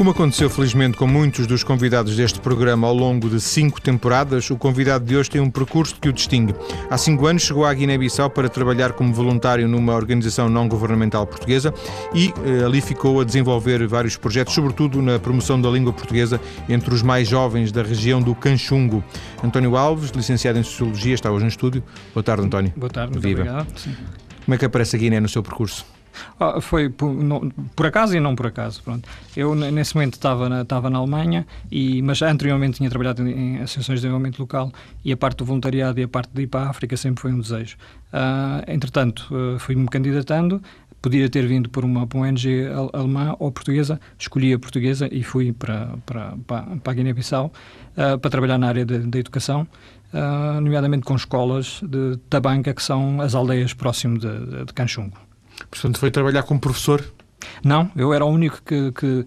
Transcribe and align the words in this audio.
Como 0.00 0.12
aconteceu 0.12 0.48
felizmente 0.48 0.96
com 0.96 1.06
muitos 1.06 1.46
dos 1.46 1.62
convidados 1.62 2.16
deste 2.16 2.40
programa 2.40 2.88
ao 2.88 2.94
longo 2.94 3.28
de 3.28 3.38
cinco 3.38 3.82
temporadas, 3.82 4.48
o 4.48 4.56
convidado 4.56 5.04
de 5.04 5.14
hoje 5.14 5.28
tem 5.28 5.42
um 5.42 5.50
percurso 5.50 5.94
que 6.00 6.08
o 6.08 6.12
distingue. 6.14 6.54
Há 6.88 6.96
cinco 6.96 7.26
anos 7.26 7.42
chegou 7.42 7.66
à 7.66 7.74
Guiné-Bissau 7.74 8.30
para 8.30 8.48
trabalhar 8.48 8.94
como 8.94 9.12
voluntário 9.12 9.68
numa 9.68 9.94
organização 9.94 10.48
não-governamental 10.48 11.26
portuguesa 11.26 11.74
e 12.14 12.32
eh, 12.46 12.64
ali 12.64 12.80
ficou 12.80 13.20
a 13.20 13.24
desenvolver 13.24 13.86
vários 13.86 14.16
projetos, 14.16 14.54
sobretudo 14.54 15.02
na 15.02 15.18
promoção 15.18 15.60
da 15.60 15.68
língua 15.68 15.92
portuguesa 15.92 16.40
entre 16.66 16.94
os 16.94 17.02
mais 17.02 17.28
jovens 17.28 17.70
da 17.70 17.82
região 17.82 18.22
do 18.22 18.34
Canchungo. 18.34 19.04
António 19.44 19.76
Alves, 19.76 20.12
licenciado 20.12 20.58
em 20.58 20.62
Sociologia, 20.62 21.12
está 21.12 21.30
hoje 21.30 21.44
no 21.44 21.50
estúdio. 21.50 21.84
Boa 22.14 22.24
tarde, 22.24 22.46
António. 22.46 22.72
Boa 22.74 22.88
tarde, 22.88 23.12
muito 23.12 23.22
Viva. 23.22 23.42
obrigado. 23.42 23.78
Sim. 23.78 23.94
Como 24.46 24.54
é 24.54 24.56
que 24.56 24.64
aparece 24.64 24.96
a 24.96 24.98
Guiné 24.98 25.20
no 25.20 25.28
seu 25.28 25.42
percurso? 25.42 25.84
Ah, 26.38 26.60
foi 26.60 26.88
por, 26.88 27.12
não- 27.12 27.48
por 27.76 27.86
acaso 27.86 28.16
e 28.16 28.20
não 28.20 28.34
por 28.34 28.46
acaso. 28.46 28.82
Pronto. 28.82 29.08
Eu, 29.36 29.54
nesse 29.54 29.94
momento, 29.94 30.14
estava 30.14 30.48
na, 30.48 30.62
estava 30.62 30.88
na 30.90 30.98
Alemanha, 30.98 31.46
e, 31.70 32.02
mas 32.02 32.20
anteriormente 32.22 32.78
tinha 32.78 32.88
trabalhado 32.90 33.26
em, 33.26 33.32
em 33.32 33.56
associações 33.58 33.98
de 34.00 34.02
desenvolvimento 34.06 34.38
local 34.38 34.72
e 35.04 35.12
a 35.12 35.16
parte 35.16 35.38
do 35.38 35.44
voluntariado 35.44 35.98
e 36.00 36.02
a 36.02 36.08
parte 36.08 36.30
de 36.32 36.42
ir 36.42 36.46
para 36.46 36.66
a 36.66 36.70
África 36.70 36.96
sempre 36.96 37.20
foi 37.22 37.32
um 37.32 37.40
desejo. 37.40 37.76
Ah, 38.12 38.62
entretanto, 38.68 39.26
ah, 39.32 39.58
fui-me 39.58 39.86
candidatando. 39.88 40.62
Podia 41.02 41.30
ter 41.30 41.46
vindo 41.46 41.70
por 41.70 41.82
uma, 41.82 42.06
por 42.06 42.18
uma 42.18 42.26
ONG 42.26 42.66
al- 42.66 42.90
alemã 42.92 43.34
ou 43.38 43.50
portuguesa, 43.50 43.98
escolhi 44.18 44.52
a 44.52 44.58
portuguesa 44.58 45.08
e 45.10 45.22
fui 45.22 45.50
para, 45.50 45.94
para, 46.04 46.34
para, 46.46 46.66
a 46.84 46.92
Guiné-Bissau 46.92 47.50
ah, 47.96 48.18
para 48.18 48.30
trabalhar 48.30 48.58
na 48.58 48.68
área 48.68 48.84
da 48.84 49.18
educação, 49.18 49.66
ah, 50.12 50.58
nomeadamente 50.60 51.04
com 51.04 51.16
escolas 51.16 51.80
de 51.82 52.18
Tabanca, 52.28 52.74
que 52.74 52.82
são 52.82 53.18
as 53.22 53.34
aldeias 53.34 53.72
próximo 53.72 54.18
de, 54.18 54.28
de, 54.44 54.64
de 54.66 54.72
Canchungo. 54.74 55.16
Portanto, 55.70 55.98
foi 55.98 56.10
trabalhar 56.10 56.42
como 56.42 56.58
professor. 56.60 57.04
Não, 57.64 57.90
eu 57.96 58.12
era 58.12 58.24
o 58.24 58.28
único 58.28 58.60
que, 58.62 58.92
que, 58.92 59.24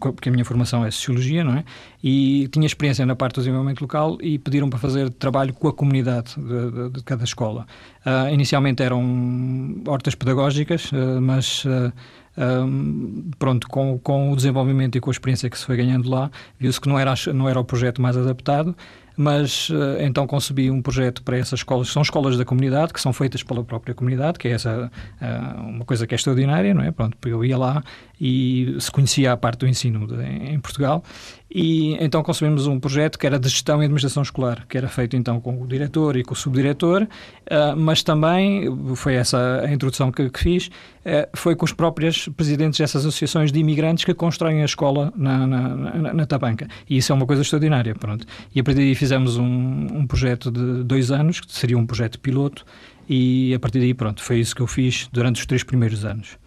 porque 0.00 0.28
a 0.28 0.32
minha 0.32 0.44
formação 0.44 0.84
é 0.84 0.90
Sociologia, 0.90 1.44
não 1.44 1.54
é? 1.54 1.64
E 2.02 2.48
tinha 2.48 2.66
experiência 2.66 3.06
na 3.06 3.14
parte 3.14 3.34
do 3.36 3.40
desenvolvimento 3.40 3.80
local 3.82 4.18
e 4.20 4.36
pediram 4.38 4.68
para 4.68 4.80
fazer 4.80 5.10
trabalho 5.10 5.54
com 5.54 5.68
a 5.68 5.72
comunidade 5.72 6.34
de, 6.36 6.70
de- 6.70 6.90
de 6.90 7.02
cada 7.04 7.22
escola. 7.22 7.64
Ah, 8.04 8.30
inicialmente 8.32 8.82
eram 8.82 9.80
hortas 9.86 10.14
pedagógicas, 10.16 10.90
ah, 10.92 11.20
mas 11.20 11.62
ah, 11.66 11.92
ah, 12.36 12.64
pronto, 13.38 13.68
com, 13.68 13.98
com 13.98 14.32
o 14.32 14.36
desenvolvimento 14.36 14.96
e 14.96 15.00
com 15.00 15.10
a 15.10 15.12
experiência 15.12 15.48
que 15.50 15.58
se 15.58 15.64
foi 15.64 15.76
ganhando 15.76 16.08
lá, 16.08 16.30
viu-se 16.58 16.80
que 16.80 16.88
não 16.88 16.98
era, 16.98 17.14
não 17.34 17.48
era 17.48 17.58
o 17.60 17.64
projeto 17.64 18.00
mais 18.00 18.16
adaptado, 18.16 18.74
mas 19.14 19.68
eh, 19.70 20.06
então 20.06 20.26
concebi 20.26 20.70
um 20.70 20.80
projeto 20.80 21.22
para 21.22 21.36
essas 21.36 21.60
escolas, 21.60 21.88
que 21.88 21.92
são 21.92 22.00
escolas 22.00 22.38
da 22.38 22.46
comunidade, 22.46 22.94
que 22.94 23.00
são 23.00 23.12
feitas 23.12 23.42
pela 23.42 23.62
própria 23.62 23.94
comunidade, 23.94 24.38
que 24.38 24.48
é 24.48 24.52
essa 24.52 24.90
ah, 25.20 25.56
uma 25.68 25.84
coisa 25.84 26.06
que 26.06 26.14
é 26.14 26.16
extraordinária, 26.16 26.72
não 26.72 26.82
é? 26.82 26.90
Pronto, 26.90 27.16
eu 27.28 27.44
ia 27.44 27.58
lá 27.58 27.84
e 28.18 28.74
se 28.80 28.90
conhecia 28.90 29.32
a 29.32 29.36
parte 29.36 29.60
do 29.60 29.68
ensino 29.68 30.06
de- 30.06 30.22
em 30.24 30.58
Portugal 30.58 31.04
e 31.54 31.96
então 32.00 32.22
concebemos 32.22 32.66
um 32.66 32.80
projeto 32.80 33.18
que 33.18 33.26
era 33.26 33.38
de 33.38 33.48
gestão 33.48 33.82
e 33.82 33.84
administração 33.84 34.22
escolar, 34.22 34.66
que 34.68 34.78
era 34.78 34.88
feito 34.88 35.16
então 35.16 35.40
com 35.40 35.62
o 35.62 35.66
diretor 35.66 36.16
e 36.16 36.24
com 36.24 36.32
o 36.32 36.36
subdiretor, 36.36 37.06
ah, 37.50 37.74
mas 37.76 38.02
também, 38.02 38.64
foi 38.96 39.14
essa 39.14 39.60
a 39.60 39.72
introdução 39.72 40.10
que, 40.10 40.30
que 40.30 40.38
fiz, 40.40 40.70
eh, 41.04 41.28
foi 41.34 41.54
com 41.54 41.64
os 41.64 41.72
próprios 41.72 42.28
presidentes 42.28 42.78
dessas 42.78 43.04
associações 43.04 43.52
de 43.52 43.58
imigrantes 43.58 44.04
que 44.04 44.14
constroem 44.14 44.62
a 44.62 44.64
escola 44.64 45.12
na, 45.16 45.46
na, 45.46 45.68
na, 45.68 46.14
na 46.14 46.26
Tabanca. 46.26 46.68
E 46.88 46.96
isso 46.96 47.12
é 47.12 47.14
uma 47.14 47.26
coisa 47.26 47.42
extraordinária, 47.42 47.94
pronto. 47.94 48.26
E 48.54 48.60
a 48.60 48.64
partir 48.64 48.80
daí 48.80 48.94
fizemos 48.94 49.36
um, 49.36 49.44
um 49.44 50.06
projeto 50.06 50.50
de 50.50 50.84
dois 50.84 51.10
anos, 51.10 51.40
que 51.40 51.52
seria 51.52 51.76
um 51.76 51.86
projeto 51.86 52.18
piloto, 52.18 52.64
e 53.08 53.52
a 53.54 53.58
partir 53.58 53.80
daí, 53.80 53.92
pronto, 53.92 54.22
foi 54.22 54.38
isso 54.38 54.54
que 54.54 54.62
eu 54.62 54.66
fiz 54.66 55.08
durante 55.12 55.40
os 55.40 55.46
três 55.46 55.62
primeiros 55.62 56.04
anos. 56.04 56.38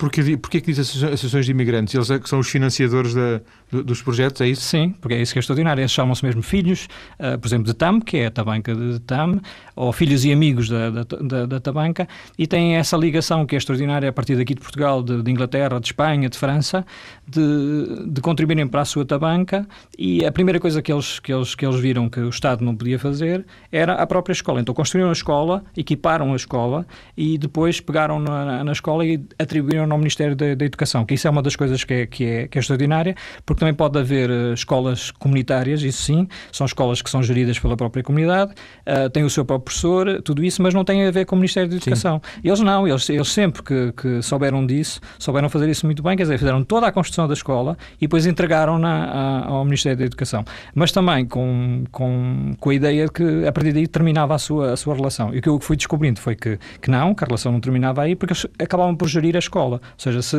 Porquê, 0.00 0.34
porquê 0.38 0.62
que 0.62 0.68
diz 0.72 0.78
associa- 0.78 1.08
associações 1.08 1.44
de 1.44 1.50
imigrantes? 1.52 1.94
Eles 1.94 2.10
é 2.10 2.18
são 2.24 2.38
os 2.38 2.48
financiadores 2.48 3.12
da- 3.12 3.42
do- 3.70 3.84
dos 3.84 4.00
projetos, 4.00 4.40
é 4.40 4.48
isso? 4.48 4.62
Sim, 4.62 4.94
porque 4.98 5.12
é 5.14 5.20
isso 5.20 5.34
que 5.34 5.38
é 5.38 5.40
extraordinário. 5.40 5.82
Eles 5.82 5.90
chamam-se 5.92 6.24
mesmo 6.24 6.40
filhos, 6.42 6.88
ah, 7.18 7.36
por 7.36 7.46
exemplo, 7.46 7.66
de 7.66 7.74
TAM, 7.74 8.00
que 8.00 8.16
é 8.16 8.26
a 8.26 8.30
tabanca 8.30 8.74
de 8.74 8.98
TAM, 9.00 9.40
ou 9.76 9.92
filhos 9.92 10.24
e 10.24 10.32
amigos 10.32 10.70
da, 10.70 10.88
da, 10.88 11.02
da, 11.04 11.46
da 11.46 11.60
tabanca, 11.60 12.08
e 12.38 12.46
têm 12.46 12.76
essa 12.76 12.96
ligação 12.96 13.44
que 13.44 13.54
é 13.54 13.58
extraordinária 13.58 14.08
a 14.08 14.12
partir 14.12 14.36
daqui 14.36 14.54
de 14.54 14.62
Portugal, 14.62 15.02
de, 15.02 15.22
de 15.22 15.30
Inglaterra, 15.30 15.78
de 15.78 15.88
Espanha, 15.88 16.30
de 16.30 16.38
França, 16.38 16.82
de, 17.28 18.06
de 18.06 18.20
contribuírem 18.22 18.66
para 18.66 18.80
a 18.80 18.84
sua 18.86 19.04
tabanca. 19.04 19.68
E 19.98 20.24
a 20.24 20.32
primeira 20.32 20.58
coisa 20.58 20.80
que 20.80 20.90
eles, 20.90 21.18
que, 21.20 21.30
eles, 21.30 21.54
que 21.54 21.66
eles 21.66 21.78
viram 21.78 22.08
que 22.08 22.20
o 22.20 22.30
Estado 22.30 22.64
não 22.64 22.74
podia 22.74 22.98
fazer 22.98 23.44
era 23.70 23.92
a 23.94 24.06
própria 24.06 24.32
escola. 24.32 24.62
Então 24.62 24.74
construíram 24.74 25.10
a 25.10 25.12
escola, 25.12 25.62
equiparam 25.76 26.32
a 26.32 26.36
escola 26.36 26.86
e 27.14 27.36
depois 27.36 27.80
pegaram 27.80 28.18
na- 28.18 28.64
na 28.64 28.72
escola 28.72 29.04
e 29.04 29.22
atribuíram 29.38 29.89
ao 29.92 29.98
Ministério 29.98 30.36
da, 30.36 30.54
da 30.54 30.64
Educação, 30.64 31.04
que 31.04 31.14
isso 31.14 31.26
é 31.26 31.30
uma 31.30 31.42
das 31.42 31.56
coisas 31.56 31.84
que 31.84 31.94
é, 31.94 32.06
que 32.06 32.24
é, 32.24 32.48
que 32.48 32.58
é 32.58 32.60
extraordinária, 32.60 33.14
porque 33.44 33.60
também 33.60 33.74
pode 33.74 33.98
haver 33.98 34.30
eh, 34.30 34.52
escolas 34.52 35.10
comunitárias, 35.10 35.82
isso 35.82 36.02
sim, 36.02 36.28
são 36.52 36.64
escolas 36.64 37.02
que 37.02 37.10
são 37.10 37.22
geridas 37.22 37.58
pela 37.58 37.76
própria 37.76 38.02
comunidade, 38.02 38.52
eh, 38.86 39.08
têm 39.08 39.24
o 39.24 39.30
seu 39.30 39.44
próprio 39.44 39.64
professor, 39.64 40.22
tudo 40.22 40.44
isso, 40.44 40.62
mas 40.62 40.74
não 40.74 40.84
tem 40.84 41.06
a 41.06 41.10
ver 41.10 41.24
com 41.24 41.36
o 41.36 41.38
Ministério 41.38 41.68
da 41.68 41.76
Educação. 41.76 42.20
Eles 42.42 42.60
não, 42.60 42.86
eles, 42.86 43.08
eles 43.08 43.28
sempre 43.28 43.62
que, 43.62 43.92
que 43.92 44.22
souberam 44.22 44.66
disso, 44.66 45.00
souberam 45.18 45.48
fazer 45.48 45.68
isso 45.68 45.86
muito 45.86 46.02
bem, 46.02 46.16
quer 46.16 46.24
dizer, 46.24 46.38
fizeram 46.38 46.64
toda 46.64 46.86
a 46.86 46.92
construção 46.92 47.26
da 47.26 47.34
escola 47.34 47.76
e 47.96 48.02
depois 48.02 48.26
entregaram-na 48.26 49.44
ao 49.46 49.64
Ministério 49.64 49.98
da 49.98 50.04
Educação. 50.04 50.44
Mas 50.74 50.92
também 50.92 51.26
com, 51.26 51.84
com, 51.90 52.54
com 52.58 52.70
a 52.70 52.74
ideia 52.74 53.06
de 53.06 53.12
que 53.12 53.46
a 53.46 53.52
partir 53.52 53.72
daí 53.72 53.86
terminava 53.86 54.34
a 54.34 54.38
sua, 54.38 54.72
a 54.72 54.76
sua 54.76 54.94
relação. 54.94 55.34
E 55.34 55.38
o 55.38 55.42
que 55.42 55.48
eu 55.48 55.60
fui 55.60 55.76
descobrindo 55.76 56.20
foi 56.20 56.34
que, 56.34 56.58
que 56.80 56.90
não, 56.90 57.14
que 57.14 57.24
a 57.24 57.26
relação 57.26 57.52
não 57.52 57.60
terminava 57.60 58.02
aí, 58.02 58.14
porque 58.14 58.32
eles 58.32 58.46
acabavam 58.58 58.94
por 58.94 59.08
gerir 59.08 59.36
a 59.36 59.38
escola. 59.38 59.79
Ou 59.82 59.94
seja, 59.98 60.22
se 60.22 60.36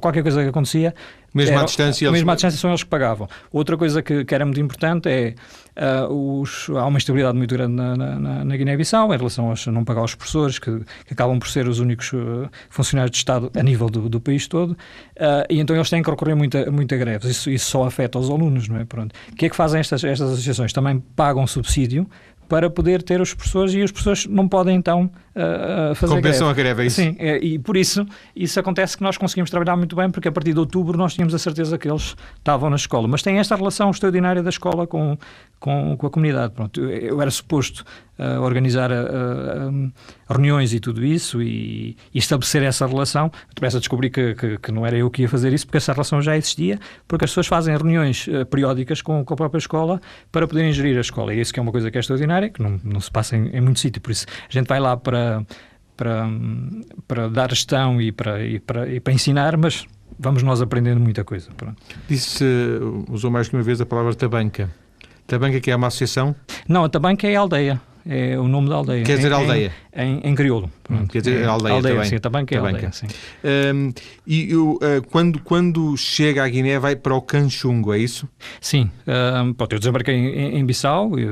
qualquer 0.00 0.22
coisa 0.22 0.42
que 0.42 0.48
acontecia. 0.48 0.94
Mesmo 1.34 1.52
à 1.54 1.58
era- 1.58 1.66
distância, 1.66 2.06
eles- 2.06 2.12
Mesmo 2.12 2.30
à 2.30 2.34
distância 2.34 2.58
são 2.58 2.70
eles 2.70 2.82
que 2.82 2.88
pagavam. 2.88 3.28
Outra 3.52 3.76
coisa 3.76 4.02
que, 4.02 4.24
que 4.24 4.34
era 4.34 4.46
muito 4.46 4.60
importante 4.60 5.08
é. 5.10 5.34
ah, 5.76 6.08
os, 6.10 6.68
há 6.70 6.86
uma 6.86 6.96
instabilidade 6.96 7.36
muito 7.36 7.54
grande 7.54 7.74
na, 7.74 7.94
na- 7.96 8.44
na- 8.44 8.56
Guiné-Bissau 8.56 9.12
em 9.14 9.16
relação 9.18 9.52
a 9.52 9.70
não 9.70 9.84
pagar 9.84 10.02
os 10.02 10.14
professores, 10.14 10.58
que, 10.58 10.80
que 11.06 11.12
acabam 11.12 11.38
por 11.38 11.48
ser 11.48 11.68
os 11.68 11.80
únicos 11.80 12.10
ah, 12.14 12.48
funcionários 12.70 13.10
de 13.12 13.18
Estado 13.18 13.50
a 13.54 13.62
nível 13.62 13.88
do, 13.90 14.08
do 14.08 14.18
país 14.20 14.48
todo, 14.48 14.76
ah, 15.20 15.44
e 15.50 15.60
então 15.60 15.76
eles 15.76 15.90
têm 15.90 16.02
que 16.02 16.10
recorrer 16.10 16.34
muito 16.34 16.56
a, 16.56 16.70
muito 16.70 16.94
a 16.94 16.98
greves. 16.98 17.28
Isso, 17.30 17.50
isso 17.50 17.70
só 17.70 17.84
afeta 17.84 18.18
os 18.18 18.30
alunos, 18.30 18.66
não 18.66 18.78
é? 18.78 18.84
Pronto. 18.86 19.12
O 19.30 19.36
que 19.36 19.46
é 19.46 19.48
que 19.50 19.54
fazem 19.56 19.80
estas, 19.80 20.02
estas 20.02 20.32
associações? 20.32 20.72
Também 20.72 20.98
pagam 21.14 21.46
subsídio 21.46 22.08
para 22.48 22.70
poder 22.70 23.02
ter 23.02 23.20
os 23.20 23.34
professores 23.34 23.74
e 23.74 23.82
os 23.82 23.92
professores 23.92 24.26
não 24.26 24.48
podem 24.48 24.74
então 24.74 25.10
ah, 25.38 25.92
fazer 25.94 26.14
Compensam 26.14 26.46
greve. 26.48 26.60
a 26.60 26.64
greve, 26.64 26.82
é 26.82 26.86
isso? 26.86 26.96
Sim, 26.96 27.16
é, 27.18 27.38
e 27.38 27.58
por 27.58 27.76
isso, 27.76 28.04
isso 28.34 28.58
acontece 28.58 28.96
que 28.96 29.02
nós 29.04 29.16
conseguimos 29.16 29.50
trabalhar 29.50 29.76
muito 29.76 29.94
bem, 29.94 30.10
porque 30.10 30.26
a 30.26 30.32
partir 30.32 30.52
de 30.52 30.58
outubro 30.58 30.98
nós 30.98 31.14
tínhamos 31.14 31.32
a 31.32 31.38
certeza 31.38 31.78
que 31.78 31.88
eles 31.88 32.16
estavam 32.36 32.68
na 32.68 32.76
escola. 32.76 33.06
Mas 33.06 33.22
tem 33.22 33.38
esta 33.38 33.54
relação 33.54 33.90
extraordinária 33.90 34.42
da 34.42 34.50
escola 34.50 34.86
com, 34.86 35.16
com, 35.60 35.96
com 35.96 36.06
a 36.06 36.10
comunidade. 36.10 36.54
Pronto, 36.54 36.80
eu, 36.80 36.88
eu 36.90 37.22
era 37.22 37.30
suposto 37.30 37.84
ah, 38.18 38.40
organizar 38.40 38.90
ah, 38.92 39.70
reuniões 40.28 40.72
e 40.72 40.80
tudo 40.80 41.04
isso 41.04 41.40
e, 41.40 41.96
e 42.12 42.18
estabelecer 42.18 42.62
essa 42.62 42.86
relação. 42.86 43.30
Depois 43.54 43.74
a 43.74 43.78
descobri 43.78 44.10
que, 44.10 44.34
que, 44.34 44.58
que 44.58 44.72
não 44.72 44.86
era 44.86 44.96
eu 44.96 45.10
que 45.10 45.22
ia 45.22 45.28
fazer 45.28 45.52
isso, 45.52 45.66
porque 45.66 45.78
essa 45.78 45.92
relação 45.92 46.20
já 46.20 46.36
existia, 46.36 46.78
porque 47.06 47.24
as 47.24 47.30
pessoas 47.30 47.46
fazem 47.46 47.76
reuniões 47.76 48.28
ah, 48.28 48.44
periódicas 48.44 49.02
com, 49.02 49.24
com 49.24 49.34
a 49.34 49.36
própria 49.36 49.58
escola 49.58 50.00
para 50.32 50.46
poderem 50.46 50.72
gerir 50.72 50.96
a 50.96 51.00
escola. 51.00 51.34
E 51.34 51.40
isso 51.40 51.52
que 51.52 51.60
é 51.60 51.62
uma 51.62 51.72
coisa 51.72 51.90
que 51.90 51.96
é 51.96 52.00
extraordinária, 52.00 52.48
que 52.48 52.62
não, 52.62 52.80
não 52.82 53.00
se 53.00 53.10
passa 53.10 53.36
em, 53.36 53.48
em 53.48 53.60
muito 53.60 53.80
sítio. 53.80 54.00
Por 54.02 54.10
isso, 54.10 54.26
a 54.48 54.52
gente 54.52 54.66
vai 54.66 54.80
lá 54.80 54.96
para 54.96 55.44
para, 55.98 56.28
para 57.08 57.28
dar 57.28 57.50
gestão 57.50 58.00
e 58.00 58.12
para, 58.12 58.40
e, 58.44 58.60
para, 58.60 58.88
e 58.88 59.00
para 59.00 59.12
ensinar, 59.12 59.56
mas 59.56 59.84
vamos 60.16 60.44
nós 60.44 60.62
aprendendo 60.62 61.00
muita 61.00 61.24
coisa. 61.24 61.50
Pronto. 61.56 61.76
Disse, 62.08 62.44
eh, 62.44 63.12
usou 63.12 63.32
mais 63.32 63.48
que 63.48 63.56
uma 63.56 63.64
vez 63.64 63.80
a 63.80 63.86
palavra 63.86 64.14
tabanca. 64.14 64.70
Tabanca 65.26 65.60
que 65.60 65.70
é 65.70 65.76
uma 65.76 65.88
associação, 65.88 66.34
Não, 66.66 66.84
a 66.84 66.88
Tabanca 66.88 67.26
é 67.28 67.36
a 67.36 67.40
aldeia, 67.40 67.82
é 68.08 68.38
o 68.38 68.48
nome 68.48 68.68
da 68.68 68.76
aldeia. 68.76 69.04
quer 69.04 69.16
dizer 69.16 69.30
Em- 69.30 69.34
aldeia. 69.34 69.72
Em, 70.00 70.20
em, 70.22 70.34
crioulo. 70.34 70.70
Hum, 70.88 71.06
quer 71.08 71.18
dizer 71.20 71.42
É, 71.42 71.44
aldeia 71.46 71.82
também. 71.82 72.04
sim, 72.08 72.14
a 72.14 72.20
Tabanca 72.20 72.54
é 72.54 72.58
aldeia, 72.58 72.92
sim. 72.92 73.06
Hum, 73.74 73.92
e 74.24 74.48
eu, 74.52 74.78
eh, 74.80 75.00
quando, 75.10 75.40
quando 75.40 75.96
chega 75.96 76.44
à 76.44 76.48
Guiné 76.48 76.78
vai 76.78 76.94
para 76.94 77.16
o 77.16 77.20
Canchungo, 77.20 77.92
é 77.92 77.98
isso? 77.98 78.28
Sim, 78.60 78.88
ah, 79.08 79.42
pronto, 79.56 79.72
eu 79.72 79.78
desembarquei 79.80 80.14
em, 80.14 80.56
em 80.58 80.64
Bissau, 80.64 81.18
e, 81.18 81.26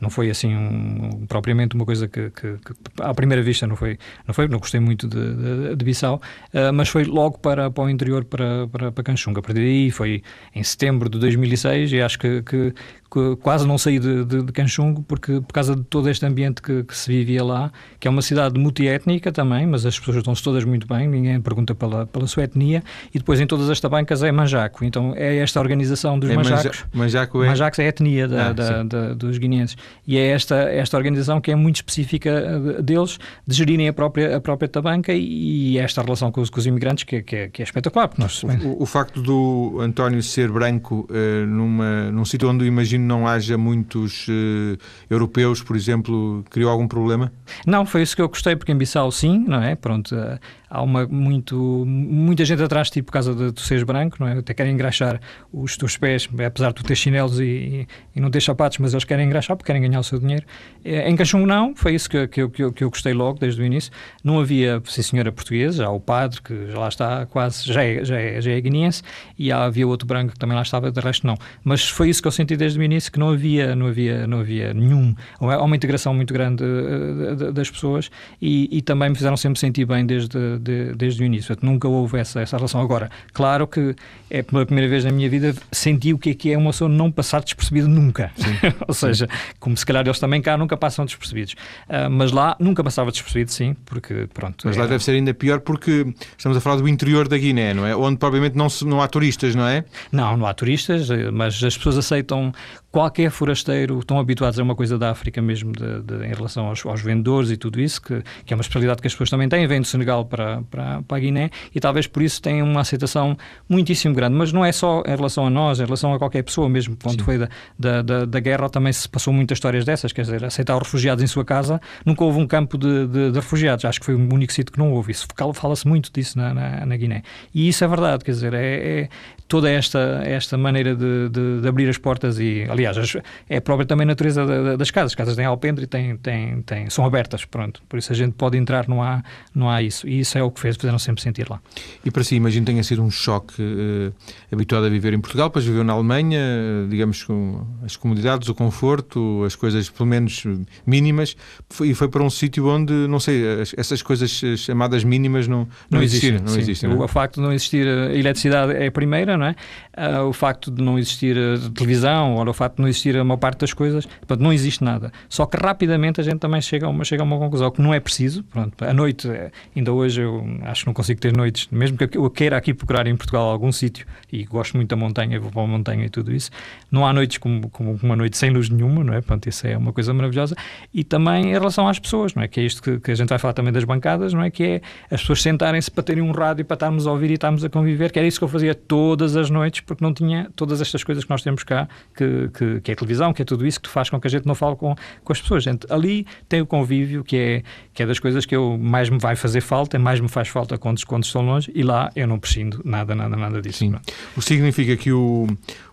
não 0.00 0.08
foi 0.08 0.30
assim 0.30 0.56
um- 0.56 1.26
propriamente 1.28 1.76
uma 1.76 1.84
coisa 1.84 2.08
que, 2.08 2.30
que- 2.30 2.54
que 2.56 2.72
à 3.02 3.12
primeira 3.12 3.42
vista 3.42 3.66
não 3.66 3.76
foi, 3.76 3.98
não 4.26 4.32
foi, 4.32 4.48
não 4.48 4.58
gostei 4.58 4.80
muito 4.80 5.06
de, 5.06 5.34
de, 5.34 5.76
de 5.76 5.84
Bissau, 5.84 6.20
ah, 6.54 6.72
mas 6.72 6.88
foi 6.88 7.04
logo 7.04 7.38
para, 7.38 7.70
para 7.70 7.84
o 7.84 7.90
interior, 7.90 8.24
para, 8.24 8.66
para, 8.68 8.90
para 8.92 9.04
Canchunga. 9.04 9.40
A 9.40 9.42
partir 9.42 9.60
daí 9.60 9.90
foi 9.90 10.22
em 10.54 10.62
setembro 10.64 11.10
de 11.10 11.18
2006 11.18 11.92
e 11.92 12.00
acho 12.00 12.18
que, 12.18 12.42
que- 12.42 12.72
que 13.08 13.36
quase 13.36 13.66
não 13.66 13.78
saí 13.78 13.98
de, 14.00 14.24
de, 14.24 14.42
de 14.42 14.52
Canchungo 14.52 15.02
porque 15.04 15.40
por 15.40 15.52
causa 15.52 15.76
de 15.76 15.84
todo 15.84 16.10
este 16.10 16.26
ambiente 16.26 16.60
que, 16.60 16.82
que 16.82 16.94
se 16.96 17.08
vivia 17.10 17.44
lá, 17.44 17.72
que 18.00 18.05
que 18.06 18.08
é 18.08 18.10
uma 18.10 18.22
cidade 18.22 18.56
multiétnica 18.56 19.32
também, 19.32 19.66
mas 19.66 19.84
as 19.84 19.98
pessoas 19.98 20.18
estão-se 20.18 20.40
todas 20.40 20.62
muito 20.62 20.86
bem, 20.86 21.08
ninguém 21.08 21.40
pergunta 21.40 21.74
pela, 21.74 22.06
pela 22.06 22.28
sua 22.28 22.44
etnia, 22.44 22.80
e 23.12 23.18
depois 23.18 23.40
em 23.40 23.48
todas 23.48 23.68
as 23.68 23.80
tabancas 23.80 24.22
é 24.22 24.30
Manjaco. 24.30 24.84
Então 24.84 25.12
é 25.16 25.38
esta 25.38 25.58
organização 25.58 26.16
dos 26.16 26.30
é 26.30 26.36
Manjacos. 26.36 26.84
Manjaco 26.94 27.42
é... 27.42 27.48
Manjacos 27.48 27.78
é 27.80 27.82
a 27.82 27.88
etnia 27.88 28.28
da, 28.28 28.46
ah, 28.46 28.52
da, 28.52 28.82
da, 28.84 29.14
dos 29.14 29.38
guineenses. 29.38 29.76
E 30.06 30.16
é 30.16 30.28
esta, 30.28 30.54
esta 30.54 30.96
organização 30.96 31.40
que 31.40 31.50
é 31.50 31.56
muito 31.56 31.76
específica 31.76 32.30
eh, 32.30 32.80
deles, 32.82 33.18
de 33.44 33.56
gerirem 33.56 33.88
a 33.88 33.92
própria, 33.92 34.36
a 34.36 34.40
própria 34.40 34.68
tabanca 34.68 35.12
e, 35.12 35.72
e 35.72 35.78
esta 35.78 36.00
relação 36.00 36.30
com 36.30 36.40
os, 36.40 36.48
com 36.48 36.60
os 36.60 36.66
imigrantes 36.66 37.02
que, 37.02 37.22
que, 37.22 37.34
é, 37.34 37.48
que 37.48 37.60
é 37.60 37.64
espetacular. 37.64 38.10
Nós... 38.18 38.44
O, 38.44 38.84
o, 38.84 38.86
facto 38.86 39.20
do 39.20 39.78
António 39.80 40.22
ser 40.22 40.48
branco 40.52 41.08
uh, 41.10 41.44
numa, 41.44 42.12
num 42.12 42.24
sítio 42.24 42.48
onde 42.48 42.64
imagino 42.66 43.04
não 43.04 43.26
haja 43.26 43.58
muitos 43.58 44.28
uh, 44.28 44.78
europeus, 45.10 45.60
por 45.60 45.74
exemplo, 45.74 46.44
criou 46.50 46.70
algum 46.70 46.86
problema? 46.86 47.32
Não, 47.66 47.84
foi 47.86 48.02
isso 48.02 48.14
que 48.14 48.22
eu 48.22 48.28
gostei, 48.28 48.56
porque 48.56 48.72
em 48.72 48.76
Bissau 48.76 49.10
sim, 49.10 49.44
não 49.46 49.62
é? 49.62 49.74
Pronto, 49.74 50.14
uh, 50.14 50.38
há 50.68 50.82
uma, 50.82 51.06
muito, 51.06 51.84
muita 51.86 52.44
gente 52.44 52.62
atrás 52.62 52.88
de 52.88 52.94
ti 52.94 53.02
por 53.02 53.12
causa 53.12 53.34
de 53.34 53.52
tu 53.52 53.60
seres 53.60 53.82
branco, 53.82 54.16
não 54.20 54.28
é? 54.28 54.38
Até 54.38 54.54
querem 54.54 54.72
engraxar 54.72 55.20
os 55.52 55.76
teus 55.76 55.96
pés, 55.96 56.28
apesar 56.44 56.68
de 56.68 56.74
tu 56.74 56.84
ter 56.84 56.94
chinelos 56.94 57.40
e, 57.40 57.86
e, 58.14 58.20
não 58.20 58.30
ter 58.30 58.42
sapatos, 58.42 58.78
mas 58.78 58.92
eles 58.92 59.04
querem 59.04 59.26
engraxar 59.26 59.56
porque 59.56 59.66
querem 59.66 59.82
ganhar 59.82 60.00
o 60.00 60.04
seu 60.04 60.18
dinheiro. 60.18 60.44
Em 60.84 61.16
Cachungo 61.16 61.46
não, 61.46 61.74
foi 61.74 61.94
isso 61.94 62.08
que, 62.08 62.26
que, 62.28 62.48
que, 62.48 62.62
eu, 62.62 62.72
que 62.72 62.84
eu 62.84 62.90
gostei 62.90 63.12
logo, 63.12 63.38
desde 63.38 63.60
o 63.60 63.64
início. 63.64 63.92
Não 64.22 64.40
havia, 64.40 64.82
sim 64.86 65.02
senhora, 65.02 65.32
portuguesa, 65.32 65.84
já 65.84 65.90
o 65.90 66.00
padre, 66.00 66.40
que 66.42 66.66
já 66.70 66.78
lá 66.78 66.88
está 66.88 67.26
quase, 67.26 67.64
já 67.72 67.82
é, 67.82 68.04
já 68.04 68.18
é, 68.18 68.40
já 68.40 68.50
é 68.50 68.60
guineense, 68.60 69.02
e 69.38 69.52
havia 69.52 69.86
outro 69.86 70.06
branco 70.06 70.32
que 70.32 70.38
também 70.38 70.56
lá 70.56 70.62
estava, 70.62 70.90
de 70.90 71.00
resto 71.00 71.26
não. 71.26 71.36
Mas 71.64 71.88
foi 71.88 72.08
isso 72.08 72.20
que 72.20 72.28
eu 72.28 72.32
senti 72.32 72.56
desde 72.56 72.78
o 72.78 72.82
início, 72.82 73.10
que 73.10 73.18
não 73.18 73.30
havia, 73.30 73.74
não 73.74 73.86
havia, 73.86 74.26
não 74.26 74.40
havia 74.40 74.74
nenhum, 74.74 75.14
há 75.40 75.62
uma 75.62 75.76
integração 75.76 76.14
muito 76.14 76.32
grande 76.32 76.64
uh, 76.64 77.52
das 77.52 77.70
pessoas 77.70 78.10
e, 78.40 78.68
e, 78.70 78.82
também 78.82 79.10
me 79.10 79.14
fizeram 79.14 79.36
sempre 79.36 79.58
sentir 79.58 79.84
bem 79.84 80.04
desde, 80.06 80.58
de, 80.66 80.92
desde 80.94 81.22
o 81.22 81.26
início. 81.26 81.56
Nunca 81.62 81.88
houve 81.88 82.18
essa, 82.18 82.40
essa 82.40 82.56
relação. 82.56 82.80
Agora, 82.80 83.10
claro 83.32 83.66
que 83.66 83.94
é 84.28 84.42
pela 84.42 84.66
primeira 84.66 84.90
vez 84.90 85.04
na 85.04 85.12
minha 85.12 85.28
vida 85.30 85.54
senti 85.70 86.12
o 86.12 86.18
que 86.18 86.30
é 86.30 86.34
que 86.34 86.52
é 86.52 86.58
uma 86.58 86.70
pessoa 86.70 86.90
não 86.90 87.10
passar 87.10 87.42
despercebido 87.42 87.88
nunca. 87.88 88.32
Ou 88.86 88.94
seja, 88.94 89.28
como 89.60 89.76
se 89.76 89.86
calhar 89.86 90.04
eles 90.04 90.18
também 90.18 90.42
cá 90.42 90.56
nunca 90.56 90.76
passam 90.76 91.04
despercebidos. 91.04 91.54
Uh, 91.88 92.10
mas 92.10 92.32
lá 92.32 92.56
nunca 92.58 92.82
passava 92.82 93.10
despercebido, 93.10 93.50
sim, 93.52 93.76
porque 93.84 94.28
pronto. 94.34 94.66
Mas 94.66 94.76
lá 94.76 94.84
é... 94.84 94.88
deve 94.88 95.04
ser 95.04 95.12
ainda 95.12 95.32
pior 95.32 95.60
porque 95.60 96.06
estamos 96.36 96.58
a 96.58 96.60
falar 96.60 96.76
do 96.76 96.88
interior 96.88 97.28
da 97.28 97.38
Guiné, 97.38 97.72
não 97.72 97.86
é? 97.86 97.94
Onde 97.94 98.18
provavelmente 98.18 98.56
não, 98.56 98.68
se, 98.68 98.84
não 98.84 99.00
há 99.00 99.08
turistas, 99.08 99.54
não 99.54 99.66
é? 99.66 99.84
Não, 100.10 100.36
não 100.36 100.46
há 100.46 100.54
turistas, 100.54 101.08
mas 101.32 101.62
as 101.62 101.76
pessoas 101.76 101.96
aceitam 101.96 102.52
qualquer 102.96 103.30
forasteiro, 103.30 103.98
estão 103.98 104.18
habituados 104.18 104.58
a 104.58 104.62
uma 104.62 104.74
coisa 104.74 104.96
da 104.96 105.10
África 105.10 105.42
mesmo 105.42 105.70
de, 105.70 106.00
de, 106.00 106.14
em 106.28 106.32
relação 106.32 106.64
aos, 106.64 106.86
aos, 106.86 107.02
vendedores 107.02 107.50
e 107.50 107.56
tudo 107.58 107.78
isso, 107.78 108.00
que, 108.00 108.22
que, 108.42 108.54
é 108.54 108.56
uma 108.56 108.62
especialidade 108.62 109.02
que 109.02 109.06
as 109.06 109.12
pessoas 109.12 109.28
também 109.28 109.50
têm, 109.50 109.66
vêm 109.66 109.82
do 109.82 109.86
Senegal 109.86 110.24
para, 110.24 110.62
para, 110.70 111.02
para 111.02 111.16
a 111.18 111.20
Guiné 111.20 111.50
e 111.74 111.78
talvez 111.78 112.06
por 112.06 112.22
isso 112.22 112.40
tenham 112.40 112.66
uma 112.66 112.80
aceitação 112.80 113.36
muitíssimo 113.68 114.14
grande. 114.14 114.34
Mas 114.34 114.50
não 114.50 114.64
é 114.64 114.72
só 114.72 115.02
em 115.06 115.14
relação 115.14 115.46
a 115.46 115.50
nós, 115.50 115.78
em 115.78 115.84
relação 115.84 116.14
a 116.14 116.18
qualquer 116.18 116.42
pessoa 116.42 116.70
mesmo. 116.70 116.96
Quando 116.96 117.18
Sim. 117.18 117.24
foi 117.26 117.36
da, 117.36 117.50
da, 117.78 118.00
da, 118.00 118.24
da, 118.24 118.40
guerra 118.40 118.70
também 118.70 118.94
se 118.94 119.06
passou 119.06 119.30
muitas 119.30 119.56
histórias 119.56 119.84
dessas, 119.84 120.10
quer 120.10 120.22
dizer, 120.22 120.42
aceitar 120.42 120.74
os 120.74 120.84
refugiados 120.84 121.22
em 121.22 121.26
sua 121.26 121.44
casa, 121.44 121.78
nunca 122.02 122.24
houve 122.24 122.38
um 122.38 122.46
campo 122.46 122.78
de, 122.78 123.06
de, 123.08 123.30
de 123.30 123.38
refugiados. 123.38 123.84
Acho 123.84 124.00
que 124.00 124.06
foi 124.06 124.14
o 124.14 124.18
único 124.18 124.54
sítio 124.54 124.72
que 124.72 124.78
não 124.78 124.94
houve. 124.94 125.12
Isso 125.12 125.26
fala-se 125.52 125.86
muito 125.86 126.10
disso 126.10 126.38
na, 126.38 126.54
na, 126.54 126.86
na, 126.86 126.96
Guiné. 126.96 127.22
E 127.54 127.68
isso 127.68 127.84
é 127.84 127.88
verdade, 127.88 128.24
quer 128.24 128.30
dizer, 128.30 128.54
é, 128.54 129.00
é 129.02 129.08
toda 129.48 129.70
esta, 129.70 130.22
esta 130.24 130.56
maneira 130.58 130.94
de, 130.94 131.28
de, 131.28 131.60
de, 131.60 131.68
abrir 131.68 131.88
as 131.88 131.98
portas 131.98 132.38
e, 132.38 132.66
aliás, 132.68 133.16
é 133.48 133.60
própria 133.60 133.86
também 133.86 134.04
a 134.04 134.08
natureza 134.08 134.76
das 134.76 134.90
casas. 134.90 135.12
As 135.12 135.14
casas 135.14 135.36
têm 135.36 135.44
alpendre 135.44 135.84
e 135.84 135.86
têm, 135.86 136.16
têm, 136.16 136.62
têm, 136.62 136.90
são 136.90 137.04
abertas, 137.04 137.44
pronto. 137.44 137.82
Por 137.88 137.98
isso 137.98 138.12
a 138.12 138.14
gente 138.14 138.32
pode 138.32 138.56
entrar, 138.56 138.88
não 138.88 139.02
há, 139.02 139.22
não 139.54 139.70
há 139.70 139.82
isso. 139.82 140.08
E 140.08 140.20
isso 140.20 140.36
é 140.36 140.42
o 140.42 140.50
que 140.50 140.60
fez, 140.60 140.76
fizeram 140.76 140.98
sempre 140.98 141.22
sentir 141.22 141.48
lá. 141.48 141.60
E 142.04 142.10
para 142.10 142.24
si, 142.24 142.34
imagino 142.34 142.66
que 142.66 142.72
tenha 142.72 142.82
sido 142.82 143.02
um 143.02 143.10
choque 143.10 143.62
uh, 143.62 144.12
habituado 144.52 144.86
a 144.86 144.88
viver 144.88 145.12
em 145.12 145.20
Portugal, 145.20 145.48
depois 145.48 145.64
viveu 145.64 145.84
na 145.84 145.92
Alemanha, 145.92 146.40
digamos, 146.88 147.22
com 147.22 147.64
as 147.84 147.96
comodidades, 147.96 148.48
o 148.48 148.54
conforto, 148.54 149.44
as 149.44 149.54
coisas 149.54 149.88
pelo 149.88 150.08
menos 150.08 150.44
mínimas, 150.84 151.36
e 151.82 151.94
foi 151.94 152.08
para 152.08 152.22
um 152.22 152.30
sítio 152.30 152.66
onde, 152.66 152.92
não 152.92 153.20
sei, 153.20 153.44
essas 153.76 154.02
coisas 154.02 154.30
chamadas 154.58 155.04
mínimas 155.04 155.46
não, 155.46 155.58
não, 155.58 155.68
não 155.90 156.02
existiram. 156.02 156.40
Não 156.44 156.56
existem, 156.56 156.90
não 156.90 157.02
é? 157.02 157.04
O 157.04 157.08
facto 157.08 157.36
de 157.36 157.42
não 157.42 157.52
existir 157.52 157.86
eletricidade 157.86 158.72
é 158.72 158.86
a 158.86 158.92
primeira, 158.92 159.35
não 159.36 159.46
é? 159.46 159.56
Uh, 159.96 160.28
o 160.28 160.32
facto 160.32 160.70
de 160.70 160.82
não 160.82 160.98
existir 160.98 161.36
uh, 161.36 161.70
televisão, 161.70 162.34
ou 162.34 162.48
o 162.48 162.52
facto 162.52 162.76
de 162.76 162.82
não 162.82 162.88
existir 162.88 163.16
a 163.16 163.24
maior 163.24 163.38
parte 163.38 163.60
das 163.60 163.72
coisas, 163.72 164.06
portanto, 164.06 164.40
não 164.40 164.52
existe 164.52 164.82
nada. 164.82 165.12
Só 165.28 165.46
que 165.46 165.56
rapidamente 165.56 166.20
a 166.20 166.24
gente 166.24 166.38
também 166.38 166.60
chega 166.60 166.86
a 166.86 166.88
uma, 166.88 167.04
chega 167.04 167.22
a 167.22 167.24
uma 167.24 167.38
conclusão 167.38 167.70
que 167.70 167.80
não 167.80 167.92
é 167.92 168.00
preciso. 168.00 168.42
Pronto, 168.44 168.84
a 168.84 168.92
noite, 168.92 169.28
eh, 169.28 169.50
ainda 169.74 169.92
hoje 169.92 170.20
eu 170.20 170.44
acho 170.62 170.82
que 170.82 170.86
não 170.86 170.94
consigo 170.94 171.20
ter 171.20 171.36
noites, 171.36 171.68
mesmo 171.70 171.96
que 171.96 172.16
eu 172.16 172.30
queira 172.30 172.56
aqui 172.56 172.72
procurar 172.74 173.06
em 173.06 173.16
Portugal 173.16 173.48
algum 173.48 173.72
sítio, 173.72 174.06
e 174.32 174.44
gosto 174.44 174.76
muito 174.76 174.88
da 174.88 174.96
montanha, 174.96 175.40
vou 175.40 175.50
para 175.50 175.62
a 175.62 175.66
montanha 175.66 176.04
e 176.04 176.08
tudo 176.08 176.32
isso, 176.32 176.50
não 176.90 177.06
há 177.06 177.12
noites 177.12 177.38
como, 177.38 177.68
como 177.70 177.98
uma 178.02 178.16
noite 178.16 178.36
sem 178.36 178.50
luz 178.50 178.68
nenhuma, 178.68 179.02
não 179.02 179.14
é? 179.14 179.20
Portanto, 179.20 179.48
isso 179.48 179.66
é 179.66 179.76
uma 179.76 179.92
coisa 179.92 180.12
maravilhosa. 180.12 180.54
E 180.92 181.02
também 181.02 181.50
em 181.50 181.52
relação 181.52 181.88
às 181.88 181.98
pessoas, 181.98 182.34
não 182.34 182.42
é? 182.42 182.48
Que 182.48 182.60
é 182.60 182.62
isto 182.64 182.82
que, 182.82 183.00
que 183.00 183.10
a 183.10 183.14
gente 183.14 183.28
vai 183.28 183.38
falar 183.38 183.54
também 183.54 183.72
das 183.72 183.84
bancadas, 183.84 184.32
não 184.32 184.42
é? 184.42 184.50
Que 184.50 184.64
é 184.64 184.80
as 185.10 185.20
pessoas 185.20 185.42
sentarem-se 185.42 185.90
para 185.90 186.02
terem 186.02 186.22
um 186.22 186.32
rádio 186.32 186.64
para 186.64 186.74
estarmos 186.74 187.06
a 187.06 187.12
ouvir 187.12 187.30
e 187.30 187.34
estarmos 187.34 187.64
a 187.64 187.68
conviver, 187.68 188.12
que 188.12 188.18
era 188.18 188.28
isso 188.28 188.38
que 188.38 188.44
eu 188.44 188.48
fazia 188.48 188.74
todas 188.74 189.25
as 189.34 189.48
noites 189.48 189.80
porque 189.80 190.04
não 190.04 190.12
tinha 190.12 190.50
todas 190.54 190.80
estas 190.82 191.02
coisas 191.02 191.24
que 191.24 191.30
nós 191.30 191.42
temos 191.42 191.64
cá, 191.64 191.88
que, 192.14 192.50
que, 192.52 192.80
que 192.82 192.92
é 192.92 192.94
televisão, 192.94 193.32
que 193.32 193.40
é 193.40 193.44
tudo 193.44 193.66
isso 193.66 193.80
que 193.80 193.88
faz 193.88 194.10
com 194.10 194.20
que 194.20 194.26
a 194.26 194.30
gente 194.30 194.46
não 194.46 194.54
fale 194.54 194.76
com, 194.76 194.94
com 195.24 195.32
as 195.32 195.40
pessoas. 195.40 195.64
Gente, 195.64 195.86
ali 195.90 196.26
tem 196.48 196.60
o 196.60 196.66
convívio, 196.66 197.24
que 197.24 197.36
é, 197.36 197.62
que 197.94 198.02
é 198.02 198.06
das 198.06 198.18
coisas 198.18 198.44
que 198.44 198.54
eu 198.54 198.76
mais 198.76 199.08
me 199.08 199.18
vai 199.18 199.34
fazer 199.34 199.62
falta, 199.62 199.98
mais 199.98 200.20
me 200.20 200.28
faz 200.28 200.48
falta 200.48 200.76
quando, 200.76 201.04
quando 201.06 201.24
estou 201.24 201.40
longe, 201.40 201.72
e 201.74 201.82
lá 201.82 202.10
eu 202.14 202.26
não 202.26 202.38
prescindo 202.38 202.82
nada, 202.84 203.14
nada, 203.14 203.34
nada 203.36 203.62
disso. 203.62 203.78
Sim. 203.78 203.94
O 204.36 204.42
significa 204.42 204.96
que 204.96 205.12
o, 205.12 205.46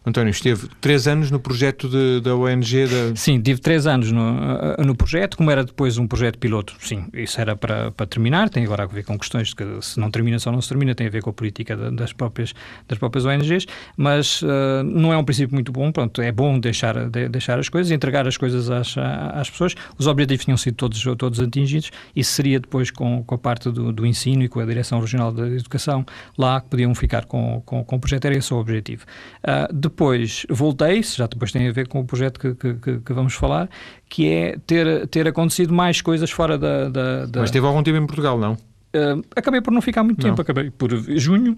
António, 0.06 0.32
esteve 0.32 0.68
três 0.82 1.08
anos 1.08 1.32
no 1.32 1.40
projeto 1.40 1.88
de, 1.88 2.20
da 2.20 2.36
ONG? 2.36 2.88
Da... 2.88 3.16
Sim, 3.16 3.40
tive 3.40 3.62
três 3.62 3.88
anos 3.88 4.12
no, 4.12 4.76
no 4.78 4.96
projeto, 4.96 5.38
como 5.38 5.50
era 5.50 5.64
depois 5.64 5.98
um 5.98 6.06
projeto 6.06 6.38
piloto, 6.38 6.76
sim, 6.80 7.06
isso 7.14 7.40
era 7.40 7.56
para, 7.56 7.90
para 7.92 8.06
terminar, 8.06 8.50
tem 8.50 8.66
agora 8.66 8.84
a 8.84 8.86
ver 8.86 9.06
com 9.06 9.18
questões 9.18 9.54
que 9.54 9.64
se 9.82 9.98
não 10.00 10.12
termina 10.12 10.38
só 10.40 10.52
não 10.52 10.62
se 10.62 10.68
termina, 10.68 10.94
tem 10.94 11.08
a 11.08 11.10
ver 11.10 11.22
com 11.22 11.30
a 11.30 11.34
política 11.34 11.78
das 11.92 12.12
próprias, 12.12 12.54
das 12.86 12.98
próprias 12.98 13.26
ONGs, 13.26 13.66
mas 13.96 14.42
uh, 14.42 14.84
não 14.84 15.14
é 15.14 15.18
um 15.18 15.24
princípio 15.24 15.56
muito 15.56 15.72
bom, 15.72 15.90
pronto, 15.90 16.22
é 16.22 16.32
bom 16.34 16.60
deixar, 16.60 17.10
de, 17.10 17.30
deixar 17.30 17.58
as 17.58 17.70
coisas, 17.70 17.90
entregar 17.90 18.28
as 18.28 18.36
coisas 18.36 18.70
às, 18.70 18.96
às 18.98 19.50
pessoas, 19.50 19.74
os 19.98 20.06
objetivos 20.06 20.44
tinham 20.44 20.58
sido 20.58 20.76
todos, 20.76 21.02
todos 21.18 21.40
atingidos, 21.40 21.92
isso 22.14 22.34
seria 22.34 22.60
depois 22.60 22.92
com, 22.92 23.24
com 23.24 23.36
a 23.36 23.38
parte 23.38 23.72
do, 23.72 23.94
do 23.94 24.06
ensino 24.06 24.44
e 24.44 24.50
com 24.50 24.60
a 24.60 24.66
Direção 24.66 25.00
Regional 25.00 25.32
da 25.32 25.48
Educação, 25.48 26.06
lá 26.38 26.60
que 26.60 26.68
podiam 26.68 26.94
ficar 26.94 27.24
com, 27.24 27.62
com, 27.66 27.86
com 27.86 27.96
o 27.96 28.00
projeto, 28.00 28.26
era 28.26 28.36
esse 28.36 28.54
o 28.54 28.58
objetivo. 28.58 29.06
Uh, 29.44 29.74
depois 29.94 30.46
voltei, 30.50 31.04
já 31.04 31.28
depois 31.28 31.52
tem 31.52 31.70
a 31.70 31.72
ver 31.72 31.88
com 31.88 32.00
o 32.00 32.06
projeto 32.06 32.40
que, 32.40 32.56
que, 32.56 33.00
que, 33.00 33.14
vamos 33.14 33.36
falar, 33.36 33.70
que 34.10 34.28
é 34.28 34.58
ter, 34.66 35.08
ter 35.08 35.28
acontecido 35.28 35.72
mais 35.72 36.02
coisas 36.02 36.32
fora 36.32 36.58
da, 36.58 36.90
da, 36.90 37.26
da... 37.28 37.42
Mas 37.42 37.52
teve 37.52 37.66
algum 37.66 37.84
tempo 37.84 37.98
em 37.98 38.06
Portugal, 38.06 38.38
não? 38.40 38.54
Uh, 38.54 39.24
acabei 39.36 39.62
por 39.62 39.72
não 39.72 39.82
ficar 39.82 40.04
muito 40.04 40.22
não. 40.22 40.32
tempo, 40.32 40.42
acabei 40.42 40.72
por 40.72 40.90
junho, 41.18 41.58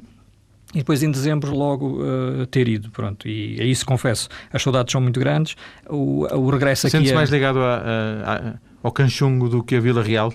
e 0.74 0.80
depois 0.80 1.02
em 1.02 1.10
dezembro 1.10 1.56
logo 1.56 2.02
uh, 2.02 2.46
ter 2.48 2.68
ido, 2.68 2.92
pronto, 2.92 3.28
e 3.28 3.60
é 3.60 3.66
isso 3.66 3.86
confesso, 3.86 4.28
as 4.52 4.62
saudades 4.62 4.92
são 4.92 5.00
muito 5.00 5.20
grandes, 5.20 5.56
o, 5.90 6.26
o 6.34 6.50
regresso 6.50 6.88
aqui... 6.88 6.98
Sentes 6.98 7.12
é... 7.12 7.16
mais 7.16 7.30
ligado 7.30 7.60
a, 7.60 7.76
a, 7.76 8.36
a, 8.36 8.54
ao 8.84 8.92
Canchungo 8.92 9.48
do 9.48 9.64
que 9.64 9.76
a 9.76 9.80
Vila 9.80 10.04
Real? 10.04 10.34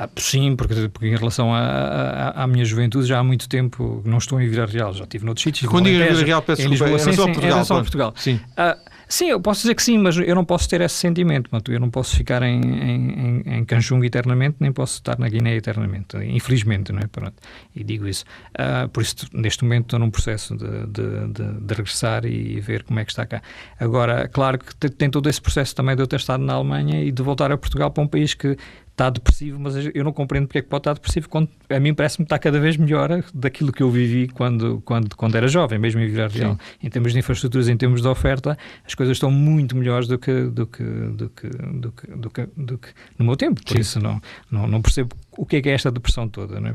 Ah, 0.00 0.08
sim, 0.16 0.54
porque, 0.54 0.88
porque, 0.90 1.08
em 1.08 1.16
relação 1.16 1.50
à 1.52 2.46
minha 2.46 2.64
juventude 2.64 3.04
já 3.04 3.18
há 3.18 3.24
muito 3.24 3.48
tempo 3.48 4.00
não 4.04 4.18
estou 4.18 4.40
em 4.40 4.48
Vila 4.48 4.64
Real, 4.64 4.94
já 4.94 5.02
estive 5.02 5.24
noutros 5.24 5.42
sítios. 5.42 5.68
Quando 5.68 5.86
digo 5.86 5.98
Vila 5.98 6.24
Real, 6.24 6.40
peço 6.40 6.68
desculpa, 6.68 6.94
é 6.94 6.98
sim, 6.98 7.12
sim, 7.14 7.32
Portugal. 7.32 7.62
Em 7.62 7.66
Portugal. 7.66 8.14
Sim. 8.16 8.40
Ah, 8.56 8.78
sim, 9.08 9.30
eu 9.30 9.40
posso 9.40 9.62
dizer 9.62 9.74
que 9.74 9.82
sim, 9.82 9.98
mas 9.98 10.16
eu 10.16 10.36
não 10.36 10.44
posso 10.44 10.68
ter 10.68 10.80
esse 10.82 10.94
sentimento. 10.94 11.50
Eu 11.68 11.80
não 11.80 11.90
posso 11.90 12.14
ficar 12.14 12.44
em, 12.44 12.60
em, 12.60 13.42
em 13.44 13.64
Canchung 13.64 14.04
eternamente, 14.04 14.58
nem 14.60 14.70
posso 14.70 14.98
estar 14.98 15.18
na 15.18 15.28
Guiné 15.28 15.56
eternamente, 15.56 16.16
infelizmente, 16.18 16.92
não 16.92 17.00
é? 17.00 17.08
Pronto, 17.08 17.34
e 17.74 17.82
digo 17.82 18.06
isso. 18.06 18.24
Ah, 18.56 18.88
por 18.92 19.02
isso, 19.02 19.16
neste 19.32 19.64
momento, 19.64 19.86
estou 19.86 19.98
num 19.98 20.10
processo 20.10 20.56
de, 20.56 20.86
de, 20.86 21.26
de, 21.32 21.60
de, 21.60 21.74
regressar 21.74 22.24
e 22.24 22.60
ver 22.60 22.84
como 22.84 23.00
é 23.00 23.04
que 23.04 23.10
está 23.10 23.26
cá. 23.26 23.42
Agora, 23.80 24.28
claro 24.28 24.60
que 24.60 24.88
tem 24.90 25.10
todo 25.10 25.28
esse 25.28 25.42
processo 25.42 25.74
também 25.74 25.96
de 25.96 26.02
eu 26.02 26.06
ter 26.06 26.20
estado 26.20 26.44
na 26.44 26.52
Alemanha 26.52 27.02
e 27.02 27.10
de 27.10 27.20
voltar 27.20 27.50
a 27.50 27.58
Portugal 27.58 27.90
para 27.90 28.04
um 28.04 28.06
país 28.06 28.32
que 28.32 28.56
está 28.98 29.10
depressivo, 29.10 29.60
mas 29.60 29.74
eu 29.94 30.02
não 30.02 30.12
compreendo 30.12 30.48
porque 30.48 30.58
é 30.58 30.62
que 30.62 30.68
pode 30.68 30.80
estar 30.80 30.94
depressivo 30.94 31.28
quando 31.28 31.48
a 31.70 31.78
mim 31.78 31.94
parece-me 31.94 32.24
que 32.24 32.26
está 32.26 32.38
cada 32.38 32.58
vez 32.58 32.76
melhor 32.76 33.22
daquilo 33.32 33.72
que 33.72 33.80
eu 33.80 33.90
vivi 33.90 34.26
quando, 34.26 34.82
quando, 34.84 35.16
quando 35.16 35.36
era 35.36 35.46
jovem, 35.46 35.78
mesmo 35.78 36.00
em 36.00 36.08
Vila 36.08 36.26
Real. 36.26 36.58
Em 36.82 36.90
termos 36.90 37.12
de 37.12 37.18
infraestruturas, 37.20 37.68
em 37.68 37.76
termos 37.76 38.02
de 38.02 38.08
oferta, 38.08 38.58
as 38.84 38.94
coisas 38.96 39.16
estão 39.16 39.30
muito 39.30 39.76
melhores 39.76 40.08
do 40.08 40.18
que, 40.18 40.42
do 40.42 40.66
que, 40.66 40.82
do 40.82 41.30
que, 41.30 41.48
do 41.48 41.92
que, 41.92 42.06
do 42.08 42.30
que, 42.30 42.48
do 42.56 42.78
que 42.78 42.88
no 43.16 43.24
meu 43.24 43.36
tempo. 43.36 43.62
Por 43.64 43.74
Sim. 43.74 43.80
isso 43.80 44.00
não, 44.00 44.20
não, 44.50 44.66
não 44.66 44.82
percebo 44.82 45.14
o 45.36 45.46
que 45.46 45.56
é 45.56 45.62
que 45.62 45.68
é 45.68 45.72
esta 45.72 45.92
depressão 45.92 46.28
toda. 46.28 46.60
Não 46.60 46.70
é? 46.70 46.74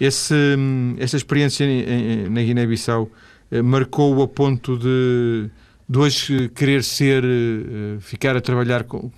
Esse, 0.00 0.34
essa 0.98 1.16
experiência 1.16 1.66
na 2.28 2.42
Guiné-Bissau 2.42 3.08
eh, 3.50 3.62
marcou-o 3.62 4.22
a 4.22 4.28
ponto 4.28 4.76
de, 4.76 5.48
de 5.88 5.98
hoje 5.98 6.48
querer 6.48 6.82
ser, 6.82 7.24
eh, 7.24 7.98
ficar 8.00 8.36
a 8.36 8.40
trabalhar 8.40 8.82
com, 8.82 9.10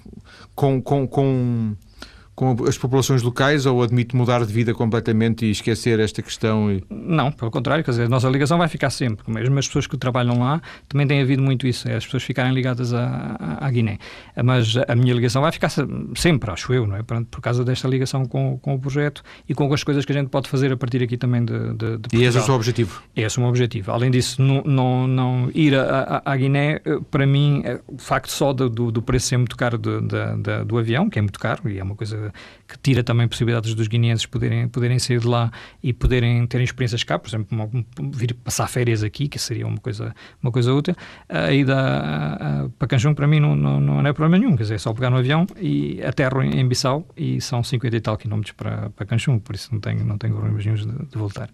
com, 0.54 0.82
com, 0.82 1.06
com 1.06 1.74
com 2.34 2.56
as 2.66 2.78
populações 2.78 3.22
locais 3.22 3.66
ou 3.66 3.82
admite 3.82 4.16
mudar 4.16 4.44
de 4.44 4.52
vida 4.52 4.72
completamente 4.72 5.44
e 5.44 5.50
esquecer 5.50 6.00
esta 6.00 6.22
questão? 6.22 6.72
E... 6.72 6.82
Não, 6.90 7.30
pelo 7.30 7.50
contrário, 7.50 7.84
quer 7.84 7.90
dizer, 7.90 8.04
a 8.04 8.08
nossa 8.08 8.28
ligação 8.28 8.58
vai 8.58 8.68
ficar 8.68 8.90
sempre. 8.90 9.30
Mesmo 9.30 9.58
as 9.58 9.66
pessoas 9.66 9.86
que 9.86 9.96
trabalham 9.96 10.38
lá, 10.38 10.60
também 10.88 11.06
tem 11.06 11.20
havido 11.20 11.42
muito 11.42 11.66
isso, 11.66 11.88
é 11.88 11.96
as 11.96 12.04
pessoas 12.04 12.22
ficarem 12.22 12.52
ligadas 12.54 12.94
à, 12.94 13.58
à 13.60 13.70
Guiné. 13.70 13.98
Mas 14.42 14.74
a 14.88 14.94
minha 14.94 15.14
ligação 15.14 15.42
vai 15.42 15.52
ficar 15.52 15.70
sempre, 16.16 16.50
acho 16.50 16.72
eu, 16.72 16.86
não 16.86 16.96
é? 16.96 17.02
Por, 17.02 17.24
por 17.26 17.40
causa 17.40 17.64
desta 17.64 17.86
ligação 17.86 18.24
com, 18.24 18.58
com 18.58 18.74
o 18.74 18.78
projeto 18.78 19.22
e 19.48 19.54
com 19.54 19.72
as 19.72 19.84
coisas 19.84 20.04
que 20.04 20.12
a 20.12 20.14
gente 20.14 20.28
pode 20.28 20.48
fazer 20.48 20.72
a 20.72 20.76
partir 20.76 21.02
aqui 21.02 21.16
também 21.16 21.44
de, 21.44 21.74
de, 21.74 21.98
de 21.98 22.16
E 22.16 22.24
esse 22.24 22.38
é 22.38 22.40
o 22.40 22.44
seu 22.44 22.54
objetivo? 22.54 23.02
Esse 23.14 23.38
é 23.38 23.40
o 23.40 23.42
meu 23.42 23.50
objetivo. 23.50 23.92
Além 23.92 24.10
disso, 24.10 24.40
não, 24.40 24.62
não, 24.64 25.06
não 25.06 25.50
ir 25.54 25.74
à, 25.76 26.36
Guiné, 26.36 26.80
eh, 26.84 26.98
para 27.10 27.26
mim, 27.26 27.62
é 27.64 27.80
o 27.86 27.98
facto 27.98 28.30
só 28.30 28.52
do, 28.52 28.68
do 28.68 29.02
preço 29.02 29.26
ser 29.28 29.36
muito 29.36 29.56
caro 29.56 29.76
de, 29.76 30.00
do 30.66 30.78
avião, 30.78 31.10
que 31.10 31.18
é 31.18 31.22
muito 31.22 31.38
caro 31.38 31.68
e 31.68 31.78
é 31.78 31.82
uma 31.82 31.94
coisa 31.94 32.21
que 32.68 32.78
tira 32.78 33.02
também 33.02 33.26
possibilidades 33.26 33.74
dos 33.74 33.88
guineenses 33.88 34.26
poderem, 34.26 34.68
poderem 34.68 34.98
sair 34.98 35.20
de 35.20 35.26
lá 35.26 35.50
e 35.82 35.92
poderem 35.92 36.46
terem 36.46 36.64
experiências 36.64 37.02
cá, 37.02 37.18
por 37.18 37.28
exemplo, 37.28 37.84
vir 38.12 38.34
passar 38.34 38.68
férias 38.68 39.02
aqui, 39.02 39.28
que 39.28 39.38
seria 39.38 39.66
uma 39.66 39.78
coisa, 39.78 40.14
uma 40.42 40.52
coisa 40.52 40.72
útil. 40.72 40.94
A 41.28 41.52
ida 41.52 42.70
para 42.78 42.88
Canchum, 42.88 43.14
para 43.14 43.26
mim, 43.26 43.40
não, 43.40 43.56
não, 43.56 43.80
não 43.80 44.06
é 44.06 44.12
problema 44.12 44.38
nenhum, 44.38 44.56
quer 44.56 44.64
dizer, 44.64 44.74
é 44.74 44.78
só 44.78 44.92
pegar 44.92 45.10
no 45.10 45.16
avião 45.16 45.46
e 45.60 46.02
aterro 46.02 46.42
em, 46.42 46.66
Bissau 46.66 47.06
e 47.16 47.40
são 47.40 47.62
50 47.62 47.96
e 47.96 48.00
tal 48.00 48.16
quilómetros 48.16 48.52
para, 48.52 48.90
para 48.90 49.06
Canchum, 49.06 49.38
por 49.38 49.54
isso 49.54 49.70
não 49.72 49.80
tenho, 49.80 50.04
não 50.04 50.18
tenho 50.18 50.34
problemas 50.34 50.64
nenhum 50.64 50.76
de, 50.76 51.06
de 51.06 51.18
voltar. 51.18 51.50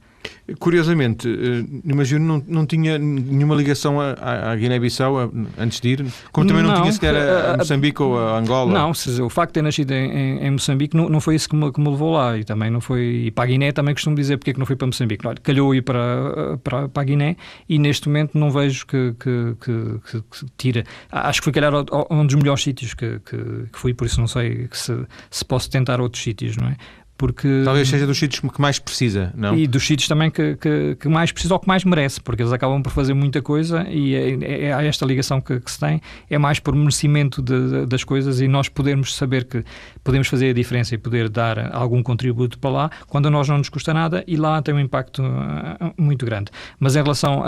Curiosamente, 0.59 1.29
eh, 1.29 1.65
imagino 1.85 2.25
não, 2.25 2.45
não 2.47 2.67
tinha 2.67 2.99
nenhuma 2.99 3.55
ligação 3.55 4.01
à, 4.01 4.51
à 4.51 4.57
Guiné-Bissau 4.57 5.31
antes 5.59 5.79
de 5.79 5.89
ir, 5.91 6.07
como 6.33 6.47
também 6.47 6.63
não, 6.63 6.71
não 6.71 6.81
tinha 6.81 6.93
sequer 6.93 7.15
a, 7.15 7.53
a 7.53 7.57
Moçambique 7.59 8.03
ou 8.03 8.19
a 8.19 8.39
Angola. 8.39 8.73
Não, 8.73 8.91
o 8.91 9.29
facto 9.29 9.51
de 9.51 9.55
ter 9.55 9.63
nascido 9.63 9.93
em, 9.93 10.39
em 10.39 10.51
Moçambique 10.51 10.97
não, 10.97 11.09
não 11.09 11.21
foi 11.21 11.35
isso 11.35 11.49
que 11.49 11.55
me, 11.55 11.71
que 11.71 11.79
me, 11.79 11.91
levou 11.91 12.13
lá 12.15 12.37
e 12.39 12.45
também 12.45 12.71
não 12.71 12.81
foi. 12.81 13.27
E 13.27 13.31
para 13.31 13.45
a 13.45 13.47
Guiné 13.47 13.73
também 13.73 13.95
costumo 13.95 14.17
dizer 14.17 14.39
porque 14.39 14.51
é 14.51 14.53
que 14.55 14.59
não 14.59 14.67
fui 14.67 14.75
para 14.75 14.87
Moçambique. 14.87 15.27
Olha, 15.27 15.39
calhou 15.43 15.75
ir 15.75 15.83
para, 15.83 16.59
para, 16.65 16.89
para 16.89 17.03
a 17.03 17.05
Guiné 17.05 17.37
e 17.69 17.79
neste 17.79 18.09
momento 18.09 18.39
não 18.39 18.51
vejo 18.51 18.87
que, 18.87 19.15
que, 19.21 19.55
que, 19.61 20.21
que 20.23 20.47
tira. 20.57 20.85
Acho 21.13 21.41
que 21.41 21.45
foi 21.45 21.53
calhar 21.53 21.73
um 22.11 22.27
dos 22.27 22.35
melhores 22.37 22.63
sítios 22.63 22.95
que, 22.95 23.21
que, 23.21 23.37
que 23.71 23.79
fui, 23.79 23.93
por 23.93 24.07
isso 24.07 24.19
não 24.19 24.27
sei 24.27 24.67
se, 24.73 25.07
se 25.31 25.45
posso 25.45 25.71
tentar 25.71 26.01
outros 26.01 26.23
sítios, 26.23 26.57
não 26.57 26.69
é? 26.69 26.77
Porque 27.19 27.63
talvez 27.65 27.89
seja 27.89 28.07
dos 28.07 28.17
sítios 28.17 28.41
que 28.41 28.61
mais 28.61 28.79
precisa, 28.79 29.33
não? 29.37 29.59
E 29.59 29.67
dos 29.67 29.85
sítios 29.85 30.07
também 30.07 30.31
que, 30.31 30.55
que, 30.55 30.97
que, 31.01 31.09
mais 31.09 31.33
precisa 31.33 31.53
ou 31.53 31.59
que 31.59 31.67
mais 31.67 31.85
merece, 31.85 32.21
porque 32.21 32.41
eles 32.41 32.53
acabam 32.53 32.81
por 32.81 32.93
fazer 32.93 33.13
muita 33.13 33.43
coisa 33.43 33.85
e 33.91 34.15
é, 34.15 34.31
é, 34.41 34.65
é 34.67 34.87
esta 34.87 35.05
ligação 35.05 35.41
que, 35.41 35.59
que, 35.59 35.71
se 35.71 35.81
tem 35.81 36.01
é 36.31 36.39
mais 36.39 36.61
por 36.61 36.77
merecimento 36.77 37.43
de, 37.43 37.71
de, 37.71 37.87
das 37.87 38.05
coisas 38.05 38.41
e 38.41 38.47
nós 38.47 38.69
podermos 38.69 39.17
saber 39.17 39.45
que 39.45 39.65
podemos 40.05 40.29
fazer 40.29 40.51
a 40.51 40.53
diferença 40.53 40.95
e 40.95 40.99
poder 40.99 41.29
dar 41.29 41.75
algum 41.75 42.05
contributo 42.05 42.57
para 42.57 42.71
lá, 42.71 42.91
quando 43.09 43.27
a 43.27 43.31
nós 43.31 43.49
não 43.49 43.59
nos 43.59 43.69
custa 43.69 43.93
nada 43.93 44.23
e 44.25 44.37
lá 44.37 44.63
tem 44.63 44.73
um 44.73 44.81
impacto 44.81 45.21
uh, 45.21 45.93
muito 45.99 46.25
grande. 46.25 46.53
Mas 46.79 46.95
em 46.95 47.03
relação 47.03 47.43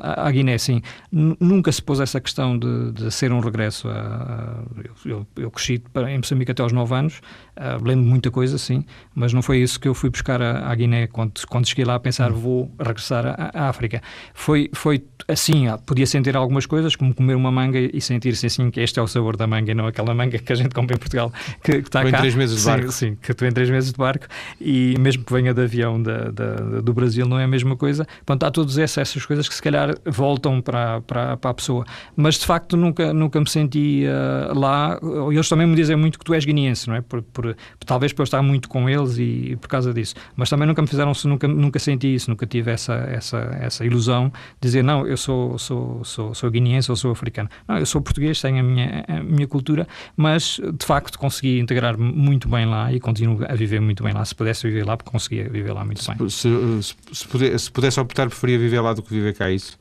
à 0.00 0.30
Guiné, 0.30 0.56
sim, 0.58 0.80
nunca 1.10 1.72
se 1.72 1.82
pôs 1.82 1.98
essa 1.98 2.20
questão 2.20 2.56
de, 2.56 2.92
de 2.92 3.10
ser 3.10 3.32
um 3.32 3.40
regresso. 3.40 3.88
A, 3.88 4.62
eu, 4.84 4.94
eu, 5.04 5.26
eu 5.36 5.50
cresci 5.50 5.82
em 6.08 6.18
Moçambique 6.18 6.52
até 6.52 6.62
aos 6.62 6.72
9 6.72 6.94
anos, 6.94 7.20
uh, 7.58 7.82
lembro 7.84 8.04
muita 8.04 8.30
coisa, 8.30 8.56
sim, 8.58 8.84
mas 9.14 9.32
não 9.32 9.42
foi 9.42 9.58
isso 9.58 9.78
que 9.78 9.88
eu 9.88 9.94
fui 9.94 10.10
buscar 10.10 10.40
à, 10.40 10.74
Guiné 10.74 11.06
quando, 11.06 11.32
quando 11.48 11.66
cheguei 11.66 11.84
lá 11.84 11.96
a 11.96 12.00
pensar 12.00 12.30
hum. 12.32 12.34
vou 12.34 12.74
regressar 12.78 13.26
à, 13.26 13.50
à, 13.52 13.68
África. 13.68 14.00
Foi, 14.32 14.70
foi 14.72 15.04
assim, 15.26 15.68
ah, 15.68 15.78
podia 15.78 16.06
sentir 16.06 16.36
algumas 16.36 16.66
coisas, 16.66 16.96
como 16.96 17.14
comer 17.14 17.34
uma 17.34 17.50
manga 17.50 17.78
e 17.78 18.00
sentir-se 18.00 18.46
assim 18.46 18.70
que 18.70 18.80
este 18.80 18.98
é 18.98 19.02
o 19.02 19.06
sabor 19.06 19.36
da 19.36 19.46
manga 19.46 19.70
e 19.70 19.74
não 19.74 19.86
aquela 19.86 20.14
manga 20.14 20.38
que 20.38 20.52
a 20.52 20.56
gente 20.56 20.74
compra 20.74 20.96
em 20.96 20.98
Portugal 20.98 21.32
que, 21.62 21.82
que 21.82 21.88
está 21.88 22.02
cá. 22.02 22.08
em 22.08 22.12
três 22.12 22.34
meses 22.34 22.60
de 22.60 22.66
barco. 22.66 22.92
Sim, 22.92 23.10
sim, 23.10 23.18
que 23.20 23.32
estou 23.32 23.46
em 23.46 23.52
três 23.52 23.70
meses 23.70 23.92
de 23.92 23.98
barco 23.98 24.26
e 24.60 24.96
mesmo 24.98 25.24
que 25.24 25.32
venha 25.32 25.52
de 25.52 25.62
avião 25.62 26.00
da, 26.02 26.30
da, 26.30 26.54
do 26.80 26.92
Brasil 26.92 27.26
não 27.26 27.38
é 27.38 27.44
a 27.44 27.48
mesma 27.48 27.76
coisa. 27.76 28.06
Portanto, 28.24 28.44
há 28.44 28.50
todas 28.50 28.78
essas, 28.78 29.08
essas 29.08 29.26
coisas 29.26 29.48
que 29.48 29.54
se 29.54 29.62
calhar 29.62 29.94
voltam 30.06 30.60
para, 30.60 31.00
para, 31.02 31.36
para 31.36 31.50
a 31.50 31.54
pessoa. 31.54 31.84
Mas 32.16 32.36
de 32.36 32.46
facto 32.46 32.76
nunca, 32.76 33.12
nunca 33.12 33.40
me 33.40 33.48
senti 33.48 34.04
uh, 34.06 34.58
lá. 34.58 34.98
Eles 35.30 35.48
também 35.48 35.66
me 35.66 35.74
dizem 35.74 35.96
muito 35.96 36.18
que 36.18 36.24
tu 36.24 36.34
és 36.34 36.44
guineense, 36.44 36.88
não 36.88 36.96
é? 36.96 37.00
Por, 37.00 37.22
por, 37.22 37.47
talvez 37.86 38.12
por 38.12 38.22
eu 38.22 38.24
estar 38.24 38.42
muito 38.42 38.68
com 38.68 38.88
eles 38.88 39.18
e, 39.18 39.52
e, 39.52 39.56
por 39.56 39.68
causa 39.68 39.92
disso. 39.92 40.14
Mas 40.36 40.48
também 40.50 40.66
nunca 40.66 40.82
me 40.82 40.88
fizeram, 40.88 41.12
nunca, 41.24 41.48
nunca 41.48 41.78
senti 41.78 42.14
isso, 42.14 42.30
nunca 42.30 42.46
tive 42.46 42.70
essa, 42.70 42.94
essa, 42.94 43.38
essa 43.60 43.84
ilusão 43.84 44.28
de 44.60 44.68
dizer, 44.68 44.82
não, 44.82 45.06
eu 45.06 45.16
sou, 45.16 45.58
sou, 45.58 46.04
sou, 46.04 46.34
sou 46.34 46.50
guineense 46.50 46.90
ou 46.90 46.96
sou 46.96 47.10
africano. 47.10 47.48
Não, 47.66 47.78
eu 47.78 47.86
sou 47.86 48.00
português, 48.00 48.40
tenho 48.40 48.60
a 48.60 48.62
minha, 48.62 49.04
a 49.08 49.22
minha 49.22 49.46
cultura, 49.46 49.86
mas 50.16 50.60
de 50.78 50.86
facto 50.86 51.18
consegui 51.18 51.58
integrar 51.58 51.98
muito 51.98 52.48
bem 52.48 52.66
lá 52.66 52.92
e 52.92 53.00
continuo 53.00 53.44
a 53.48 53.54
viver 53.54 53.80
muito 53.80 54.02
bem 54.02 54.12
lá. 54.12 54.24
Se 54.24 54.34
pudesse 54.34 54.66
viver 54.66 54.84
lá, 54.84 54.96
porque 54.96 55.10
conseguia 55.10 55.48
viver 55.48 55.72
lá 55.72 55.84
muito 55.84 56.04
bem. 56.06 56.28
Se, 56.28 56.48
se, 56.82 56.96
se, 57.12 57.28
pudesse, 57.28 57.64
se 57.64 57.72
pudesse 57.72 58.00
optar, 58.00 58.28
preferia 58.28 58.58
viver 58.58 58.80
lá 58.80 58.92
do 58.92 59.02
que 59.02 59.10
viver 59.10 59.34
cá, 59.34 59.50
é 59.50 59.54
isso? 59.54 59.78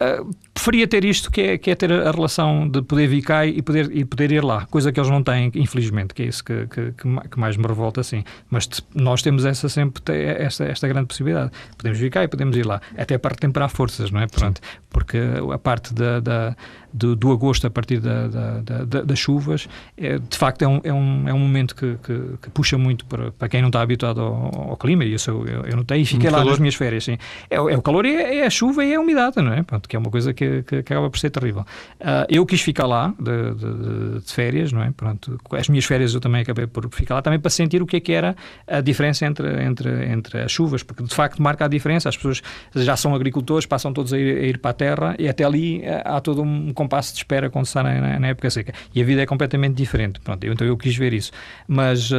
Uh, 0.00 0.30
preferia 0.58 0.88
ter 0.88 1.04
isto, 1.04 1.30
que 1.30 1.40
é, 1.40 1.58
que 1.58 1.70
é 1.70 1.74
ter 1.76 1.92
a 1.92 2.10
relação 2.10 2.68
de 2.68 2.82
poder 2.82 3.06
vir 3.06 3.22
cá 3.22 3.46
e 3.46 3.62
poder, 3.62 3.96
e 3.96 4.04
poder 4.04 4.32
ir 4.32 4.44
lá, 4.44 4.66
coisa 4.66 4.90
que 4.90 4.98
eles 4.98 5.08
não 5.08 5.22
têm, 5.22 5.52
infelizmente, 5.54 6.12
que 6.12 6.24
é 6.24 6.26
isso 6.26 6.44
que, 6.44 6.66
que, 6.66 6.92
que 6.92 7.38
mais 7.38 7.56
me 7.56 7.64
revolta 7.64 8.00
assim. 8.00 8.24
Mas 8.50 8.68
nós 8.92 9.22
temos 9.22 9.44
essa 9.44 9.68
sempre 9.68 10.02
esta, 10.38 10.64
esta 10.64 10.88
grande 10.88 11.06
possibilidade. 11.06 11.52
Podemos 11.76 11.98
vir 11.98 12.10
cá 12.10 12.24
e 12.24 12.28
podemos 12.28 12.56
ir 12.56 12.66
lá, 12.66 12.80
até 12.96 13.16
para 13.16 13.30
retemperar 13.30 13.70
forças, 13.70 14.10
não 14.10 14.20
é? 14.20 14.26
Pronto, 14.26 14.60
porque 14.90 15.18
a 15.52 15.58
parte 15.58 15.94
da, 15.94 16.18
da 16.18 16.56
do, 16.92 17.14
do, 17.14 17.32
agosto, 17.32 17.66
a 17.66 17.70
partir 17.70 18.00
da, 18.00 18.28
da, 18.28 18.60
da, 18.60 19.02
das 19.02 19.18
chuvas, 19.18 19.68
é, 19.96 20.18
de 20.18 20.36
facto 20.36 20.62
é 20.62 20.68
um, 20.68 20.80
é 20.82 20.92
um, 20.92 21.28
é 21.28 21.34
um 21.34 21.38
momento 21.38 21.74
que, 21.74 21.96
que, 22.02 22.38
que 22.42 22.50
puxa 22.50 22.78
muito 22.78 23.04
para, 23.04 23.30
para 23.32 23.48
quem 23.48 23.60
não 23.60 23.68
está 23.68 23.82
habituado 23.82 24.20
ao, 24.20 24.70
ao 24.70 24.76
clima, 24.76 25.04
e 25.04 25.14
isso 25.14 25.30
eu, 25.30 25.46
eu, 25.46 25.62
eu 25.64 25.76
notei 25.76 26.00
e 26.00 26.04
fiquei 26.04 26.30
lá 26.30 26.38
calor. 26.38 26.50
nas 26.50 26.58
minhas 26.58 26.74
férias. 26.74 27.04
Sim. 27.04 27.18
É, 27.50 27.56
é 27.56 27.60
o 27.60 27.82
calor, 27.82 28.04
é, 28.06 28.38
é, 28.38 28.46
a 28.46 28.50
chuva 28.50 28.84
e 28.84 28.92
é 28.92 28.96
a 28.96 29.00
umidade, 29.00 29.40
não 29.40 29.52
é? 29.52 29.62
Pronto, 29.62 29.88
que 29.88 29.96
é 29.96 29.98
uma 29.98 30.10
coisa 30.10 30.32
que, 30.32 30.44
que, 30.66 30.76
acaba 30.76 31.08
por 31.10 31.18
ser 31.18 31.30
terrível. 31.30 31.62
Uh, 32.00 32.26
eu 32.28 32.44
quis 32.44 32.60
ficar 32.60 32.86
lá 32.86 33.14
de, 33.18 33.54
de, 33.54 34.20
de, 34.20 34.32
férias, 34.32 34.72
não 34.72 34.82
é? 34.82 34.90
Pronto, 34.90 35.38
as 35.52 35.68
minhas 35.68 35.84
férias 35.84 36.14
eu 36.14 36.20
também 36.20 36.42
acabei 36.42 36.66
por 36.66 36.88
ficar 36.92 37.16
lá, 37.16 37.22
também 37.22 37.38
para 37.38 37.50
sentir 37.50 37.82
o 37.82 37.86
que 37.86 37.96
é 37.96 38.00
que 38.00 38.12
era 38.12 38.36
a 38.66 38.80
diferença 38.80 39.24
entre, 39.26 39.62
entre, 39.64 40.06
entre 40.06 40.40
as 40.40 40.52
chuvas, 40.52 40.82
porque 40.82 41.02
de 41.02 41.14
facto 41.14 41.42
marca 41.42 41.64
a 41.64 41.68
diferença. 41.68 42.08
As 42.08 42.16
pessoas 42.16 42.42
já 42.74 42.96
são 42.96 43.14
agricultores, 43.14 43.66
passam 43.66 43.92
todos 43.92 44.12
a 44.12 44.18
ir, 44.18 44.38
a 44.38 44.46
ir 44.46 44.58
para 44.58 44.70
a 44.70 44.74
terra 44.74 45.16
e 45.18 45.28
até 45.28 45.44
ali 45.44 45.82
eh, 45.82 46.02
há 46.04 46.20
todo 46.20 46.42
um 46.42 46.72
compasso 46.72 47.12
de 47.12 47.18
espera 47.18 47.48
quando 47.50 47.66
está 47.66 47.82
na, 47.82 48.18
na, 48.18 48.28
época 48.28 48.50
seca. 48.50 48.72
E 48.94 49.00
a 49.00 49.04
vida 49.04 49.22
é 49.22 49.26
completamente 49.26 49.74
diferente. 49.74 50.20
Pronto, 50.20 50.42
eu, 50.44 50.52
então 50.52 50.66
eu 50.66 50.76
quis 50.76 50.96
ver 50.96 51.12
isso. 51.12 51.32
Mas 51.66 52.10
uh, 52.10 52.16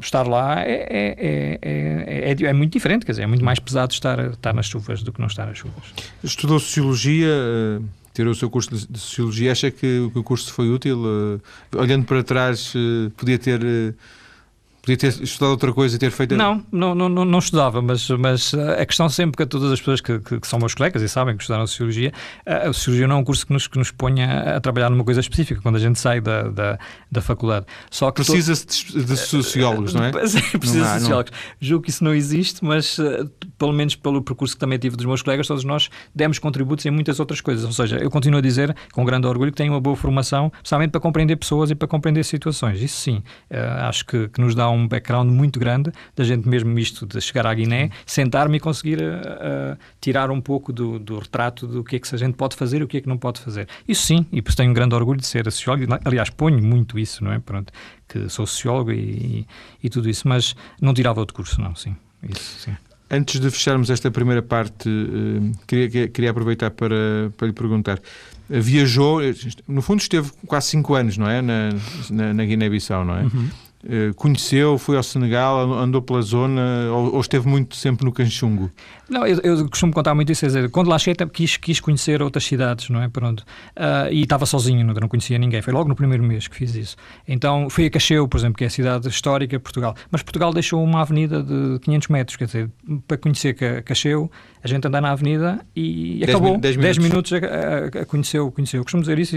estar 0.00 0.26
lá 0.26 0.62
é 0.62 0.78
é, 0.90 1.58
é, 1.62 2.30
é, 2.30 2.46
é, 2.46 2.52
muito 2.52 2.72
diferente, 2.72 3.04
quer 3.04 3.12
dizer, 3.12 3.22
é 3.22 3.26
muito 3.26 3.44
mais 3.44 3.58
pesado 3.58 3.92
estar, 3.92 4.18
estar 4.30 4.54
nas 4.54 4.66
chuvas 4.66 5.02
do 5.02 5.12
que 5.12 5.20
não 5.20 5.26
estar 5.26 5.46
nas 5.46 5.58
chuvas. 5.58 5.84
Estudou 6.22 6.58
Sociologia, 6.58 7.07
uh, 7.24 7.84
tirou 8.12 8.32
o 8.32 8.36
seu 8.36 8.50
curso 8.50 8.70
de 8.70 8.98
Sociologia, 8.98 9.52
acha 9.52 9.70
que, 9.70 10.00
o 10.14 10.22
curso 10.22 10.52
foi 10.52 10.68
útil? 10.68 10.98
Uh, 10.98 11.40
olhando 11.76 12.04
para 12.04 12.22
trás, 12.22 12.72
podia 13.16 13.38
ter 13.38 13.94
Podia 14.88 14.96
ter 14.96 15.22
estudado 15.22 15.50
outra 15.50 15.70
coisa 15.70 15.96
e 15.96 15.98
ter 15.98 16.10
feito. 16.10 16.34
Não, 16.34 16.64
não, 16.72 16.94
não, 16.94 17.08
não 17.10 17.38
estudava, 17.38 17.82
mas, 17.82 18.08
mas 18.08 18.54
a 18.54 18.86
questão 18.86 19.06
sempre 19.10 19.36
que 19.36 19.42
a 19.42 19.46
todas 19.46 19.70
as 19.70 19.78
pessoas 19.78 20.00
que, 20.00 20.18
que, 20.18 20.40
que, 20.40 20.48
são 20.48 20.58
meus 20.58 20.74
colegas 20.74 21.02
e 21.02 21.08
sabem 21.10 21.36
que 21.36 21.42
estudaram 21.42 21.66
Sociologia, 21.66 22.10
a 22.46 22.72
Sociologia 22.72 23.06
não 23.06 23.16
é 23.16 23.18
um 23.18 23.24
curso 23.24 23.46
que 23.46 23.52
nos, 23.52 23.66
que 23.66 23.76
nos 23.76 23.90
ponha 23.90 24.56
a 24.56 24.60
trabalhar 24.60 24.88
numa 24.88 25.04
coisa 25.04 25.20
específica 25.20 25.60
quando 25.60 25.76
a 25.76 25.78
gente 25.78 25.98
sai 25.98 26.22
da, 26.22 26.44
da, 26.44 26.78
da 27.12 27.20
faculdade. 27.20 27.66
Só 27.90 28.10
que 28.10 28.24
Precisa-se 28.24 28.66
de, 28.66 29.04
de, 29.04 29.16
sociólogos, 29.18 29.92
não 29.92 30.04
é? 30.04 30.10
Precisa 30.16 30.40
de 30.40 31.00
sociólogos. 31.00 31.32
Não. 31.32 31.38
Julgo 31.60 31.84
que 31.84 31.90
isso 31.90 32.02
não 32.02 32.14
existe, 32.14 32.64
mas 32.64 32.98
eh, 32.98 33.26
pelo 33.58 33.74
menos 33.74 33.94
pelo 33.94 34.22
percurso 34.22 34.54
que 34.54 34.60
também 34.60 34.78
tive 34.78 34.96
dos 34.96 35.04
meus 35.04 35.20
colegas, 35.20 35.46
todos 35.46 35.64
nós 35.64 35.90
demos 36.14 36.38
contributos 36.38 36.86
em 36.86 36.90
muitas 36.90 37.20
outras 37.20 37.42
coisas. 37.42 37.66
Ou 37.66 37.72
seja, 37.72 37.98
eu 37.98 38.10
continuo 38.10 38.38
a 38.38 38.42
dizer, 38.42 38.74
com 38.92 39.04
grande 39.04 39.26
orgulho, 39.26 39.52
que 39.52 39.58
tenho 39.58 39.74
uma 39.74 39.82
boa 39.82 39.96
formação, 39.96 40.50
especialmente 40.56 40.92
para 40.92 41.00
compreender 41.00 41.36
pessoas 41.36 41.70
e 41.70 41.74
para 41.74 41.86
compreender 41.86 42.24
situações. 42.24 42.80
Isso 42.80 42.96
sim, 42.96 43.22
acho 43.86 44.06
que, 44.06 44.28
que 44.28 44.40
nos 44.40 44.54
dá 44.54 44.70
um 44.70 44.77
background 44.86 45.30
muito 45.30 45.58
grande 45.58 45.90
da 46.14 46.24
gente 46.24 46.48
mesmo 46.48 46.78
isto 46.78 47.06
de 47.06 47.20
chegar 47.20 47.46
à 47.46 47.54
Guiné, 47.54 47.90
sentar-me 48.06 48.58
e 48.58 48.60
conseguir 48.60 49.00
uh, 49.00 49.76
tirar 50.00 50.30
um 50.30 50.40
pouco 50.40 50.72
do, 50.72 50.98
do, 50.98 51.18
retrato 51.18 51.66
do 51.66 51.82
que 51.82 51.96
é 51.96 51.98
que 51.98 52.14
a 52.14 52.18
gente 52.18 52.34
pode 52.34 52.56
fazer 52.56 52.80
e 52.80 52.84
o 52.84 52.88
que 52.88 52.98
é 52.98 53.00
que 53.00 53.08
não 53.08 53.18
pode 53.18 53.40
fazer. 53.40 53.68
Isso 53.86 54.02
sim, 54.02 54.26
e 54.30 54.42
por 54.42 54.50
isso 54.50 54.56
tenho 54.56 54.70
um 54.70 54.74
grande 54.74 54.94
orgulho 54.94 55.20
de 55.20 55.26
ser 55.26 55.44
sociólogo, 55.50 55.98
aliás, 56.04 56.30
ponho 56.30 56.62
muito 56.62 56.98
isso, 56.98 57.24
não 57.24 57.32
é? 57.32 57.38
Pronto, 57.38 57.72
que 58.06 58.28
sou 58.28 58.46
sociólogo 58.46 58.92
e, 58.92 58.96
e, 58.98 59.46
e 59.84 59.90
tudo 59.90 60.08
isso, 60.08 60.28
mas 60.28 60.54
não 60.80 60.94
tirava 60.94 61.20
outro 61.20 61.34
curso, 61.34 61.60
não, 61.60 61.74
sim. 61.74 61.96
Isso, 62.22 62.60
sim. 62.60 62.76
Antes 63.10 63.40
de 63.40 63.50
fecharmos 63.50 63.88
esta 63.88 64.10
primeira 64.10 64.42
parte, 64.42 64.90
queria, 65.66 66.08
queria 66.08 66.30
aproveitar 66.30 66.70
para, 66.70 67.32
para 67.36 67.46
lhe 67.46 67.54
perguntar. 67.54 67.98
Viajou, 68.50 69.20
no 69.66 69.80
fundo 69.80 70.00
esteve 70.00 70.30
quase 70.46 70.68
5 70.68 70.94
anos, 70.94 71.16
não 71.16 71.28
é? 71.28 71.40
Na, 71.40 71.70
na, 72.10 72.34
na 72.34 72.44
Guiné-Bissau, 72.44 73.06
não 73.06 73.16
é? 73.16 73.22
Uhum. 73.22 73.48
Eh, 73.86 74.12
conheceu, 74.16 74.76
foi 74.76 74.96
ao 74.96 75.02
Senegal, 75.04 75.72
andou 75.72 76.02
pela 76.02 76.20
zona 76.20 76.90
ou, 76.90 77.14
ou 77.14 77.20
esteve 77.20 77.46
muito 77.46 77.76
sempre 77.76 78.04
no 78.04 78.10
Canchungo? 78.10 78.68
Não, 79.08 79.24
eu, 79.24 79.38
eu, 79.42 79.68
costumo 79.68 79.92
contar 79.92 80.14
muito 80.16 80.32
isso, 80.32 80.44
é 80.44 80.48
dizer, 80.48 80.70
quando 80.70 80.88
lá 80.88 80.98
cheguei 80.98 81.26
quis, 81.28 81.56
quis 81.56 81.80
conhecer 81.80 82.20
outras 82.20 82.44
cidades, 82.44 82.90
não 82.90 83.00
é? 83.00 83.08
Pronto. 83.08 83.44
Uh, 83.76 84.12
e 84.12 84.22
estava 84.22 84.44
sozinho, 84.46 84.84
não, 84.84 84.92
não 84.92 85.08
conhecia 85.08 85.38
ninguém, 85.38 85.62
foi 85.62 85.72
logo 85.72 85.88
no 85.88 85.94
primeiro 85.94 86.24
mês 86.24 86.48
que 86.48 86.56
fiz 86.56 86.74
isso. 86.74 86.96
Então 87.26 87.70
fui 87.70 87.86
a 87.86 87.90
Cacheu, 87.90 88.26
por 88.26 88.36
exemplo, 88.36 88.58
que 88.58 88.64
é 88.64 88.66
a 88.66 88.70
cidade 88.70 89.08
histórica 89.08 89.56
de 89.56 89.62
Portugal, 89.62 89.94
mas 90.10 90.22
Portugal 90.22 90.52
deixou 90.52 90.82
uma 90.82 91.00
avenida 91.00 91.40
de 91.42 91.78
500 91.80 92.08
metros, 92.08 92.36
quer 92.36 92.46
dizer, 92.46 92.70
para 93.06 93.16
conhecer 93.16 93.54
Cacheu, 93.84 94.28
a 94.62 94.66
gente 94.66 94.86
anda 94.86 95.00
na 95.00 95.12
avenida 95.12 95.64
e 95.74 96.18
dez 96.18 96.30
acabou 96.30 96.58
10 96.58 96.76
minutos, 96.76 97.04
minutos 97.04 97.32
a, 97.32 98.00
a, 98.00 98.02
a 98.02 98.06
conheceu, 98.06 98.50
conheceu. 98.50 98.82
Costumo 98.82 99.02
dizer 99.02 99.18
isso, 99.18 99.36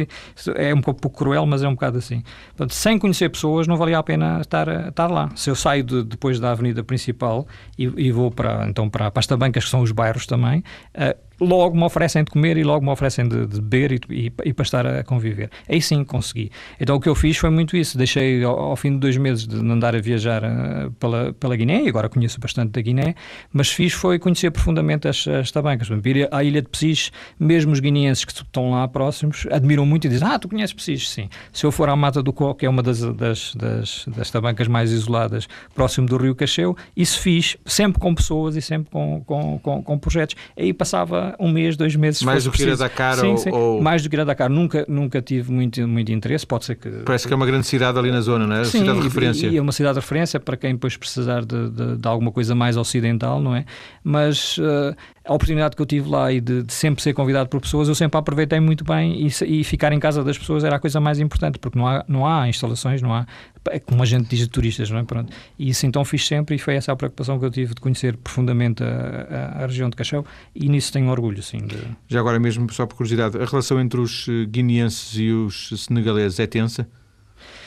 é 0.55 0.73
um 0.73 0.81
pouco, 0.81 0.99
pouco 0.99 1.19
cruel, 1.19 1.45
mas 1.45 1.61
é 1.61 1.67
um 1.67 1.73
bocado 1.73 1.99
assim. 1.99 2.23
Portanto, 2.49 2.73
sem 2.73 2.97
conhecer 2.97 3.29
pessoas 3.29 3.67
não 3.67 3.77
valia 3.77 3.99
a 3.99 4.03
pena 4.03 4.30
estar, 4.39 4.87
estar 4.87 5.07
lá. 5.07 5.29
Se 5.35 5.49
eu 5.49 5.55
saio 5.55 5.83
de, 5.83 6.03
depois 6.03 6.39
da 6.39 6.51
avenida 6.51 6.83
principal 6.83 7.47
e, 7.77 7.83
e 7.97 8.11
vou 8.11 8.31
para, 8.31 8.67
então, 8.69 8.89
para, 8.89 9.11
para 9.11 9.19
as 9.19 9.27
tabancas, 9.27 9.65
que 9.65 9.69
são 9.69 9.81
os 9.81 9.91
bairros 9.91 10.25
também, 10.25 10.63
uh, 10.95 11.17
logo 11.41 11.75
me 11.75 11.83
oferecem 11.83 12.23
de 12.23 12.31
comer 12.31 12.57
e 12.57 12.63
logo 12.63 12.85
me 12.85 12.91
oferecem 12.91 13.27
de, 13.27 13.47
de 13.47 13.61
beber 13.61 13.91
e, 13.91 13.99
e, 14.09 14.33
e, 14.45 14.53
para 14.53 14.63
estar 14.63 14.85
a 14.85 15.03
conviver. 15.03 15.49
Aí 15.67 15.81
sim 15.81 16.03
consegui. 16.03 16.51
Então 16.79 16.95
o 16.95 16.99
que 16.99 17.09
eu 17.09 17.15
fiz 17.15 17.37
foi 17.37 17.49
muito 17.49 17.75
isso. 17.75 17.97
Deixei 17.97 18.43
ao, 18.43 18.57
ao 18.57 18.75
fim 18.75 18.91
de 18.91 18.99
dois 18.99 19.17
meses 19.17 19.47
de 19.47 19.57
andar 19.57 19.95
a 19.95 19.99
viajar 19.99 20.43
uh, 20.43 20.91
pela, 20.91 21.33
pela 21.33 21.55
Guiné, 21.55 21.83
e 21.83 21.89
agora 21.89 22.07
conheço 22.07 22.39
bastante 22.39 22.71
da 22.71 22.81
Guiné, 22.81 23.15
mas 23.51 23.71
fiz 23.71 23.93
foi 23.93 24.19
conhecer 24.19 24.51
profundamente 24.51 25.07
as, 25.07 25.27
as 25.27 25.51
tabancas. 25.51 25.89
Ir 25.89 26.27
à 26.31 26.43
ilha 26.43 26.61
de 26.61 26.67
Pessis, 26.67 27.11
mesmo 27.39 27.71
os 27.71 27.79
guineenses 27.79 28.25
que 28.25 28.31
estão 28.33 28.71
lá 28.71 28.87
próximos, 28.87 29.47
admiram 29.51 29.85
muito 29.85 30.07
e 30.07 30.09
dizem: 30.09 30.27
Ah, 30.27 30.37
tu 30.37 30.47
conheces 30.49 30.73
Pessis? 30.73 31.09
Sim. 31.09 31.29
Se 31.51 31.65
eu 31.65 31.71
for 31.71 31.89
à 31.89 31.95
Mata 31.95 32.21
do 32.21 32.33
Coco, 32.33 32.59
que 32.59 32.65
é 32.65 32.69
uma 32.69 32.83
das, 32.83 33.01
das, 33.01 33.55
das, 33.55 34.05
das 34.07 34.29
tabancas 34.29 34.67
mais 34.67 34.91
isoladas, 34.91 35.47
próximo 35.73 36.07
do 36.07 36.17
Rio 36.17 36.35
Cacheu, 36.35 36.75
isso 36.95 37.19
fiz 37.19 37.57
sempre 37.65 37.99
com 37.99 38.13
pessoas 38.13 38.55
e 38.55 38.61
sempre 38.61 38.91
com, 38.91 39.23
com, 39.25 39.59
com, 39.59 39.83
com 39.83 39.97
projetos. 39.97 40.35
Aí 40.57 40.73
passava 40.73 41.30
um 41.39 41.51
mês, 41.51 41.75
dois 41.77 41.95
meses. 41.95 42.21
Mais 42.23 42.43
do 42.43 42.51
que 42.51 42.63
ir 42.63 42.71
a 42.71 42.75
Dakar 42.75 43.17
sim, 43.17 43.27
ou, 43.27 43.37
sim. 43.37 43.51
ou, 43.51 43.81
Mais 43.81 44.03
do 44.03 44.09
que 44.09 44.15
ir 44.15 44.19
a 44.19 44.23
Dakar. 44.23 44.49
Nunca, 44.49 44.85
nunca 44.87 45.21
tive 45.21 45.51
muito, 45.51 45.87
muito 45.87 46.11
interesse. 46.11 46.45
Pode 46.45 46.65
ser 46.65 46.75
que. 46.75 46.89
Parece 47.05 47.27
que 47.27 47.33
é 47.33 47.35
uma 47.35 47.45
grande 47.45 47.65
cidade 47.67 47.97
ali 47.97 48.11
na 48.11 48.21
zona, 48.21 48.47
não 48.47 48.55
é? 48.55 48.63
Sim, 48.63 48.79
cidade 48.79 48.99
de 48.99 49.03
referência. 49.03 49.47
E, 49.47 49.53
e 49.53 49.57
é 49.57 49.61
uma 49.61 49.71
cidade 49.71 49.95
de 49.95 49.99
referência 49.99 50.39
para 50.39 50.57
quem 50.57 50.73
depois 50.73 50.97
precisar 50.97 51.45
de, 51.45 51.69
de, 51.69 51.97
de 51.97 52.07
alguma 52.07 52.31
coisa 52.31 52.55
mais 52.55 52.77
ocidental, 52.77 53.41
não 53.41 53.55
é? 53.55 53.65
Mas. 54.03 54.57
Uh, 54.57 54.95
a 55.23 55.33
oportunidade 55.33 55.75
que 55.75 55.81
eu 55.81 55.85
tive 55.85 56.09
lá 56.09 56.31
e 56.31 56.41
de, 56.41 56.63
de, 56.63 56.73
sempre 56.73 57.01
ser 57.01 57.13
convidado 57.13 57.47
por 57.47 57.61
pessoas, 57.61 57.87
eu 57.87 57.93
sempre 57.93 58.17
aproveitei 58.17 58.59
muito 58.59 58.83
bem 58.83 59.27
e, 59.27 59.27
e, 59.45 59.63
ficar 59.63 59.93
em 59.93 59.99
casa 59.99 60.23
das 60.23 60.37
pessoas 60.37 60.63
era 60.63 60.77
a 60.77 60.79
coisa 60.79 60.99
mais 60.99 61.19
importante, 61.19 61.59
porque 61.59 61.77
não 61.77 61.87
há, 61.87 62.03
não 62.07 62.25
há 62.25 62.49
instalações, 62.49 63.01
não 63.01 63.13
há, 63.13 63.27
é 63.69 63.79
como 63.79 64.01
a 64.01 64.05
gente 64.05 64.27
diz 64.29 64.39
de 64.39 64.49
turistas, 64.49 64.89
não 64.89 64.97
é? 64.97 65.03
Pronto. 65.03 65.31
E 65.59 65.69
isso 65.69 65.85
então 65.85 66.03
fiz 66.03 66.25
sempre 66.25 66.55
e 66.55 66.59
foi 66.59 66.75
essa 66.75 66.91
a 66.91 66.95
preocupação 66.95 67.37
que 67.37 67.45
eu 67.45 67.51
tive 67.51 67.75
de 67.75 67.81
conhecer 67.81 68.17
profundamente 68.17 68.83
a, 68.83 69.57
a, 69.59 69.63
a 69.63 69.67
região 69.67 69.89
de 69.89 69.95
Cachau 69.95 70.25
e 70.55 70.67
nisso 70.67 70.91
tenho 70.91 71.09
orgulho, 71.09 71.43
sim. 71.43 71.59
De... 71.59 71.77
Já 72.07 72.19
agora 72.19 72.39
mesmo, 72.39 72.71
só 72.73 72.87
por 72.87 72.95
curiosidade, 72.95 73.37
a 73.37 73.45
relação 73.45 73.79
entre 73.79 73.99
os 73.99 74.27
eh, 74.27 74.45
guineenses 74.45 75.17
e 75.17 75.31
os 75.31 75.69
senegaleses 75.85 76.39
é 76.39 76.47
tensa? 76.47 76.89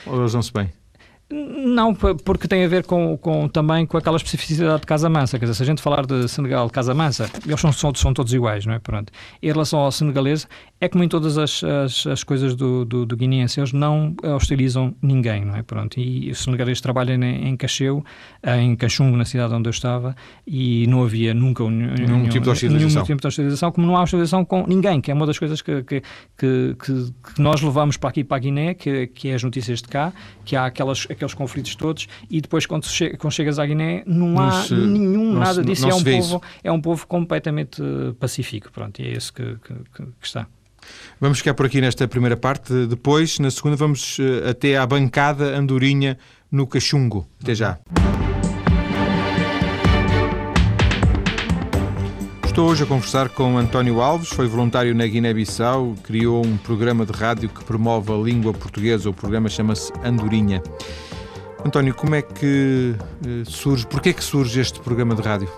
Ou 0.06 0.20
eles 0.20 0.34
não-se 0.34 0.52
bem? 0.52 0.70
Não, 1.34 1.92
porque 1.92 2.46
tem 2.46 2.64
a 2.64 2.68
ver 2.68 2.86
com, 2.86 3.16
com, 3.16 3.48
também 3.48 3.84
com 3.84 3.96
aquela 3.96 4.16
especificidade 4.16 4.82
de 4.82 4.86
Casa 4.86 5.08
Mansa. 5.08 5.36
Quer 5.36 5.46
dizer, 5.46 5.54
se 5.56 5.62
a 5.64 5.66
gente 5.66 5.82
falar 5.82 6.06
de 6.06 6.28
Senegal, 6.28 6.70
Casa 6.70 6.94
Mansa, 6.94 7.28
eles 7.44 7.60
são, 7.60 7.72
são, 7.72 7.92
são 7.92 8.14
todos 8.14 8.32
iguais, 8.32 8.64
não 8.64 8.74
é? 8.74 8.78
Pronto. 8.78 9.12
Em 9.42 9.48
relação 9.48 9.80
ao 9.80 9.90
senegalês, 9.90 10.46
é 10.84 10.88
como 10.88 11.02
em 11.02 11.08
todas 11.08 11.38
as, 11.38 11.64
as, 11.64 12.06
as 12.06 12.22
coisas 12.22 12.54
do, 12.54 12.84
do, 12.84 13.06
do, 13.06 13.16
guineense, 13.16 13.58
eles 13.58 13.72
não 13.72 14.14
hostilizam 14.22 14.94
ninguém, 15.00 15.44
não 15.44 15.56
é? 15.56 15.62
Pronto. 15.62 15.98
E 15.98 16.30
os 16.30 16.40
senegalês 16.40 16.80
trabalham 16.80 17.22
em, 17.22 17.48
em 17.48 17.56
Cacheu, 17.56 18.04
em 18.58 18.76
Cachumbo, 18.76 19.16
na 19.16 19.24
cidade 19.24 19.54
onde 19.54 19.66
eu 19.66 19.70
estava, 19.70 20.14
e 20.46 20.86
não 20.86 21.02
havia 21.02 21.32
nunca 21.32 21.64
nenhum, 21.64 21.94
nenhum 21.94 22.28
tipo 22.28 22.44
de 22.44 22.50
hostilização. 22.50 22.88
Nenhum 22.88 23.04
tipo 23.04 23.20
de 23.20 23.26
hostilização, 23.26 23.72
como 23.72 23.86
não 23.86 23.96
há 23.96 24.02
hostilização 24.02 24.44
com 24.44 24.66
ninguém, 24.66 25.00
que 25.00 25.10
é 25.10 25.14
uma 25.14 25.26
das 25.26 25.38
coisas 25.38 25.62
que, 25.62 25.82
que, 25.82 26.02
que, 26.36 26.76
que 26.78 27.40
nós 27.40 27.62
levamos 27.62 27.96
para 27.96 28.10
aqui, 28.10 28.22
para 28.22 28.36
a 28.36 28.40
Guiné, 28.40 28.74
que, 28.74 29.06
que 29.06 29.28
é 29.30 29.34
as 29.34 29.42
notícias 29.42 29.80
de 29.80 29.88
cá, 29.88 30.12
que 30.44 30.54
há 30.54 30.66
aquelas, 30.66 31.06
aqueles 31.10 31.32
conflitos 31.32 31.74
todos, 31.76 32.06
e 32.30 32.42
depois 32.42 32.66
quando, 32.66 32.84
che 32.86 33.16
quando 33.16 33.32
chegas 33.32 33.58
à 33.58 33.64
Guiné 33.64 34.02
não, 34.06 34.28
não 34.28 34.42
há 34.42 34.62
se, 34.62 34.74
nenhum, 34.74 35.32
não 35.32 35.40
nada 35.40 35.54
se, 35.54 35.64
disso. 35.64 35.88
é, 35.88 35.94
um 35.94 36.04
povo, 36.04 36.42
é 36.62 36.72
um 36.72 36.80
povo 36.80 37.06
completamente 37.06 37.82
pacífico, 38.20 38.70
pronto, 38.70 39.00
e 39.00 39.06
é 39.06 39.12
esse 39.12 39.32
que, 39.32 39.56
que, 39.64 39.74
que 40.20 40.26
está. 40.26 40.46
Vamos 41.24 41.38
ficar 41.38 41.54
por 41.54 41.64
aqui 41.64 41.80
nesta 41.80 42.06
primeira 42.06 42.36
parte. 42.36 42.84
Depois, 42.86 43.38
na 43.38 43.50
segunda, 43.50 43.76
vamos 43.76 44.18
eh, 44.20 44.50
até 44.50 44.76
à 44.76 44.86
bancada 44.86 45.56
Andorinha 45.56 46.18
no 46.52 46.66
Cachungo. 46.66 47.26
Até 47.42 47.54
já. 47.54 47.78
Estou 52.44 52.68
hoje 52.68 52.82
a 52.82 52.86
conversar 52.86 53.30
com 53.30 53.56
António 53.56 54.02
Alves, 54.02 54.28
foi 54.28 54.46
voluntário 54.46 54.94
na 54.94 55.06
Guiné-Bissau, 55.06 55.94
criou 56.02 56.44
um 56.44 56.58
programa 56.58 57.06
de 57.06 57.12
rádio 57.12 57.48
que 57.48 57.64
promove 57.64 58.12
a 58.12 58.16
língua 58.16 58.52
portuguesa, 58.52 59.08
o 59.08 59.14
programa 59.14 59.48
chama-se 59.48 59.90
Andorinha. 60.04 60.62
António, 61.64 61.94
como 61.94 62.16
é 62.16 62.20
que 62.20 62.94
eh, 63.26 63.44
surge, 63.46 63.86
porquê 63.86 64.10
é 64.10 64.12
que 64.12 64.22
surge 64.22 64.60
este 64.60 64.78
programa 64.78 65.14
de 65.14 65.22
rádio? 65.22 65.48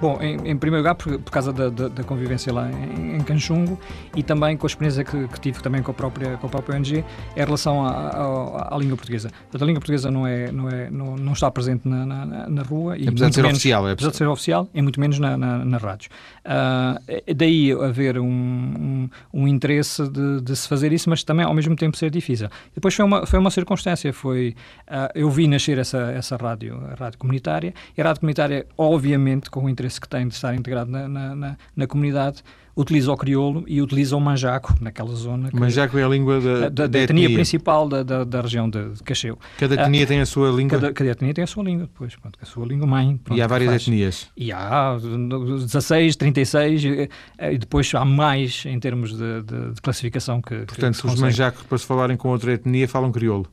Bom, 0.00 0.16
em, 0.20 0.36
em, 0.50 0.56
primeiro 0.56 0.78
lugar, 0.78 0.94
por, 0.94 1.18
por 1.18 1.32
causa 1.32 1.52
da, 1.52 1.68
da, 1.68 1.88
da, 1.88 2.04
convivência 2.04 2.52
lá 2.52 2.70
em, 2.70 3.16
em 3.16 3.20
Canchungo 3.20 3.78
e 4.14 4.22
também 4.22 4.56
com 4.56 4.64
a 4.64 4.68
experiência 4.68 5.02
que, 5.02 5.26
que, 5.26 5.40
tive 5.40 5.60
também 5.60 5.82
com 5.82 5.90
a 5.90 5.94
própria, 5.94 6.36
com 6.36 6.46
a 6.46 6.50
própria 6.50 6.78
ONG 6.78 7.04
em 7.36 7.44
relação 7.44 7.84
à, 7.84 8.76
língua 8.78 8.96
portuguesa. 8.96 9.28
Portanto, 9.30 9.62
a 9.62 9.66
língua 9.66 9.80
portuguesa 9.80 10.08
não, 10.08 10.24
é, 10.24 10.52
não, 10.52 10.68
é, 10.68 10.88
não, 10.88 11.16
não 11.16 11.32
está 11.32 11.50
presente 11.50 11.88
na, 11.88 12.06
na, 12.06 12.48
na 12.48 12.62
rua. 12.62 12.96
E 12.96 13.08
apesar 13.08 13.28
de 13.28 13.34
ser 13.34 13.42
menos, 13.42 13.56
oficial. 13.56 13.88
É 13.88 13.92
apesar 13.92 14.10
de 14.10 14.16
ser 14.16 14.28
oficial, 14.28 14.68
e 14.72 14.80
muito 14.80 15.00
menos 15.00 15.18
na, 15.18 15.36
na, 15.36 15.64
na 15.64 15.78
rádio. 15.78 16.10
Uh, 16.44 17.34
daí 17.34 17.72
haver 17.72 18.20
um, 18.20 18.24
um, 18.24 19.10
um 19.34 19.48
interesse 19.48 20.08
de, 20.08 20.40
de, 20.42 20.54
se 20.54 20.68
fazer 20.68 20.92
isso, 20.92 21.10
mas 21.10 21.24
também 21.24 21.44
ao 21.44 21.52
mesmo 21.52 21.74
tempo 21.74 21.96
ser 21.96 22.10
difícil. 22.10 22.48
Depois 22.72 22.94
foi 22.94 23.04
uma, 23.04 23.26
foi 23.26 23.38
uma 23.40 23.50
circunstância, 23.50 24.12
foi, 24.12 24.54
uh, 24.88 25.10
eu 25.12 25.28
vi 25.28 25.48
nascer 25.48 25.76
essa, 25.76 26.12
essa 26.12 26.36
rádio, 26.36 26.80
a 26.92 26.94
rádio 26.94 27.18
comunitária, 27.18 27.74
e 27.96 28.00
a 28.00 28.04
rádio 28.04 28.20
comunitária, 28.20 28.64
obviamente, 28.76 29.50
com 29.50 29.64
o 29.64 29.68
interesse 29.68 29.87
interesse 29.88 30.00
que 30.00 30.08
tem 30.08 30.28
de 30.28 30.34
estar 30.34 30.54
integrado 30.54 30.90
na, 30.90 31.08
na, 31.08 31.34
na, 31.34 31.56
na 31.74 31.86
comunidade, 31.86 32.42
utiliza 32.76 33.10
o 33.10 33.16
crioulo 33.16 33.64
e 33.66 33.82
utiliza 33.82 34.16
o 34.16 34.20
manjaco 34.20 34.74
naquela 34.80 35.14
zona. 35.14 35.50
Que, 35.50 35.56
manjaco 35.56 35.98
é 35.98 36.04
a 36.04 36.08
língua 36.08 36.40
da, 36.40 36.68
da, 36.68 36.86
da 36.86 36.98
etnia 37.00 37.28
principal 37.32 37.88
da, 37.88 38.02
da, 38.02 38.24
da, 38.24 38.40
região 38.40 38.70
de, 38.70 38.90
de 38.90 39.02
Cacheu. 39.02 39.38
Cada 39.58 39.74
etnia 39.74 40.04
uh, 40.04 40.06
tem 40.06 40.20
a 40.20 40.26
sua 40.26 40.50
língua? 40.50 40.78
Cada, 40.78 40.92
cada, 40.92 41.10
etnia 41.10 41.34
tem 41.34 41.42
a 41.42 41.46
sua 41.46 41.64
língua, 41.64 41.86
depois, 41.86 42.14
pronto, 42.14 42.38
a 42.40 42.46
sua 42.46 42.66
língua 42.66 42.86
mãe. 42.86 43.16
Pronto, 43.16 43.36
e 43.36 43.42
há 43.42 43.46
várias 43.46 43.72
etnias? 43.72 44.28
E 44.36 44.52
há 44.52 44.96
16, 44.96 46.16
36 46.16 46.84
e, 46.84 47.08
e 47.40 47.58
depois 47.58 47.92
há 47.94 48.04
mais 48.04 48.64
em 48.66 48.78
termos 48.78 49.16
de, 49.16 49.42
de, 49.42 49.74
de 49.74 49.80
classificação 49.80 50.40
que 50.40 50.54
Portanto, 50.58 51.00
que 51.00 51.06
os 51.06 51.20
manjacos, 51.20 51.62
para 51.62 51.78
se 51.78 51.86
falarem 51.86 52.16
com 52.16 52.28
outra 52.28 52.52
etnia, 52.52 52.86
falam 52.86 53.10
crioulo? 53.10 53.46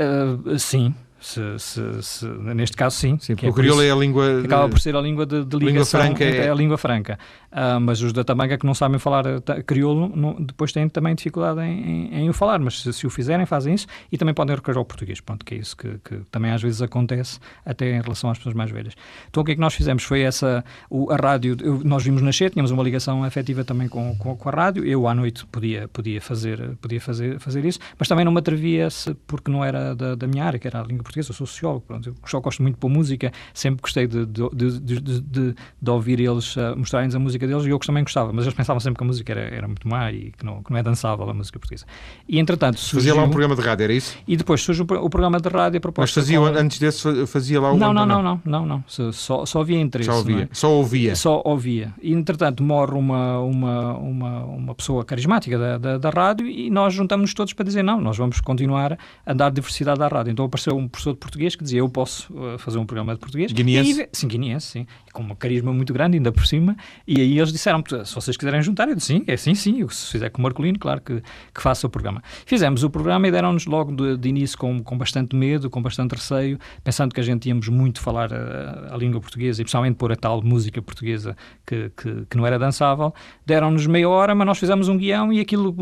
Uh, 0.00 0.58
sim, 0.58 0.94
se, 1.22 1.58
se, 1.58 2.02
se, 2.02 2.26
neste 2.26 2.76
caso, 2.76 2.96
sim. 2.96 3.16
Sim, 3.20 3.34
porque 3.34 3.46
é 3.46 3.50
o 3.50 3.52
crioulo 3.52 3.80
é 3.80 3.90
a 3.90 3.94
língua. 3.94 4.40
De... 4.40 4.46
Acaba 4.46 4.68
por 4.68 4.80
ser 4.80 4.96
a 4.96 5.00
língua 5.00 5.24
de, 5.24 5.44
de 5.44 5.56
ligação. 5.56 6.00
Língua 6.02 6.16
franca 6.16 6.24
é... 6.24 6.46
é 6.46 6.50
a 6.50 6.54
língua 6.54 6.76
franca. 6.76 7.18
Uh, 7.52 7.78
mas 7.80 8.00
os 8.00 8.12
da 8.12 8.24
Tamanca 8.24 8.56
que 8.56 8.64
não 8.64 8.72
sabem 8.72 8.98
falar 8.98 9.24
crioulo 9.66 10.10
não, 10.16 10.34
depois 10.40 10.72
têm 10.72 10.88
também 10.88 11.14
dificuldade 11.14 11.60
em, 11.60 12.08
em, 12.10 12.14
em, 12.22 12.30
o 12.30 12.32
falar, 12.32 12.58
mas 12.58 12.80
se, 12.80 12.92
se, 12.94 13.06
o 13.06 13.10
fizerem, 13.10 13.44
fazem 13.44 13.74
isso 13.74 13.86
e 14.10 14.16
também 14.16 14.34
podem 14.34 14.56
recorrer 14.56 14.78
ao 14.78 14.84
português. 14.84 15.20
Pronto, 15.20 15.44
que 15.44 15.54
é 15.54 15.58
isso 15.58 15.76
que, 15.76 15.98
que, 16.02 16.16
também 16.30 16.50
às 16.50 16.62
vezes 16.62 16.80
acontece, 16.82 17.38
até 17.64 17.94
em 17.94 18.00
relação 18.00 18.30
às 18.30 18.38
pessoas 18.38 18.54
mais 18.54 18.70
velhas. 18.70 18.94
Então 19.28 19.42
o 19.42 19.46
que 19.46 19.52
é 19.52 19.54
que 19.54 19.60
nós 19.60 19.74
fizemos? 19.74 20.02
Foi 20.02 20.22
essa. 20.22 20.64
O, 20.90 21.12
a 21.12 21.16
rádio, 21.16 21.56
nós 21.84 22.02
vimos 22.02 22.22
nascer, 22.22 22.50
tínhamos 22.50 22.70
uma 22.70 22.82
ligação 22.82 23.22
afetiva 23.22 23.62
também 23.64 23.86
com, 23.86 24.16
com, 24.16 24.34
com, 24.34 24.48
a 24.48 24.52
rádio. 24.52 24.84
Eu 24.84 25.06
à 25.06 25.14
noite 25.14 25.46
podia, 25.46 25.86
podia, 25.88 26.20
fazer, 26.20 26.76
podia 26.80 27.00
fazer, 27.00 27.38
fazer 27.38 27.64
isso, 27.64 27.78
mas 27.98 28.08
também 28.08 28.24
não 28.24 28.32
me 28.32 28.38
atrevia-se 28.38 29.14
porque 29.26 29.50
não 29.50 29.64
era 29.64 29.94
da, 29.94 30.14
da 30.14 30.26
minha 30.26 30.44
área, 30.44 30.58
que 30.58 30.66
era 30.66 30.80
a 30.80 30.84
língua 30.84 31.02
portuguesa, 31.02 31.11
eu 31.18 31.24
sou 31.24 31.34
sociólogo 31.34 31.82
Pronto, 31.86 32.08
eu 32.08 32.14
só 32.26 32.40
gosto 32.40 32.62
muito 32.62 32.78
pôr 32.78 32.88
música, 32.88 33.32
sempre 33.52 33.82
gostei 33.82 34.06
de, 34.06 34.24
de, 34.26 34.48
de, 34.80 35.00
de, 35.00 35.54
de 35.80 35.90
ouvir 35.90 36.20
eles 36.20 36.56
uh, 36.56 36.76
mostrarem-nos 36.76 37.14
a 37.14 37.18
música 37.18 37.46
deles 37.46 37.64
e 37.64 37.70
eu 37.70 37.78
também 37.78 38.04
gostava, 38.04 38.32
mas 38.32 38.44
eles 38.44 38.54
pensavam 38.54 38.80
sempre 38.80 38.98
que 38.98 39.04
a 39.04 39.06
música 39.06 39.32
era, 39.32 39.40
era 39.54 39.66
muito 39.66 39.86
má 39.88 40.10
e 40.10 40.32
que 40.32 40.44
não, 40.44 40.62
que 40.62 40.70
não 40.70 40.78
é 40.78 40.82
dançável 40.82 41.28
a 41.28 41.34
música 41.34 41.58
portuguesa. 41.58 41.84
E 42.28 42.38
entretanto. 42.38 42.78
Surgiu, 42.78 43.10
fazia 43.10 43.14
lá 43.14 43.26
um 43.26 43.30
programa 43.30 43.56
de 43.56 43.62
rádio, 43.62 43.84
era 43.84 43.92
isso? 43.92 44.16
E 44.26 44.36
depois 44.36 44.60
surge 44.60 44.82
o, 44.82 44.84
o 44.84 45.10
programa 45.10 45.40
de 45.40 45.48
rádio 45.48 45.78
a 45.78 45.80
propósito. 45.80 46.16
Mas 46.16 46.24
fazia, 46.24 46.38
com... 46.38 46.46
antes 46.46 46.78
desse, 46.78 47.26
fazia 47.26 47.60
lá 47.60 47.72
o. 47.72 47.76
Não, 47.76 47.92
não, 47.92 48.06
não, 48.06 48.22
não, 48.22 48.40
não, 48.44 48.66
não, 48.66 48.84
Só, 48.86 49.44
só 49.44 49.60
havia 49.60 49.80
interesse. 49.80 50.10
Só 50.10 50.18
ouvia. 50.18 50.42
É? 50.42 50.48
Só 50.52 50.72
ouvia. 50.72 51.16
Só 51.16 51.42
ouvia. 51.44 51.94
E 52.00 52.12
entretanto 52.12 52.62
morre 52.62 52.94
uma, 52.94 53.38
uma, 53.40 53.96
uma, 53.96 54.44
uma 54.44 54.74
pessoa 54.74 55.04
carismática 55.04 55.58
da, 55.58 55.78
da, 55.78 55.98
da 55.98 56.10
rádio 56.10 56.46
e 56.46 56.70
nós 56.70 56.94
juntamos-nos 56.94 57.34
todos 57.34 57.52
para 57.52 57.64
dizer 57.64 57.82
não, 57.82 58.00
nós 58.00 58.16
vamos 58.16 58.40
continuar 58.40 58.98
a 59.26 59.32
dar 59.32 59.50
diversidade 59.50 60.02
à 60.02 60.08
rádio. 60.08 60.30
Então 60.32 60.44
apareceu 60.44 60.76
um, 60.76 60.88
professor 60.88 61.01
de 61.10 61.16
português 61.16 61.56
que 61.56 61.64
dizia 61.64 61.80
eu 61.80 61.88
posso 61.88 62.32
uh, 62.34 62.58
fazer 62.58 62.78
um 62.78 62.86
programa 62.86 63.14
de 63.14 63.20
português. 63.20 63.52
Guineense? 63.52 64.02
Aí, 64.02 64.08
sim, 64.12 64.28
guineense, 64.28 64.66
sim. 64.66 64.86
Com 65.12 65.22
uma 65.22 65.34
carisma 65.34 65.72
muito 65.72 65.92
grande, 65.92 66.16
ainda 66.16 66.30
por 66.30 66.46
cima. 66.46 66.76
E 67.06 67.20
aí 67.20 67.38
eles 67.38 67.52
disseram, 67.52 67.82
se 68.04 68.14
vocês 68.14 68.36
quiserem 68.36 68.62
juntar, 68.62 68.88
eu 68.88 68.94
disse, 68.94 69.08
sim, 69.08 69.24
é 69.26 69.36
sim, 69.36 69.54
sim. 69.54 69.86
Se 69.88 70.12
fizer 70.12 70.30
com 70.30 70.40
o 70.40 70.42
Marcolino, 70.42 70.78
claro 70.78 71.00
que, 71.00 71.22
que 71.54 71.62
faça 71.62 71.86
o 71.86 71.90
programa. 71.90 72.22
Fizemos 72.46 72.84
o 72.84 72.90
programa 72.90 73.26
e 73.28 73.30
deram-nos 73.30 73.66
logo 73.66 73.94
de, 73.94 74.16
de, 74.16 74.28
início 74.28 74.56
com, 74.56 74.82
com 74.82 74.96
bastante 74.96 75.34
medo, 75.34 75.68
com 75.68 75.82
bastante 75.82 76.12
receio, 76.12 76.58
pensando 76.84 77.14
que 77.14 77.20
a 77.20 77.24
gente 77.24 77.48
íamos 77.48 77.68
muito 77.68 78.00
falar 78.00 78.32
a, 78.32 78.94
a 78.94 78.96
língua 78.96 79.20
portuguesa 79.20 79.60
e 79.60 79.64
principalmente 79.64 79.96
pôr 79.96 80.12
a 80.12 80.16
tal 80.16 80.42
música 80.42 80.80
portuguesa 80.80 81.36
que, 81.66 81.90
que, 81.96 82.26
que 82.28 82.36
não 82.36 82.46
era 82.46 82.58
dançável. 82.58 83.12
Deram-nos 83.44 83.86
meia 83.86 84.08
hora, 84.08 84.34
mas 84.34 84.46
nós 84.46 84.58
fizemos 84.58 84.88
um 84.88 84.96
guião 84.96 85.32
e 85.32 85.40
aquilo, 85.40 85.74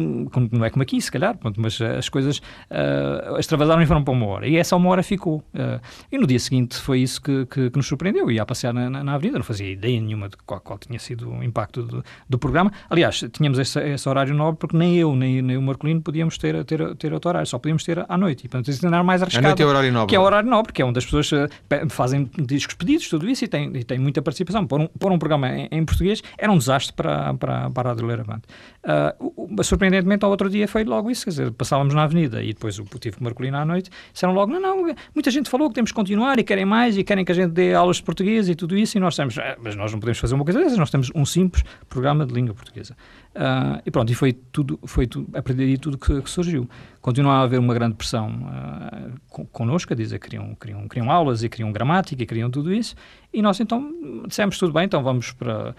não 0.52 0.64
é 0.64 0.70
como 0.70 0.82
aqui, 0.82 1.00
se 1.00 1.10
calhar, 1.10 1.38
mas 1.56 1.80
as 1.80 2.08
coisas 2.08 2.38
uh, 2.38 3.38
extravasaram 3.38 3.82
e 3.82 3.86
foram 3.86 4.02
para 4.02 4.12
uma 4.12 4.26
hora. 4.26 4.48
E 4.48 4.56
essa 4.56 4.76
uma 4.76 4.88
hora 4.90 5.02
ficou. 5.10 5.38
Uh, 5.38 5.80
e 6.10 6.18
no 6.18 6.26
dia 6.26 6.38
seguinte 6.38 6.76
foi 6.76 7.00
isso 7.00 7.20
que, 7.20 7.46
que, 7.46 7.70
que 7.70 7.76
nos 7.76 7.86
surpreendeu. 7.86 8.24
Eu 8.24 8.30
ia 8.30 8.42
a 8.42 8.46
passear 8.46 8.72
na, 8.72 8.88
na, 8.88 9.02
na, 9.02 9.14
avenida, 9.14 9.38
não 9.38 9.44
fazia 9.44 9.70
ideia 9.70 10.00
nenhuma 10.00 10.28
de 10.28 10.36
qual, 10.46 10.60
qual 10.60 10.78
tinha 10.78 10.98
sido 10.98 11.30
o 11.30 11.42
impacto 11.42 11.82
do, 11.82 12.04
do 12.28 12.38
programa. 12.38 12.72
Aliás, 12.88 13.24
tínhamos 13.32 13.58
esse, 13.58 13.78
esse, 13.80 14.08
horário 14.08 14.34
nobre 14.34 14.58
porque 14.58 14.76
nem 14.76 14.96
eu, 14.96 15.14
nem, 15.14 15.42
nem 15.42 15.56
o 15.56 15.62
Marcolino 15.62 16.00
podíamos 16.00 16.38
ter, 16.38 16.64
ter, 16.64 16.94
ter 16.96 17.12
outro 17.12 17.28
horário, 17.28 17.46
só 17.46 17.58
podíamos 17.58 17.84
ter 17.84 18.04
à 18.08 18.16
noite. 18.16 18.46
E, 18.46 18.48
portanto, 18.48 18.68
isso 18.68 18.86
era 18.86 19.02
mais 19.02 19.22
arriscado. 19.22 19.46
A 19.46 19.48
noite 19.50 19.62
é 19.62 19.66
horário 19.66 19.92
nobre. 19.92 20.08
Que 20.08 20.16
é 20.16 20.20
o 20.20 20.22
horário 20.22 20.48
nobre, 20.48 20.72
que 20.72 20.82
é 20.82 20.84
onde 20.84 20.98
as 20.98 21.04
pessoas 21.04 21.30
uh, 21.32 21.48
fazem 21.88 22.30
discos 22.38 22.74
pedidos, 22.74 23.08
tudo 23.08 23.28
isso, 23.28 23.44
e 23.44 23.48
tem, 23.48 23.76
e 23.76 23.84
tem 23.84 23.98
muita 23.98 24.22
participação. 24.22 24.66
Pôr 24.66 24.80
um, 24.80 24.86
pôr 24.86 25.12
um 25.12 25.18
programa 25.18 25.48
em, 25.48 25.68
em, 25.70 25.84
português 25.84 26.22
era 26.38 26.50
um 26.50 26.58
desastre 26.58 26.94
para, 26.94 27.34
para, 27.34 27.70
para 27.70 27.88
a 27.88 27.92
Rádio 27.92 28.06
Leiravante. 28.06 28.42
Uh, 28.84 29.64
surpreendentemente, 29.64 30.24
ao 30.24 30.30
outro 30.30 30.48
dia 30.48 30.68
foi 30.68 30.84
logo 30.84 31.10
isso, 31.10 31.24
quer 31.24 31.30
dizer, 31.30 31.50
passávamos 31.52 31.94
na 31.94 32.04
avenida 32.04 32.42
e 32.42 32.52
depois 32.52 32.78
o 32.78 32.84
tive 33.00 33.16
com 33.16 33.22
o 33.22 33.24
Marcolino 33.24 33.56
à 33.56 33.64
noite, 33.64 33.90
disseram 34.12 34.34
logo, 34.34 34.52
não, 34.52 34.60
não, 34.60 34.89
muita 35.14 35.30
gente 35.30 35.48
falou 35.48 35.68
que 35.68 35.74
temos 35.74 35.90
que 35.90 35.94
continuar 35.94 36.38
e 36.38 36.44
querem 36.44 36.64
mais 36.64 36.96
e 36.96 37.04
querem 37.04 37.24
que 37.24 37.32
a 37.32 37.34
gente 37.34 37.50
dê 37.50 37.74
aulas 37.74 37.96
de 37.96 38.02
português 38.02 38.48
e 38.48 38.54
tudo 38.54 38.76
isso, 38.76 38.96
e 38.96 39.00
nós 39.00 39.16
temos, 39.16 39.38
ah, 39.38 39.56
mas 39.60 39.76
nós 39.76 39.92
não 39.92 39.98
podemos 39.98 40.18
fazer 40.18 40.34
uma 40.34 40.44
coisa 40.44 40.60
dessas, 40.60 40.78
nós 40.78 40.90
temos 40.90 41.10
um 41.14 41.24
simples 41.24 41.64
programa 41.88 42.26
de 42.26 42.34
língua 42.34 42.54
portuguesa. 42.54 42.96
Uh, 43.30 43.80
e 43.86 43.90
pronto, 43.92 44.10
e 44.10 44.14
foi 44.14 44.32
tudo, 44.32 44.76
foi 44.84 45.06
tudo, 45.06 45.28
a 45.38 45.40
partir 45.40 45.58
daí 45.58 45.78
tudo 45.78 45.96
que, 45.96 46.20
que 46.20 46.28
surgiu. 46.28 46.68
Continua 47.00 47.34
a 47.34 47.42
haver 47.42 47.60
uma 47.60 47.72
grande 47.72 47.94
pressão 47.94 48.28
uh, 48.28 49.46
connosco, 49.52 49.92
a 49.92 49.96
dizer 49.96 50.18
que 50.18 50.28
queriam, 50.28 50.52
queriam, 50.56 50.88
queriam 50.88 51.10
aulas 51.10 51.44
e 51.44 51.48
queriam 51.48 51.70
gramática 51.70 52.20
e 52.20 52.26
queriam 52.26 52.50
tudo 52.50 52.74
isso, 52.74 52.96
e 53.32 53.40
nós 53.40 53.60
então 53.60 53.88
dissemos 54.26 54.58
tudo 54.58 54.72
bem, 54.72 54.84
então 54.84 55.00
vamos 55.02 55.30
para 55.30 55.76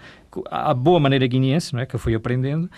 a 0.50 0.72
boa 0.72 0.98
maneira 0.98 1.26
guineense, 1.26 1.74
não 1.74 1.80
é, 1.80 1.84
que 1.84 1.94
eu 1.94 2.00
fui 2.00 2.14
aprendendo, 2.14 2.70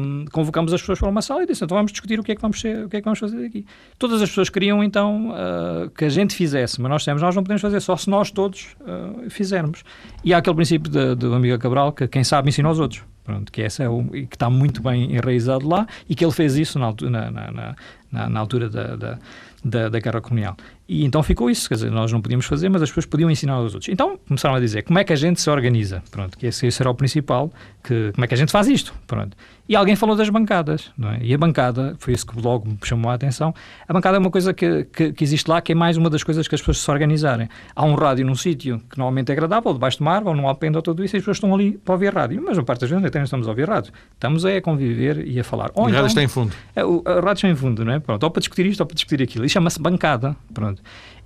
um, 0.00 0.24
convocamos 0.32 0.72
as 0.72 0.80
pessoas 0.80 0.98
para 0.98 1.10
uma 1.10 1.20
sala 1.20 1.42
e 1.42 1.46
disse, 1.46 1.62
então 1.62 1.76
vamos 1.76 1.92
discutir 1.92 2.18
o 2.18 2.22
que 2.22 2.32
é 2.32 2.34
que 2.34 2.40
vamos, 2.40 2.58
ser, 2.58 2.86
o 2.86 2.88
que 2.88 2.96
é 2.96 3.00
que 3.00 3.04
vamos 3.04 3.18
fazer 3.18 3.44
aqui. 3.44 3.66
Todas 3.98 4.22
as 4.22 4.30
pessoas 4.30 4.48
queriam 4.48 4.82
então 4.82 5.32
uh, 5.32 5.90
que 5.90 6.06
a 6.06 6.08
gente 6.08 6.34
fizesse, 6.34 6.80
mas 6.80 6.90
nós 6.90 7.02
dissemos, 7.02 7.20
nós 7.20 7.36
não 7.36 7.42
podemos 7.42 7.60
fazer, 7.60 7.78
só 7.80 7.94
se 7.94 8.08
nós 8.08 8.30
todos 8.30 8.74
uh, 8.80 9.28
fizermos. 9.28 9.84
E 10.24 10.32
há 10.32 10.38
aquele 10.38 10.56
princípio 10.56 10.90
do 11.14 11.34
amigo 11.34 11.58
Cabral, 11.58 11.92
que 11.92 12.08
quem 12.08 12.24
sabe 12.24 12.48
ensina 12.48 12.68
aos 12.68 12.78
outros. 12.78 13.04
Pronto, 13.24 13.50
que, 13.50 13.62
esse 13.62 13.82
é 13.82 13.88
o, 13.88 14.04
que 14.04 14.36
está 14.36 14.50
muito 14.50 14.82
bem 14.82 15.14
enraizado 15.14 15.66
lá 15.66 15.86
e 16.08 16.14
que 16.14 16.22
ele 16.24 16.32
fez 16.32 16.56
isso 16.56 16.78
na, 16.78 16.94
na, 17.10 17.30
na, 17.30 17.76
na, 18.12 18.28
na 18.28 18.40
altura 18.40 18.68
da, 18.68 18.94
da, 18.96 19.18
da, 19.64 19.88
da 19.88 19.98
Guerra 19.98 20.20
Colonial. 20.20 20.54
E 20.86 21.04
então 21.04 21.22
ficou 21.22 21.48
isso, 21.48 21.66
quer 21.66 21.76
dizer, 21.76 21.90
nós 21.90 22.12
não 22.12 22.20
podíamos 22.20 22.44
fazer, 22.44 22.68
mas 22.68 22.82
as 22.82 22.90
pessoas 22.90 23.06
podiam 23.06 23.30
ensinar 23.30 23.54
aos 23.54 23.74
outros. 23.74 23.88
Então 23.88 24.18
começaram 24.28 24.54
a 24.54 24.60
dizer 24.60 24.82
como 24.82 24.98
é 24.98 25.04
que 25.04 25.12
a 25.12 25.16
gente 25.16 25.40
se 25.40 25.48
organiza, 25.48 26.02
pronto, 26.10 26.36
que 26.36 26.46
esse, 26.46 26.68
era 26.78 26.90
o 26.90 26.94
principal, 26.94 27.50
que, 27.82 28.12
como 28.12 28.24
é 28.24 28.28
que 28.28 28.34
a 28.34 28.36
gente 28.36 28.52
faz 28.52 28.68
isto, 28.68 28.94
pronto. 29.06 29.34
E 29.66 29.74
alguém 29.74 29.96
falou 29.96 30.14
das 30.14 30.28
bancadas, 30.28 30.90
não 30.96 31.10
é? 31.10 31.20
E 31.22 31.32
a 31.32 31.38
bancada, 31.38 31.96
foi 31.98 32.12
isso 32.12 32.26
que 32.26 32.38
logo 32.38 32.68
me 32.68 32.78
chamou 32.84 33.10
a 33.10 33.14
atenção, 33.14 33.54
a 33.88 33.92
bancada 33.94 34.18
é 34.18 34.20
uma 34.20 34.30
coisa 34.30 34.52
que, 34.52 34.84
que, 34.84 35.12
que 35.14 35.24
existe 35.24 35.48
lá, 35.48 35.62
que 35.62 35.72
é 35.72 35.74
mais 35.74 35.96
uma 35.96 36.10
das 36.10 36.22
coisas 36.22 36.46
que 36.46 36.54
as 36.54 36.60
pessoas 36.60 36.78
se 36.78 36.90
organizarem. 36.90 37.48
Há 37.74 37.82
um 37.86 37.94
rádio 37.94 38.26
num 38.26 38.34
sítio 38.34 38.82
que 38.90 38.98
normalmente 38.98 39.30
é 39.30 39.32
agradável, 39.32 39.72
debaixo 39.72 39.96
de 39.96 40.02
uma 40.02 40.12
árvore, 40.12 40.36
ou 40.36 40.42
num 40.42 40.46
alpendre 40.46 40.76
ou 40.76 40.82
tudo 40.82 41.02
isso, 41.02 41.16
e 41.16 41.18
as 41.18 41.22
pessoas 41.22 41.38
estão 41.38 41.54
ali 41.54 41.78
para 41.78 41.94
ouvir 41.94 42.12
rádio. 42.12 42.42
Mas 42.44 42.58
a 42.58 42.62
parte 42.62 42.80
das 42.80 42.90
vezes 42.90 43.04
até 43.06 43.18
não 43.18 43.24
estamos 43.24 43.46
a 43.46 43.50
ouvir 43.50 43.66
rádio. 43.66 43.90
Estamos 44.12 44.44
a 44.44 44.60
conviver 44.60 45.26
e 45.26 45.40
a 45.40 45.44
falar. 45.44 45.70
Ou 45.74 45.88
então, 45.88 45.94
rádio 45.94 46.08
está 46.08 46.22
em 46.22 46.28
fundo. 46.28 46.52
A, 46.76 46.80
a, 46.80 47.12
a 47.12 47.20
rádio 47.20 47.32
está 47.32 47.48
em 47.48 47.56
fundo, 47.56 47.84
não 47.86 47.92
é? 47.94 48.00
Pronto, 48.00 48.22
ou 48.22 48.30
para 48.30 48.40
discutir 48.40 48.66
isto 48.66 48.80
ou 48.80 48.86
para 48.86 48.94
discutir 48.94 49.22
aquilo. 49.22 49.46
E 49.46 49.48
chama-se 49.48 49.80
bancada, 49.80 50.36
pronto. 50.52 50.73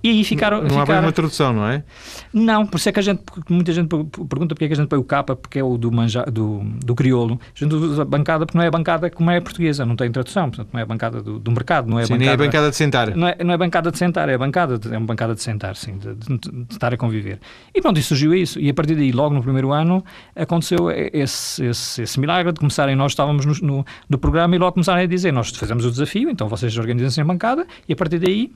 E 0.01 0.09
aí 0.09 0.23
ficaram. 0.23 0.57
Não, 0.57 0.69
não 0.69 0.79
ficaram... 0.81 0.99
há 0.99 1.05
uma 1.05 1.11
tradução, 1.11 1.53
não 1.53 1.67
é? 1.67 1.83
Não, 2.33 2.65
por 2.65 2.77
isso 2.77 2.87
é 2.87 2.91
que 2.91 2.99
a 2.99 3.03
gente, 3.03 3.21
muita 3.49 3.73
gente 3.73 3.89
pergunta 3.89 4.55
porque 4.55 4.65
é 4.65 4.67
que 4.67 4.73
a 4.73 4.77
gente 4.77 4.87
põe 4.87 4.97
o 4.97 5.03
capa, 5.03 5.35
porque 5.35 5.59
é 5.59 5.63
o 5.63 5.77
do, 5.77 5.91
manja, 5.91 6.23
do, 6.23 6.61
do 6.83 6.95
crioulo. 6.95 7.39
A 7.53 7.59
gente 7.59 7.75
usa 7.75 8.05
bancada 8.05 8.45
porque 8.45 8.57
não 8.57 8.63
é 8.63 8.67
a 8.67 8.71
bancada 8.71 9.09
como 9.09 9.29
é 9.29 9.37
a 9.37 9.41
portuguesa, 9.41 9.85
não 9.85 9.97
tem 9.97 10.09
tradução, 10.09 10.49
portanto 10.49 10.69
não 10.71 10.79
é 10.79 10.83
a 10.83 10.85
bancada 10.85 11.21
do, 11.21 11.37
do 11.37 11.51
mercado, 11.51 11.89
não 11.89 11.99
é 11.99 12.05
sim, 12.05 12.13
bancada, 12.13 12.19
nem 12.19 12.29
é 12.29 12.33
a 12.33 12.37
bancada 12.37 12.69
de 12.69 12.75
sentar. 12.77 13.15
Não 13.15 13.27
é, 13.27 13.43
não 13.43 13.53
é 13.53 13.57
bancada 13.57 13.91
de 13.91 13.97
sentar, 13.97 14.29
é 14.29 14.35
a 14.35 14.37
bancada 14.37 14.79
de, 14.79 14.93
é 14.93 14.97
uma 14.97 15.05
bancada 15.05 15.35
de 15.35 15.41
sentar, 15.41 15.75
sim, 15.75 15.97
de, 15.97 16.15
de, 16.15 16.37
de, 16.37 16.65
estar 16.73 16.93
a 16.93 16.97
conviver. 16.97 17.39
E 17.75 17.81
pronto, 17.81 17.99
e 17.99 18.03
surgiu 18.03 18.33
isso. 18.33 18.57
E 18.57 18.69
a 18.69 18.73
partir 18.73 18.95
daí, 18.95 19.11
logo 19.11 19.35
no 19.35 19.43
primeiro 19.43 19.73
ano, 19.73 20.03
aconteceu 20.33 20.89
esse, 20.91 21.65
esse, 21.65 22.03
esse 22.03 22.19
milagre 22.19 22.53
de 22.53 22.59
começarem, 22.59 22.95
nós 22.95 23.11
estávamos 23.11 23.45
no, 23.45 23.53
no, 23.67 23.85
no 24.07 24.17
programa 24.17 24.55
e 24.55 24.59
logo 24.59 24.73
começaram 24.73 25.01
a 25.01 25.05
dizer, 25.05 25.33
nós 25.33 25.49
fazemos 25.49 25.85
o 25.85 25.91
desafio, 25.91 26.29
então 26.29 26.47
vocês 26.47 26.77
organizam-se 26.77 27.19
em 27.19 27.25
bancada, 27.25 27.67
e 27.87 27.91
a 27.91 27.95
partir 27.97 28.19
daí 28.19 28.49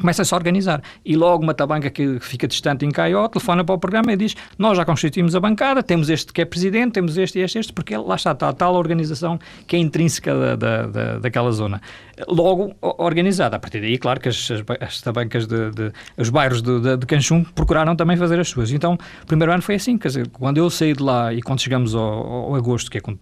começa-se 0.00 0.32
a 0.32 0.36
organizar. 0.36 0.82
E 1.04 1.16
logo 1.16 1.42
uma 1.42 1.54
tabanca 1.54 1.90
que 1.90 2.18
fica 2.20 2.46
distante 2.46 2.84
em 2.84 2.90
Caió 2.90 3.28
telefona 3.28 3.64
para 3.64 3.74
o 3.74 3.78
programa 3.78 4.12
e 4.12 4.16
diz: 4.16 4.34
Nós 4.58 4.76
já 4.76 4.84
constituímos 4.84 5.34
a 5.34 5.40
bancada, 5.40 5.82
temos 5.82 6.08
este 6.08 6.32
que 6.32 6.42
é 6.42 6.44
presidente, 6.44 6.92
temos 6.92 7.16
este 7.16 7.38
este, 7.38 7.58
este, 7.58 7.72
porque 7.72 7.96
lá 7.96 8.16
está, 8.16 8.32
está 8.32 8.48
a 8.48 8.52
tal 8.52 8.74
organização 8.74 9.38
que 9.66 9.76
é 9.76 9.78
intrínseca 9.78 10.34
da, 10.34 10.56
da, 10.56 10.86
da, 10.86 11.18
daquela 11.18 11.50
zona. 11.52 11.80
Logo 12.28 12.74
organizada. 12.80 13.56
A 13.56 13.58
partir 13.58 13.80
daí, 13.80 13.98
claro 13.98 14.20
que 14.20 14.28
as, 14.28 14.48
as 14.80 15.00
tabancas 15.00 15.46
de, 15.46 15.70
de, 15.70 15.92
os 16.16 16.28
bairros 16.28 16.62
de, 16.62 16.80
de, 16.80 16.96
de 16.96 17.06
Canchum 17.06 17.44
procuraram 17.44 17.96
também 17.96 18.16
fazer 18.16 18.38
as 18.38 18.48
suas. 18.48 18.70
Então, 18.70 18.98
o 19.22 19.26
primeiro 19.26 19.52
ano 19.52 19.62
foi 19.62 19.74
assim, 19.76 19.98
quer 19.98 20.08
dizer, 20.08 20.28
quando 20.28 20.58
eu 20.58 20.70
saí 20.70 20.92
de 20.92 21.02
lá 21.02 21.32
e 21.32 21.42
quando 21.42 21.60
chegamos 21.60 21.94
ao, 21.94 22.02
ao 22.02 22.54
agosto, 22.54 22.90
que 22.90 22.98
é 22.98 23.00
quando 23.00 23.18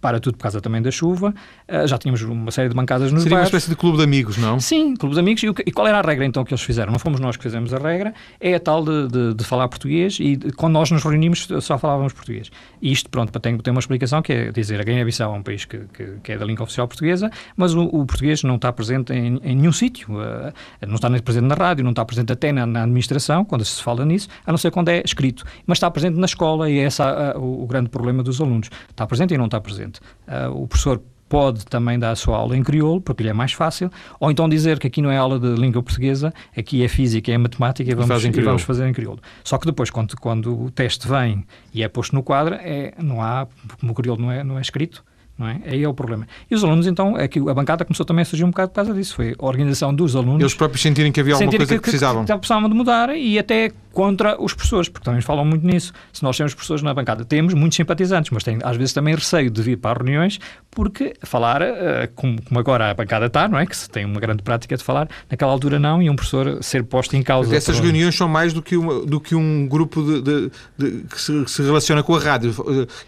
para 0.00 0.20
tudo 0.20 0.36
por 0.36 0.42
causa 0.42 0.60
também 0.60 0.80
da 0.80 0.90
chuva, 0.90 1.34
eh, 1.66 1.86
já 1.86 1.98
tínhamos 1.98 2.22
uma 2.22 2.50
série 2.50 2.68
de 2.68 2.74
bancadas 2.74 3.12
nos 3.12 3.22
Seria 3.22 3.36
bairros. 3.36 3.52
uma 3.52 3.58
espécie 3.58 3.70
de 3.70 3.76
clube 3.76 3.98
de 3.98 4.04
amigos, 4.04 4.36
não? 4.36 4.60
Sim, 4.60 4.94
clube 4.94 5.14
de 5.14 5.20
amigos. 5.20 5.42
E, 5.42 5.46
e 5.66 5.72
qual 5.72 5.86
era 5.86 5.98
a 5.98 6.02
regra 6.02 6.24
então 6.24 6.44
que 6.44 6.52
eles 6.52 6.62
fizeram? 6.62 6.92
Não 6.92 6.98
fomos 6.98 7.20
nós 7.20 7.36
que 7.36 7.42
fizemos 7.42 7.72
a 7.74 7.78
regra, 7.78 8.14
é 8.40 8.54
a 8.54 8.60
tal 8.60 8.84
de, 8.84 9.34
de, 9.34 9.44
falar 9.44 9.68
português 9.68 10.18
e 10.20 10.36
quando 10.56 10.74
nós 10.74 10.90
nos 10.90 11.02
reunimos 11.02 11.48
só 11.60 11.78
falávamos 11.78 12.12
português. 12.12 12.50
E 12.80 12.92
isto, 12.92 13.08
pronto, 13.08 13.38
tem, 13.38 13.58
tem 13.58 13.72
uma 13.72 13.80
explicação 13.80 14.22
que 14.22 14.32
é 14.32 14.52
dizer, 14.52 14.80
a 14.80 14.84
Guiné-Bissau 14.84 15.34
é 15.34 15.38
um 15.38 15.42
país 15.42 15.64
que, 15.64 15.78
que, 15.92 16.18
que, 16.22 16.32
é 16.32 16.38
da 16.38 16.44
língua 16.44 16.64
oficial 16.64 16.86
portuguesa, 16.86 17.30
mas 17.56 17.74
o, 17.74 17.82
o 17.84 18.04
português 18.04 18.35
não 18.44 18.56
está 18.56 18.72
presente 18.72 19.12
em, 19.12 19.38
em 19.42 19.56
nenhum 19.56 19.72
sítio. 19.72 20.08
Uh, 20.12 20.52
não 20.86 20.96
está 20.96 21.08
presente 21.22 21.44
na 21.44 21.54
rádio, 21.54 21.84
não 21.84 21.90
está 21.90 22.04
presente 22.04 22.32
até 22.32 22.52
na, 22.52 22.66
na, 22.66 22.82
administração, 22.82 23.44
quando 23.44 23.64
se 23.64 23.82
fala 23.82 24.04
nisso, 24.04 24.28
a 24.44 24.50
não 24.50 24.58
ser 24.58 24.70
quando 24.70 24.88
é 24.88 25.02
escrito. 25.04 25.44
Mas 25.66 25.76
está 25.76 25.90
presente 25.90 26.18
na 26.18 26.26
escola 26.26 26.68
e 26.70 26.78
é 26.78 26.84
esse 26.84 27.02
uh, 27.02 27.38
o, 27.38 27.64
o, 27.64 27.66
grande 27.66 27.88
problema 27.88 28.22
dos 28.22 28.40
alunos. 28.40 28.68
Está 28.90 29.06
presente 29.06 29.34
e 29.34 29.38
não 29.38 29.46
está 29.46 29.60
presente. 29.60 30.00
Uh, 30.26 30.62
o 30.62 30.66
professor 30.66 31.00
pode 31.28 31.64
também 31.66 31.98
dar 31.98 32.12
a 32.12 32.16
sua 32.16 32.36
aula 32.36 32.56
em 32.56 32.62
crioulo, 32.62 33.00
porque 33.00 33.22
lhe 33.22 33.28
é 33.28 33.32
mais 33.32 33.52
fácil, 33.52 33.90
ou 34.20 34.30
então 34.30 34.48
dizer 34.48 34.78
que 34.78 34.86
aqui 34.86 35.02
não 35.02 35.10
é 35.10 35.16
aula 35.16 35.38
de 35.38 35.54
língua 35.54 35.82
portuguesa, 35.82 36.32
aqui 36.56 36.84
é 36.84 36.88
física, 36.88 37.32
é 37.32 37.38
matemática 37.38 37.90
e 37.90 37.94
vamos, 37.94 38.24
e 38.24 38.30
vamos 38.40 38.62
fazer 38.62 38.86
em 38.86 38.92
crioulo. 38.92 39.20
Só 39.42 39.58
que 39.58 39.66
depois, 39.66 39.90
quando, 39.90 40.16
quando 40.16 40.64
o 40.64 40.70
teste 40.70 41.08
vem 41.08 41.44
e 41.74 41.82
é 41.82 41.88
posto 41.88 42.14
no 42.14 42.22
quadro, 42.22 42.54
é, 42.54 42.94
não 42.98 43.20
há, 43.20 43.46
como 43.80 43.92
o 43.92 43.94
crioulo 43.94 44.22
não 44.22 44.30
é, 44.30 44.44
não 44.44 44.58
é 44.58 44.60
escrito, 44.60 45.04
não 45.38 45.48
é? 45.48 45.60
Aí 45.66 45.82
é 45.82 45.88
o 45.88 45.94
problema. 45.94 46.26
E 46.50 46.54
os 46.54 46.64
alunos, 46.64 46.86
então, 46.86 47.18
é 47.18 47.28
que 47.28 47.38
a 47.38 47.54
bancada 47.54 47.84
começou 47.84 48.06
também 48.06 48.22
a 48.22 48.24
surgir 48.24 48.44
um 48.44 48.50
bocado 48.50 48.70
por 48.70 48.76
causa 48.76 48.94
disso. 48.94 49.14
Foi 49.16 49.34
a 49.38 49.44
organização 49.44 49.94
dos 49.94 50.16
alunos. 50.16 50.40
Eles 50.40 50.54
próprios 50.54 50.80
sentirem 50.80 51.12
que 51.12 51.20
havia 51.20 51.34
alguma 51.34 51.50
coisa 51.50 51.66
que, 51.66 51.74
que, 51.74 51.82
precisavam. 51.82 52.24
Que, 52.24 52.32
que 52.32 52.38
precisavam 52.38 52.68
de 52.68 52.74
mudar 52.74 53.14
e 53.14 53.38
até 53.38 53.70
contra 53.96 54.36
os 54.38 54.52
professores, 54.52 54.90
porque 54.90 55.06
também 55.06 55.22
falam 55.22 55.42
muito 55.42 55.66
nisso. 55.66 55.90
Se 56.12 56.22
nós 56.22 56.36
temos 56.36 56.52
professores 56.52 56.82
na 56.82 56.92
bancada, 56.92 57.24
temos 57.24 57.54
muitos 57.54 57.76
simpatizantes, 57.76 58.30
mas 58.30 58.44
têm 58.44 58.58
às 58.62 58.76
vezes 58.76 58.92
também 58.92 59.14
receio 59.14 59.50
de 59.50 59.62
vir 59.62 59.78
para 59.78 59.98
reuniões, 59.98 60.38
porque 60.70 61.14
falar, 61.22 61.62
uh, 61.62 61.66
como, 62.14 62.42
como, 62.42 62.60
agora 62.60 62.90
a 62.90 62.94
bancada 62.94 63.24
está, 63.24 63.48
não 63.48 63.58
é? 63.58 63.64
Que 63.64 63.74
se 63.74 63.88
tem 63.88 64.04
uma 64.04 64.20
grande 64.20 64.42
prática 64.42 64.76
de 64.76 64.84
falar, 64.84 65.08
naquela 65.30 65.50
altura 65.50 65.78
não, 65.78 66.02
e 66.02 66.10
um 66.10 66.14
professor 66.14 66.62
ser 66.62 66.84
posto 66.84 67.16
em 67.16 67.22
causa. 67.22 67.48
Mas 67.48 67.56
essas 67.56 67.80
reuniões 67.80 68.14
são 68.14 68.28
mais 68.28 68.52
do 68.52 68.60
que, 68.60 68.76
uma, 68.76 69.00
do 69.06 69.18
que 69.18 69.34
um 69.34 69.66
grupo 69.66 70.02
de, 70.02 70.20
de, 70.20 70.50
de 70.76 71.04
que, 71.04 71.18
se, 71.18 71.44
que, 71.44 71.50
se, 71.50 71.62
relaciona 71.62 72.02
com 72.02 72.14
a 72.14 72.20
rádio. 72.20 72.54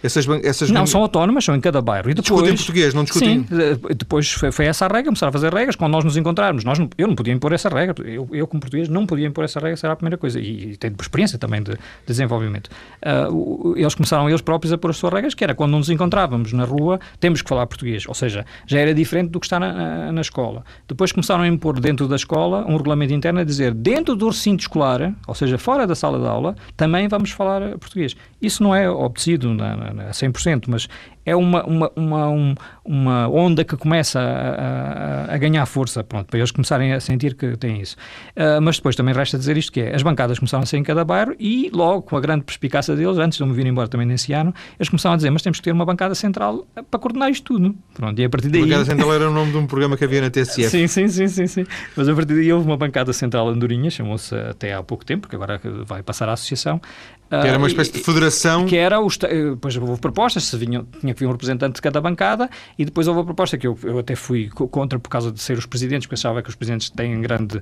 Essas, 0.02 0.26
essas 0.42 0.70
não, 0.70 0.86
são 0.86 1.02
autónomas, 1.02 1.44
são 1.44 1.54
em 1.54 1.60
cada 1.60 1.82
bairro. 1.82 2.08
Depois, 2.22 2.42
discutem 2.42 2.56
português, 2.56 2.94
não 2.94 3.04
discutem? 3.04 3.46
Sim, 3.48 3.94
depois 3.94 4.32
foi, 4.32 4.52
foi, 4.52 4.66
essa 4.66 4.84
a 4.84 4.88
regra, 4.88 5.04
começaram 5.04 5.30
a 5.30 5.32
fazer 5.32 5.52
regras. 5.52 5.76
Quando 5.76 5.92
nós 5.92 6.04
nos 6.04 6.16
encontrarmos, 6.16 6.64
nós 6.64 6.78
não, 6.78 6.88
eu 6.98 7.06
não 7.06 7.14
podia 7.14 7.32
impor 7.32 7.52
essa 7.52 7.68
regra. 7.68 7.94
Eu, 8.08 8.28
eu, 8.32 8.46
como 8.46 8.60
português, 8.60 8.88
não 8.88 9.06
podia 9.06 9.26
impor 9.26 9.44
essa 9.44 9.60
regra, 9.60 9.78
era 9.82 9.92
a 9.92 9.96
primeira 9.96 10.16
coisa. 10.16 10.40
E, 10.40 10.72
e 10.72 10.76
tenho 10.76 10.94
experiência 11.00 11.38
também 11.38 11.62
de, 11.62 11.72
de 11.72 11.78
desenvolvimento. 12.06 12.68
Uh, 13.02 13.74
eles 13.76 13.94
começaram 13.94 14.28
eles 14.28 14.40
próprios 14.40 14.72
a 14.72 14.78
pôr 14.78 14.90
as 14.90 14.96
suas 14.96 15.12
regras, 15.12 15.34
que 15.34 15.44
era 15.44 15.54
quando 15.54 15.72
nos 15.72 15.88
encontrávamos 15.88 16.52
na 16.52 16.64
rua, 16.64 16.98
temos 17.20 17.42
que 17.42 17.48
falar 17.48 17.66
português. 17.66 18.04
Ou 18.06 18.14
seja, 18.14 18.44
já 18.66 18.78
era 18.78 18.94
diferente 18.94 19.30
do 19.30 19.40
que 19.40 19.46
está 19.46 19.60
na, 19.60 19.72
na, 19.72 20.12
na 20.12 20.20
escola. 20.20 20.64
Depois 20.86 21.12
começaram 21.12 21.42
a 21.42 21.48
impor 21.48 21.80
dentro 21.80 22.08
da 22.08 22.16
escola 22.16 22.64
um 22.66 22.76
regulamento 22.76 23.12
interno 23.12 23.40
a 23.40 23.44
dizer 23.44 23.72
dentro 23.74 24.14
do 24.16 24.28
recinto 24.28 24.62
escolar, 24.62 25.14
ou 25.26 25.34
seja, 25.34 25.58
fora 25.58 25.86
da 25.86 25.94
sala 25.94 26.18
de 26.18 26.26
aula, 26.26 26.56
também 26.76 27.08
vamos 27.08 27.30
falar 27.30 27.78
português. 27.78 28.16
Isso 28.40 28.62
não 28.62 28.74
é 28.74 28.88
obedecido 28.90 29.52
na, 29.54 29.76
na, 29.76 30.02
a 30.04 30.10
100%, 30.10 30.64
mas 30.68 30.88
é 31.28 31.36
uma, 31.36 31.62
uma, 31.64 31.92
uma, 31.94 32.54
uma 32.84 33.28
onda 33.28 33.64
que 33.64 33.76
começa 33.76 34.18
a, 34.18 35.30
a, 35.30 35.34
a, 35.34 35.38
ganhar 35.38 35.64
força, 35.66 36.02
pronto, 36.02 36.26
para 36.26 36.38
eles 36.38 36.50
começarem 36.50 36.92
a 36.92 37.00
sentir 37.00 37.34
que 37.34 37.56
têm 37.56 37.80
isso. 37.80 37.96
Uh, 38.36 38.60
mas 38.62 38.76
depois 38.76 38.96
também 38.96 39.14
resta 39.14 39.38
dizer 39.38 39.56
isto 39.56 39.70
que 39.70 39.80
é, 39.80 39.94
as 39.94 40.02
bancadas 40.02 40.38
começaram 40.38 40.62
a 40.62 40.66
ser 40.66 40.78
em 40.78 40.82
cada 40.82 41.04
bairro 41.04 41.34
e 41.38 41.70
logo, 41.72 42.02
com 42.02 42.16
a 42.16 42.20
grande 42.20 42.44
perspicácia 42.44 42.96
deles, 42.96 43.18
antes 43.18 43.36
de 43.36 43.44
eu 43.44 43.46
me 43.46 43.52
vir 43.52 43.66
embora 43.66 43.88
também 43.88 44.06
nesse 44.06 44.32
ano, 44.32 44.54
eles 44.78 44.88
começaram 44.88 45.14
a 45.14 45.16
dizer, 45.16 45.30
mas 45.30 45.42
temos 45.42 45.58
que 45.58 45.64
ter 45.64 45.72
uma 45.72 45.84
bancada 45.84 46.14
central 46.14 46.66
para 46.90 46.98
coordenar 46.98 47.30
isto 47.30 47.44
tudo. 47.44 47.74
Pronto, 47.92 48.18
e 48.18 48.24
a 48.24 48.30
partir 48.30 48.48
daí... 48.48 48.62
Bancada 48.62 48.84
central 48.86 49.14
era 49.14 49.30
o 49.30 49.32
nome 49.32 49.52
de 49.52 49.58
um 49.58 49.66
programa 49.66 49.96
que 49.96 50.04
havia 50.04 50.22
na 50.22 50.30
TSF. 50.30 50.68
sim, 50.70 50.86
sim, 50.86 51.08
sim, 51.08 51.28
sim, 51.28 51.46
sim. 51.46 51.66
Mas 51.94 52.08
a 52.08 52.14
partir 52.14 52.34
daí 52.34 52.52
houve 52.52 52.66
uma 52.66 52.76
bancada 52.76 53.12
central 53.12 53.48
Andorinha, 53.48 53.90
chamou-se 53.90 54.34
até 54.34 54.72
há 54.72 54.82
pouco 54.82 55.04
tempo, 55.04 55.22
porque 55.22 55.36
agora 55.36 55.60
vai 55.84 56.02
passar 56.02 56.28
à 56.28 56.32
associação, 56.32 56.80
que 57.28 57.34
era 57.34 57.58
uma 57.58 57.66
ah, 57.66 57.68
espécie 57.68 57.92
de 57.92 58.00
federação. 58.00 58.66
Que 58.66 58.76
era, 58.76 59.00
os, 59.00 59.16
depois 59.16 59.76
houve 59.76 60.00
propostas, 60.00 60.44
se 60.44 60.56
vinham, 60.56 60.86
tinha 61.00 61.12
que 61.12 61.20
vir 61.20 61.26
um 61.26 61.32
representante 61.32 61.76
de 61.76 61.82
cada 61.82 62.00
bancada, 62.00 62.48
e 62.78 62.84
depois 62.84 63.06
houve 63.06 63.20
a 63.20 63.24
proposta 63.24 63.58
que 63.58 63.66
eu, 63.66 63.78
eu 63.82 63.98
até 63.98 64.14
fui 64.14 64.48
contra 64.48 64.98
por 64.98 65.08
causa 65.08 65.30
de 65.30 65.40
ser 65.40 65.58
os 65.58 65.66
presidentes, 65.66 66.06
porque 66.06 66.14
achava 66.14 66.42
que 66.42 66.48
os 66.48 66.54
presidentes 66.54 66.90
têm 66.90 67.20
grande 67.20 67.60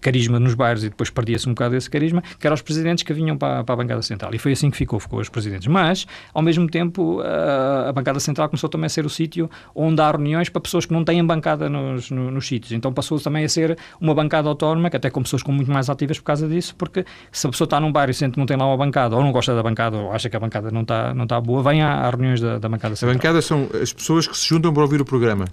carisma 0.00 0.40
nos 0.40 0.54
bairros 0.54 0.84
e 0.84 0.88
depois 0.88 1.10
perdia-se 1.10 1.48
um 1.48 1.52
bocado 1.52 1.74
desse 1.74 1.88
carisma, 1.88 2.22
que 2.38 2.46
eram 2.46 2.54
os 2.54 2.62
presidentes 2.62 3.04
que 3.04 3.12
vinham 3.12 3.36
para, 3.36 3.62
para, 3.62 3.72
a 3.72 3.76
bancada 3.76 4.02
central. 4.02 4.34
E 4.34 4.38
foi 4.38 4.52
assim 4.52 4.70
que 4.70 4.76
ficou, 4.76 4.98
ficou 4.98 5.20
os 5.20 5.28
presidentes. 5.28 5.66
Mas, 5.68 6.06
ao 6.32 6.42
mesmo 6.42 6.68
tempo, 6.68 7.20
a, 7.20 7.88
a 7.88 7.92
bancada 7.92 8.18
central 8.20 8.48
começou 8.48 8.68
também 8.68 8.86
a 8.86 8.90
ser 8.90 9.06
o 9.06 9.10
sítio 9.10 9.48
onde 9.74 10.00
há 10.00 10.10
reuniões 10.10 10.48
para 10.48 10.60
pessoas 10.60 10.86
que 10.86 10.92
não 10.92 11.04
têm 11.04 11.24
bancada 11.24 11.68
nos, 11.68 12.10
nos, 12.10 12.32
nos 12.32 12.46
sítios. 12.46 12.72
Então 12.72 12.92
passou 12.92 13.18
também 13.20 13.44
a 13.44 13.48
ser 13.48 13.78
uma 14.00 14.14
bancada 14.14 14.48
autónoma, 14.48 14.90
que 14.90 14.96
até 14.96 15.10
com 15.10 15.22
pessoas 15.22 15.42
com 15.42 15.52
muito 15.52 15.70
mais 15.70 15.88
ativas 15.88 16.18
por 16.18 16.24
causa 16.24 16.48
disso, 16.48 16.74
porque 16.76 17.04
se 17.30 17.46
a 17.46 17.50
pessoa 17.50 17.66
está 17.66 17.78
num 17.78 17.92
bairro 17.92 18.10
e 18.10 18.14
sente 18.14 18.32
que 18.32 18.38
não 18.38 18.46
tem 18.46 18.56
lá 18.56 18.66
uma 18.66 18.76
bancada, 18.76 19.03
ou 19.12 19.22
não 19.22 19.30
gosta 19.30 19.54
da 19.54 19.62
bancada, 19.62 19.74
bancada 19.74 19.96
ou 19.96 20.12
acha 20.12 20.30
que 20.30 20.36
a 20.36 20.40
bancada 20.40 20.70
não 20.70 20.82
está 20.82 21.12
não 21.12 21.26
tá 21.26 21.40
boa, 21.40 21.62
vem 21.62 21.82
às 21.82 22.10
reuniões 22.10 22.40
da, 22.40 22.58
da 22.58 22.68
bancada 22.68 22.94
central. 22.96 23.10
A 23.10 23.14
bancada 23.14 23.42
são 23.42 23.68
as 23.80 23.92
pessoas 23.92 24.26
que 24.26 24.36
se 24.36 24.48
juntam 24.48 24.72
para 24.72 24.82
ouvir 24.82 25.00
o 25.00 25.04
programa? 25.04 25.46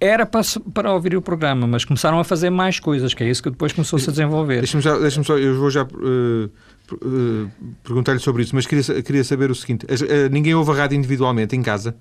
Era 0.00 0.24
para, 0.24 0.42
para 0.72 0.92
ouvir 0.92 1.16
o 1.16 1.22
programa, 1.22 1.66
mas 1.66 1.84
começaram 1.84 2.18
a 2.18 2.24
fazer 2.24 2.50
mais 2.50 2.80
coisas, 2.80 3.14
que 3.14 3.24
é 3.24 3.28
isso 3.28 3.42
que 3.42 3.50
depois 3.50 3.72
começou-se 3.72 4.08
a 4.08 4.12
desenvolver. 4.12 4.58
Deixa-me 4.58 4.82
deixa 5.00 5.22
só, 5.22 5.38
eu 5.38 5.58
vou 5.58 5.70
já 5.70 5.82
uh, 5.82 7.50
perguntar-lhe 7.82 8.18
sobre 8.18 8.42
isso, 8.42 8.54
mas 8.54 8.66
queria, 8.66 9.02
queria 9.02 9.24
saber 9.24 9.50
o 9.50 9.54
seguinte: 9.54 9.86
uh, 9.86 10.30
ninguém 10.30 10.54
ouve 10.54 10.70
a 10.70 10.74
rádio 10.74 10.96
individualmente 10.96 11.56
em 11.56 11.62
casa? 11.62 11.96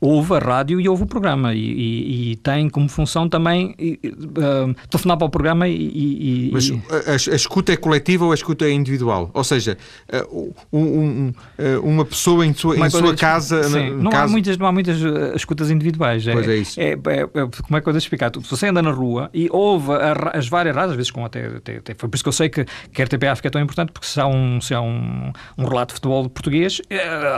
Houve 0.00 0.34
a 0.34 0.38
rádio 0.38 0.80
e 0.80 0.88
houve 0.88 1.04
o 1.04 1.06
programa 1.06 1.54
e, 1.54 1.58
e, 1.58 2.32
e 2.32 2.36
tem 2.36 2.68
como 2.68 2.88
função 2.88 3.28
também 3.28 3.74
uh, 3.80 4.74
telefonar 4.90 5.16
para 5.16 5.26
o 5.26 5.30
programa 5.30 5.68
e... 5.68 6.48
e 6.48 6.50
Mas 6.52 6.70
a, 6.70 7.32
a, 7.32 7.36
escuta 7.36 7.72
é 7.72 7.76
coletiva 7.76 8.24
ou 8.24 8.32
a 8.32 8.34
escuta 8.34 8.64
é 8.64 8.70
individual? 8.70 9.30
Ou 9.32 9.44
seja, 9.44 9.78
uh, 10.12 10.54
um, 10.72 10.80
um, 10.80 11.34
uh, 11.58 11.80
uma 11.82 12.04
pessoa 12.04 12.44
em 12.44 12.52
sua, 12.52 12.76
em 12.76 12.90
sua 12.90 13.14
casa... 13.14 13.62
Sim, 13.64 13.90
não, 13.92 14.10
casa... 14.10 14.24
Há 14.24 14.28
muitas, 14.28 14.58
não 14.58 14.66
há 14.66 14.72
muitas 14.72 14.98
escutas 15.34 15.70
individuais. 15.70 16.26
É, 16.26 16.32
pois 16.32 16.48
é 16.48 16.56
isso. 16.56 16.80
É, 16.80 16.92
é, 16.92 16.94
é, 16.94 17.26
como 17.62 17.76
é 17.76 17.80
que 17.80 17.88
eu 17.88 17.92
devo 17.92 17.98
explicar? 17.98 18.30
Se 18.34 18.50
você 18.50 18.68
anda 18.68 18.82
na 18.82 18.90
rua 18.90 19.30
e 19.32 19.48
ouve 19.50 19.92
a, 19.92 20.32
as 20.34 20.48
várias 20.48 20.74
rádios, 20.74 20.92
às 20.92 20.96
vezes 20.96 21.10
com 21.10 21.24
até, 21.24 21.46
até, 21.46 21.76
até, 21.76 21.94
Foi 21.94 22.08
por 22.08 22.16
isso 22.16 22.24
que 22.24 22.28
eu 22.28 22.32
sei 22.32 22.48
que, 22.48 22.64
que 22.92 23.02
a 23.02 23.04
RTP 23.04 23.24
África 23.24 23.48
é 23.48 23.50
tão 23.50 23.60
importante, 23.60 23.92
porque 23.92 24.06
se 24.06 24.20
há 24.20 24.26
um, 24.26 24.60
se 24.60 24.74
há 24.74 24.80
um, 24.80 25.32
um 25.56 25.64
relato 25.64 25.88
de 25.88 25.94
futebol 25.94 26.28
português, 26.28 26.80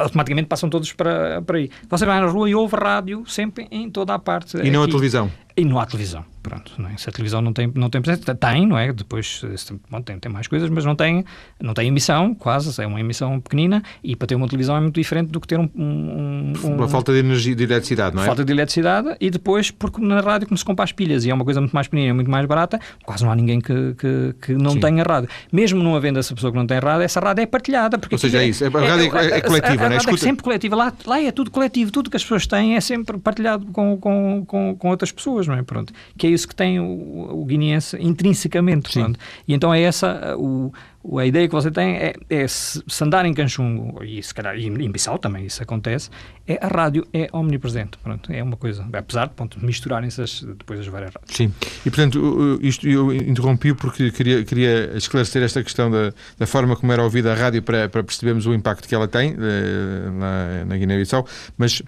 automaticamente 0.00 0.48
passam 0.48 0.68
todos 0.68 0.92
para, 0.92 1.42
para 1.42 1.58
aí. 1.58 1.70
Você 1.88 2.04
vai 2.04 2.20
na 2.20 2.26
rua 2.26 2.45
e 2.48 2.54
ouve 2.54 2.76
rádio 2.76 3.24
sempre 3.26 3.66
em 3.70 3.90
toda 3.90 4.14
a 4.14 4.18
parte. 4.18 4.56
E 4.58 4.70
não 4.70 4.82
a 4.82 4.86
televisão? 4.86 5.30
E 5.56 5.64
não 5.64 5.80
há 5.80 5.86
televisão. 5.86 6.24
Pronto, 6.46 6.72
não 6.78 6.88
é? 6.88 6.96
Se 6.96 7.08
a 7.08 7.12
televisão 7.12 7.42
não 7.42 7.52
tem, 7.52 7.72
não 7.74 7.90
tem 7.90 8.00
presença, 8.00 8.32
tem, 8.32 8.68
não 8.68 8.78
é? 8.78 8.92
Depois 8.92 9.42
bom, 9.90 10.00
tem, 10.00 10.16
tem 10.16 10.30
mais 10.30 10.46
coisas, 10.46 10.70
mas 10.70 10.84
não 10.84 10.94
tem, 10.94 11.24
não 11.60 11.74
tem 11.74 11.88
emissão, 11.88 12.36
quase, 12.36 12.80
é 12.80 12.86
uma 12.86 13.00
emissão 13.00 13.40
pequenina 13.40 13.82
e 14.00 14.14
para 14.14 14.28
ter 14.28 14.36
uma 14.36 14.46
televisão 14.46 14.76
é 14.76 14.80
muito 14.80 14.94
diferente 14.94 15.28
do 15.32 15.40
que 15.40 15.48
ter 15.48 15.58
um. 15.58 15.68
um, 15.74 16.52
um 16.62 16.76
uma 16.76 16.86
falta 16.86 17.12
de 17.12 17.18
energia, 17.18 17.52
de 17.52 17.64
eletricidade, 17.64 18.14
não 18.14 18.22
é? 18.22 18.26
Falta 18.26 18.44
de 18.44 18.52
eletricidade 18.52 19.16
e 19.20 19.28
depois, 19.28 19.72
porque 19.72 20.00
na 20.00 20.20
rádio, 20.20 20.46
como 20.46 20.56
se 20.56 20.64
compra 20.64 20.84
as 20.84 20.92
pilhas 20.92 21.24
e 21.24 21.30
é 21.30 21.34
uma 21.34 21.44
coisa 21.44 21.60
muito 21.60 21.72
mais 21.72 21.88
pequenina, 21.88 22.14
muito 22.14 22.30
mais 22.30 22.46
barata, 22.46 22.78
quase 23.04 23.24
não 23.24 23.32
há 23.32 23.34
ninguém 23.34 23.60
que, 23.60 23.94
que, 23.94 24.34
que 24.40 24.54
não 24.54 24.70
Sim. 24.70 24.80
tenha 24.80 25.02
rádio. 25.02 25.28
Mesmo 25.50 25.82
não 25.82 25.96
havendo 25.96 26.20
essa 26.20 26.32
pessoa 26.32 26.52
que 26.52 26.58
não 26.58 26.66
tem 26.66 26.78
rádio, 26.78 27.02
essa 27.02 27.18
rádio 27.18 27.42
é 27.42 27.46
partilhada. 27.46 27.98
Porque 27.98 28.14
Ou 28.14 28.18
seja, 28.20 28.40
é 28.40 28.46
isso, 28.46 28.64
a 28.64 28.68
rádio 28.68 29.16
é, 29.16 29.30
é, 29.30 29.38
é 29.38 29.40
coletiva, 29.40 29.82
a, 29.82 29.86
a, 29.86 29.88
a, 29.88 29.90
a 29.90 29.94
é? 29.94 30.14
é 30.14 30.16
sempre 30.16 30.44
coletiva, 30.44 30.76
lá, 30.76 30.92
lá 31.04 31.20
é 31.20 31.32
tudo 31.32 31.50
coletivo, 31.50 31.90
tudo 31.90 32.08
que 32.08 32.16
as 32.16 32.22
pessoas 32.22 32.46
têm 32.46 32.76
é 32.76 32.80
sempre 32.80 33.18
partilhado 33.18 33.66
com, 33.72 33.96
com, 33.96 34.44
com, 34.46 34.76
com 34.76 34.88
outras 34.88 35.10
pessoas, 35.10 35.45
não 35.46 35.54
é? 35.54 35.62
Pronto. 35.62 35.92
Que 36.16 36.26
é 36.26 36.30
isso 36.30 36.46
que 36.46 36.54
tem 36.54 36.80
o, 36.80 37.40
o 37.40 37.44
guineense 37.44 37.96
intrinsecamente. 38.00 38.98
E 39.46 39.54
então 39.54 39.72
é 39.72 39.82
essa 39.82 40.36
o, 40.36 40.72
a 41.18 41.26
ideia 41.26 41.46
que 41.46 41.54
você 41.54 41.70
tem 41.70 41.96
é, 41.96 42.14
é 42.28 42.48
se, 42.48 42.82
se, 42.86 43.04
andar 43.04 43.24
em 43.24 43.32
Canchungo, 43.32 44.02
e 44.02 44.20
se 44.22 44.34
calhar 44.34 44.56
em 44.58 44.90
Bissau 44.90 45.18
também 45.18 45.46
isso 45.46 45.62
acontece, 45.62 46.10
é 46.46 46.58
a 46.60 46.68
rádio 46.68 47.06
é 47.12 47.28
omnipresente. 47.32 47.96
Pronto, 47.98 48.32
é 48.32 48.42
uma 48.42 48.56
coisa, 48.56 48.86
apesar 48.92 49.28
de 49.28 49.64
misturarem-se 49.64 50.46
depois 50.46 50.80
as 50.80 50.86
várias 50.86 51.14
rádios. 51.14 51.36
Sim, 51.36 51.52
e 51.84 51.90
portanto, 51.90 52.58
isto 52.60 52.88
eu 52.88 53.14
interrompi 53.14 53.72
porque 53.74 54.10
queria, 54.10 54.44
queria 54.44 54.96
esclarecer 54.96 55.42
esta 55.42 55.62
questão 55.62 55.90
da, 55.90 56.12
da 56.38 56.46
forma 56.46 56.74
como 56.74 56.92
era 56.92 57.02
ouvida 57.02 57.32
a 57.32 57.36
rádio 57.36 57.62
para, 57.62 57.88
para 57.88 58.02
percebermos 58.02 58.46
o 58.46 58.54
impacto 58.54 58.88
que 58.88 58.94
ela 58.94 59.06
tem 59.06 59.36
eh, 59.38 60.10
na, 60.10 60.64
na 60.64 60.76
Guiné-Bissau, 60.76 61.26
mas 61.56 61.82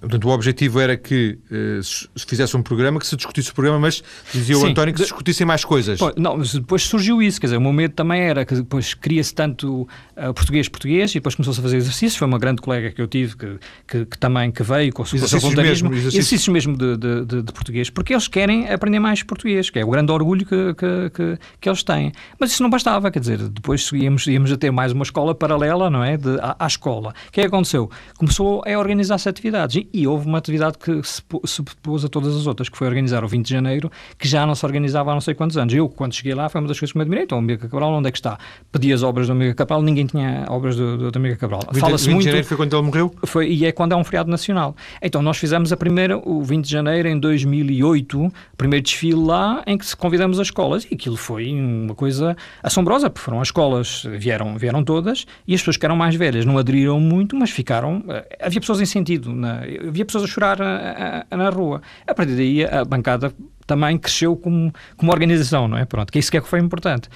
Portanto, 0.00 0.28
o 0.28 0.30
objetivo 0.30 0.80
era 0.80 0.96
que 0.96 1.38
uh, 1.50 1.82
se 1.82 2.26
fizesse 2.26 2.56
um 2.56 2.62
programa, 2.62 2.98
que 2.98 3.06
se 3.06 3.16
discutisse 3.16 3.50
o 3.50 3.54
programa, 3.54 3.78
mas 3.78 4.02
dizia 4.32 4.56
o 4.56 4.60
Sim, 4.60 4.70
António 4.70 4.94
que 4.94 5.00
se 5.00 5.06
discutissem 5.06 5.46
mais 5.46 5.64
coisas. 5.64 5.98
Pô, 5.98 6.12
não, 6.16 6.36
mas 6.36 6.54
depois 6.54 6.82
surgiu 6.82 7.22
isso, 7.22 7.40
quer 7.40 7.46
dizer, 7.46 7.56
o 7.56 7.60
meu 7.60 7.72
medo 7.72 7.94
também 7.94 8.20
era 8.20 8.44
que 8.44 8.54
depois 8.54 8.94
cria-se 8.94 9.34
tanto 9.34 9.88
português-português 10.34 11.10
uh, 11.10 11.12
e 11.12 11.14
depois 11.14 11.34
começou-se 11.34 11.60
a 11.60 11.62
fazer 11.62 11.76
exercícios. 11.76 12.16
Foi 12.16 12.26
uma 12.26 12.38
grande 12.38 12.60
colega 12.60 12.90
que 12.90 13.00
eu 13.00 13.06
tive 13.06 13.36
que, 13.36 13.58
que, 13.86 14.06
que 14.06 14.18
também 14.18 14.50
que 14.50 14.62
veio 14.62 14.92
com 14.92 15.02
o 15.02 15.06
seu 15.06 15.18
voluntarismo. 15.40 15.90
Mesmo, 15.90 16.08
exercícios. 16.08 16.14
exercícios 16.14 16.48
mesmo 16.48 16.76
de, 16.76 16.96
de, 16.96 17.24
de, 17.24 17.42
de, 17.42 17.52
português, 17.52 17.90
porque 17.90 18.12
eles 18.12 18.28
querem 18.28 18.68
aprender 18.70 18.98
mais 18.98 19.22
português, 19.22 19.70
que 19.70 19.78
é 19.78 19.84
o 19.84 19.90
grande 19.90 20.12
orgulho 20.12 20.44
que, 20.44 20.74
que, 20.74 21.10
que, 21.10 21.38
que, 21.60 21.68
eles 21.68 21.82
têm. 21.82 22.12
Mas 22.38 22.52
isso 22.52 22.62
não 22.62 22.70
bastava, 22.70 23.10
quer 23.10 23.20
dizer, 23.20 23.38
depois 23.48 23.90
íamos, 23.92 24.26
íamos 24.26 24.52
a 24.52 24.56
ter 24.56 24.70
mais 24.70 24.92
uma 24.92 25.02
escola 25.02 25.34
paralela, 25.34 25.90
não 25.90 26.02
é? 26.02 26.16
De, 26.16 26.38
à, 26.40 26.56
à 26.58 26.66
escola. 26.66 27.14
O 27.28 27.32
que 27.32 27.40
é 27.40 27.44
que 27.44 27.48
aconteceu? 27.48 27.90
Começou 28.18 28.62
a 28.66 28.78
organizar-se 28.78 29.28
atividades 29.28 29.85
e, 29.92 30.02
e 30.02 30.06
houve 30.06 30.26
uma 30.26 30.38
atividade 30.38 30.78
que 30.78 31.02
se 31.02 31.22
subpôs 31.44 32.04
a 32.04 32.08
todas 32.08 32.36
as 32.36 32.46
outras, 32.46 32.68
que 32.68 32.76
foi 32.76 32.86
organizar 32.86 33.24
o 33.24 33.28
20 33.28 33.46
de 33.46 33.52
janeiro, 33.52 33.90
que 34.18 34.28
já 34.28 34.46
não 34.46 34.54
se 34.54 34.64
organizava 34.64 35.10
há 35.10 35.14
não 35.14 35.20
sei 35.20 35.34
quantos 35.34 35.56
anos. 35.56 35.74
Eu, 35.74 35.88
quando 35.88 36.14
cheguei 36.14 36.34
lá, 36.34 36.48
foi 36.48 36.60
uma 36.60 36.68
das 36.68 36.78
coisas 36.78 36.92
que 36.92 36.98
me 36.98 37.02
admirei. 37.02 37.24
Então, 37.24 37.38
o 37.38 37.40
Amiga 37.40 37.68
Cabral, 37.68 37.92
onde 37.92 38.08
é 38.08 38.12
que 38.12 38.18
está? 38.18 38.38
Pedi 38.72 38.92
as 38.92 39.02
obras 39.02 39.26
do 39.26 39.32
Amiga 39.32 39.54
Cabral, 39.54 39.82
ninguém 39.82 40.06
tinha 40.06 40.46
obras 40.48 40.76
do, 40.76 41.10
do 41.10 41.18
Amiga 41.18 41.36
Cabral. 41.36 41.60
Fala-se 41.72 42.08
muito. 42.08 42.18
20 42.18 42.18
de 42.18 42.24
janeiro 42.24 42.46
foi 42.46 42.56
quando 42.56 42.76
ele 42.76 42.86
morreu? 42.86 43.14
Foi, 43.24 43.48
e 43.48 43.64
é 43.64 43.72
quando 43.72 43.92
é 43.92 43.96
um 43.96 44.04
feriado 44.04 44.30
nacional. 44.30 44.74
Então, 45.02 45.22
nós 45.22 45.36
fizemos 45.36 45.72
a 45.72 45.76
primeira, 45.76 46.18
o 46.18 46.42
20 46.42 46.64
de 46.64 46.70
janeiro, 46.70 47.08
em 47.08 47.18
2008, 47.18 48.24
o 48.24 48.32
primeiro 48.56 48.82
desfile 48.82 49.14
lá, 49.14 49.62
em 49.66 49.76
que 49.78 49.96
convidamos 49.96 50.38
as 50.38 50.48
escolas. 50.48 50.86
E 50.90 50.94
aquilo 50.94 51.16
foi 51.16 51.52
uma 51.52 51.94
coisa 51.94 52.36
assombrosa, 52.62 53.10
porque 53.10 53.24
foram 53.24 53.40
as 53.40 53.48
escolas, 53.48 54.06
vieram, 54.18 54.56
vieram 54.56 54.84
todas, 54.84 55.26
e 55.46 55.54
as 55.54 55.60
pessoas 55.60 55.76
que 55.76 55.84
eram 55.84 55.96
mais 55.96 56.14
velhas 56.14 56.44
não 56.44 56.58
aderiram 56.58 57.00
muito, 57.00 57.36
mas 57.36 57.50
ficaram. 57.50 58.02
Eh, 58.08 58.38
havia 58.40 58.60
pessoas 58.60 58.80
em 58.80 58.86
sentido, 58.86 59.32
na, 59.32 59.62
havia 59.88 60.04
pessoas 60.04 60.24
a 60.24 60.26
chorar 60.26 60.58
a, 60.60 61.36
na 61.36 61.50
rua. 61.50 61.82
A 62.06 62.14
partir 62.14 62.34
daí, 62.34 62.64
a 62.64 62.84
bancada 62.84 63.32
também 63.66 63.98
cresceu 63.98 64.36
como, 64.36 64.72
como 64.96 65.12
organização, 65.12 65.66
não 65.68 65.76
é? 65.76 65.84
Pronto, 65.84 66.12
que 66.12 66.18
isso 66.18 66.30
que 66.30 66.36
é 66.36 66.40
que 66.40 66.48
foi 66.48 66.60
importante. 66.60 67.08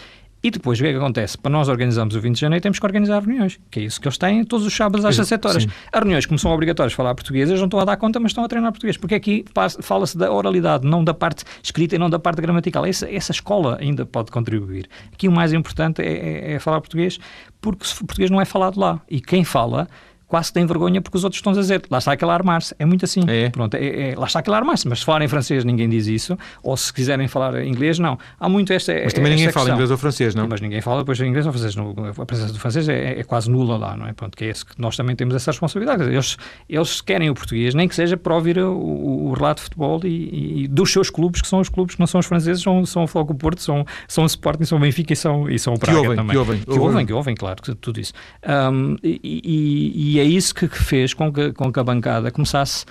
E 0.42 0.50
depois, 0.50 0.78
o 0.78 0.82
que 0.82 0.88
é 0.88 0.92
que 0.92 0.96
acontece? 0.96 1.36
Para 1.36 1.50
nós 1.50 1.68
organizarmos 1.68 2.14
o 2.14 2.20
20 2.20 2.34
de 2.34 2.40
janeiro, 2.40 2.62
temos 2.62 2.78
que 2.78 2.86
organizar 2.86 3.22
reuniões, 3.22 3.60
que 3.70 3.78
é 3.78 3.82
isso 3.82 4.00
que 4.00 4.08
eles 4.08 4.16
têm 4.16 4.42
todos 4.42 4.66
os 4.66 4.74
sábados 4.74 5.04
às 5.04 5.14
17 5.14 5.46
horas. 5.46 5.62
Sim. 5.64 5.68
As 5.92 6.00
reuniões, 6.00 6.24
como 6.24 6.38
são 6.38 6.50
obrigatórias 6.50 6.94
falar 6.94 7.14
português, 7.14 7.50
eles 7.50 7.60
não 7.60 7.66
estão 7.66 7.78
a 7.78 7.84
dar 7.84 7.98
conta, 7.98 8.18
mas 8.18 8.30
estão 8.30 8.42
a 8.42 8.48
treinar 8.48 8.72
português. 8.72 8.96
Porque 8.96 9.14
aqui 9.14 9.44
fala-se 9.82 10.16
da 10.16 10.32
oralidade, 10.32 10.86
não 10.86 11.04
da 11.04 11.12
parte 11.12 11.44
escrita 11.62 11.94
e 11.94 11.98
não 11.98 12.08
da 12.08 12.18
parte 12.18 12.40
gramatical. 12.40 12.86
Essa, 12.86 13.10
essa 13.10 13.32
escola 13.32 13.76
ainda 13.78 14.06
pode 14.06 14.30
contribuir. 14.30 14.88
Aqui 15.12 15.28
o 15.28 15.32
mais 15.32 15.52
importante 15.52 16.00
é, 16.00 16.06
é, 16.06 16.52
é 16.52 16.58
falar 16.58 16.80
português, 16.80 17.18
porque 17.60 17.84
o 17.84 18.06
português 18.06 18.30
não 18.30 18.40
é 18.40 18.46
falado 18.46 18.80
lá. 18.80 18.98
E 19.10 19.20
quem 19.20 19.44
fala 19.44 19.88
quase 20.30 20.52
tem 20.52 20.64
vergonha 20.64 21.02
porque 21.02 21.18
os 21.18 21.24
outros 21.24 21.38
estão 21.38 21.52
a 21.52 21.56
dizer, 21.56 21.82
lá 21.90 21.98
está 21.98 22.12
aquele 22.12 22.30
a 22.30 22.34
armar-se. 22.34 22.72
É 22.78 22.86
muito 22.86 23.04
assim. 23.04 23.22
É. 23.26 23.50
Pronto, 23.50 23.74
é, 23.74 24.12
é, 24.12 24.14
lá 24.16 24.26
está 24.26 24.38
aquele 24.38 24.56
armar-se. 24.56 24.88
Mas 24.88 25.00
se 25.00 25.04
falarem 25.04 25.26
francês, 25.26 25.64
ninguém 25.64 25.88
diz 25.88 26.06
isso. 26.06 26.38
Ou 26.62 26.76
se 26.76 26.92
quiserem 26.92 27.26
falar 27.26 27.62
inglês, 27.64 27.98
não. 27.98 28.16
Há 28.38 28.48
muito 28.48 28.72
esta. 28.72 28.94
Mas 29.02 29.12
também 29.12 29.32
ninguém 29.32 29.50
fala 29.50 29.70
inglês 29.70 29.90
ou 29.90 29.98
francês, 29.98 30.34
não? 30.34 30.46
Mas 30.46 30.60
ninguém 30.60 30.80
fala 30.80 31.00
depois 31.00 31.18
inglês 31.20 31.46
ou 31.46 31.52
francês. 31.52 31.74
A 31.76 32.26
presença 32.26 32.52
do 32.52 32.60
francês 32.60 32.88
é, 32.88 33.18
é, 33.18 33.24
quase 33.24 33.50
nula 33.50 33.76
lá, 33.76 33.96
não 33.96 34.06
é? 34.06 34.12
Pronto, 34.12 34.36
que 34.36 34.44
é 34.44 34.48
esse 34.48 34.64
que 34.64 34.80
nós 34.80 34.96
também 34.96 35.16
temos 35.16 35.34
essa 35.34 35.50
responsabilidade. 35.50 36.04
Eles, 36.04 36.36
eles 36.68 37.00
querem 37.00 37.28
o 37.28 37.34
português, 37.34 37.74
nem 37.74 37.88
que 37.88 37.94
seja 37.96 38.16
para 38.16 38.32
ouvir 38.32 38.58
o, 38.58 38.72
o, 38.72 39.30
o 39.30 39.32
relato 39.32 39.58
de 39.58 39.64
futebol 39.64 40.00
e, 40.04 40.62
e, 40.62 40.68
dos 40.68 40.92
seus 40.92 41.10
clubes, 41.10 41.42
que 41.42 41.48
são 41.48 41.58
os 41.58 41.68
clubes 41.68 41.96
que 41.96 42.00
não 42.00 42.06
são 42.06 42.20
os 42.20 42.26
franceses, 42.26 42.62
são, 42.62 42.86
são 42.86 43.02
o 43.02 43.06
Foco 43.08 43.34
Porto, 43.34 43.60
são, 43.60 43.84
são 44.06 44.22
o 44.22 44.26
Sporting, 44.28 44.64
são 44.64 44.78
o 44.78 44.80
Benfica 44.80 45.12
e 45.12 45.16
são, 45.16 45.50
e 45.50 45.58
são 45.58 45.74
o 45.74 45.78
Praga 45.78 45.98
que 45.98 46.06
ouvem, 46.06 46.16
também. 46.16 46.32
Que 46.32 46.38
ouvem, 46.38 46.60
que 46.60 46.78
ouvem, 46.78 47.06
que 47.06 47.12
ouvem, 47.12 47.34
claro, 47.34 47.60
tudo 47.80 47.98
isso. 47.98 48.12
Um, 48.46 48.96
e, 49.02 49.20
e, 49.22 50.14
e 50.16 50.19
é 50.20 50.24
isso 50.24 50.54
que 50.54 50.68
fez 50.68 51.14
com 51.14 51.32
que, 51.32 51.52
com 51.52 51.72
que 51.72 51.80
a 51.80 51.84
bancada 51.84 52.30
começasse 52.30 52.84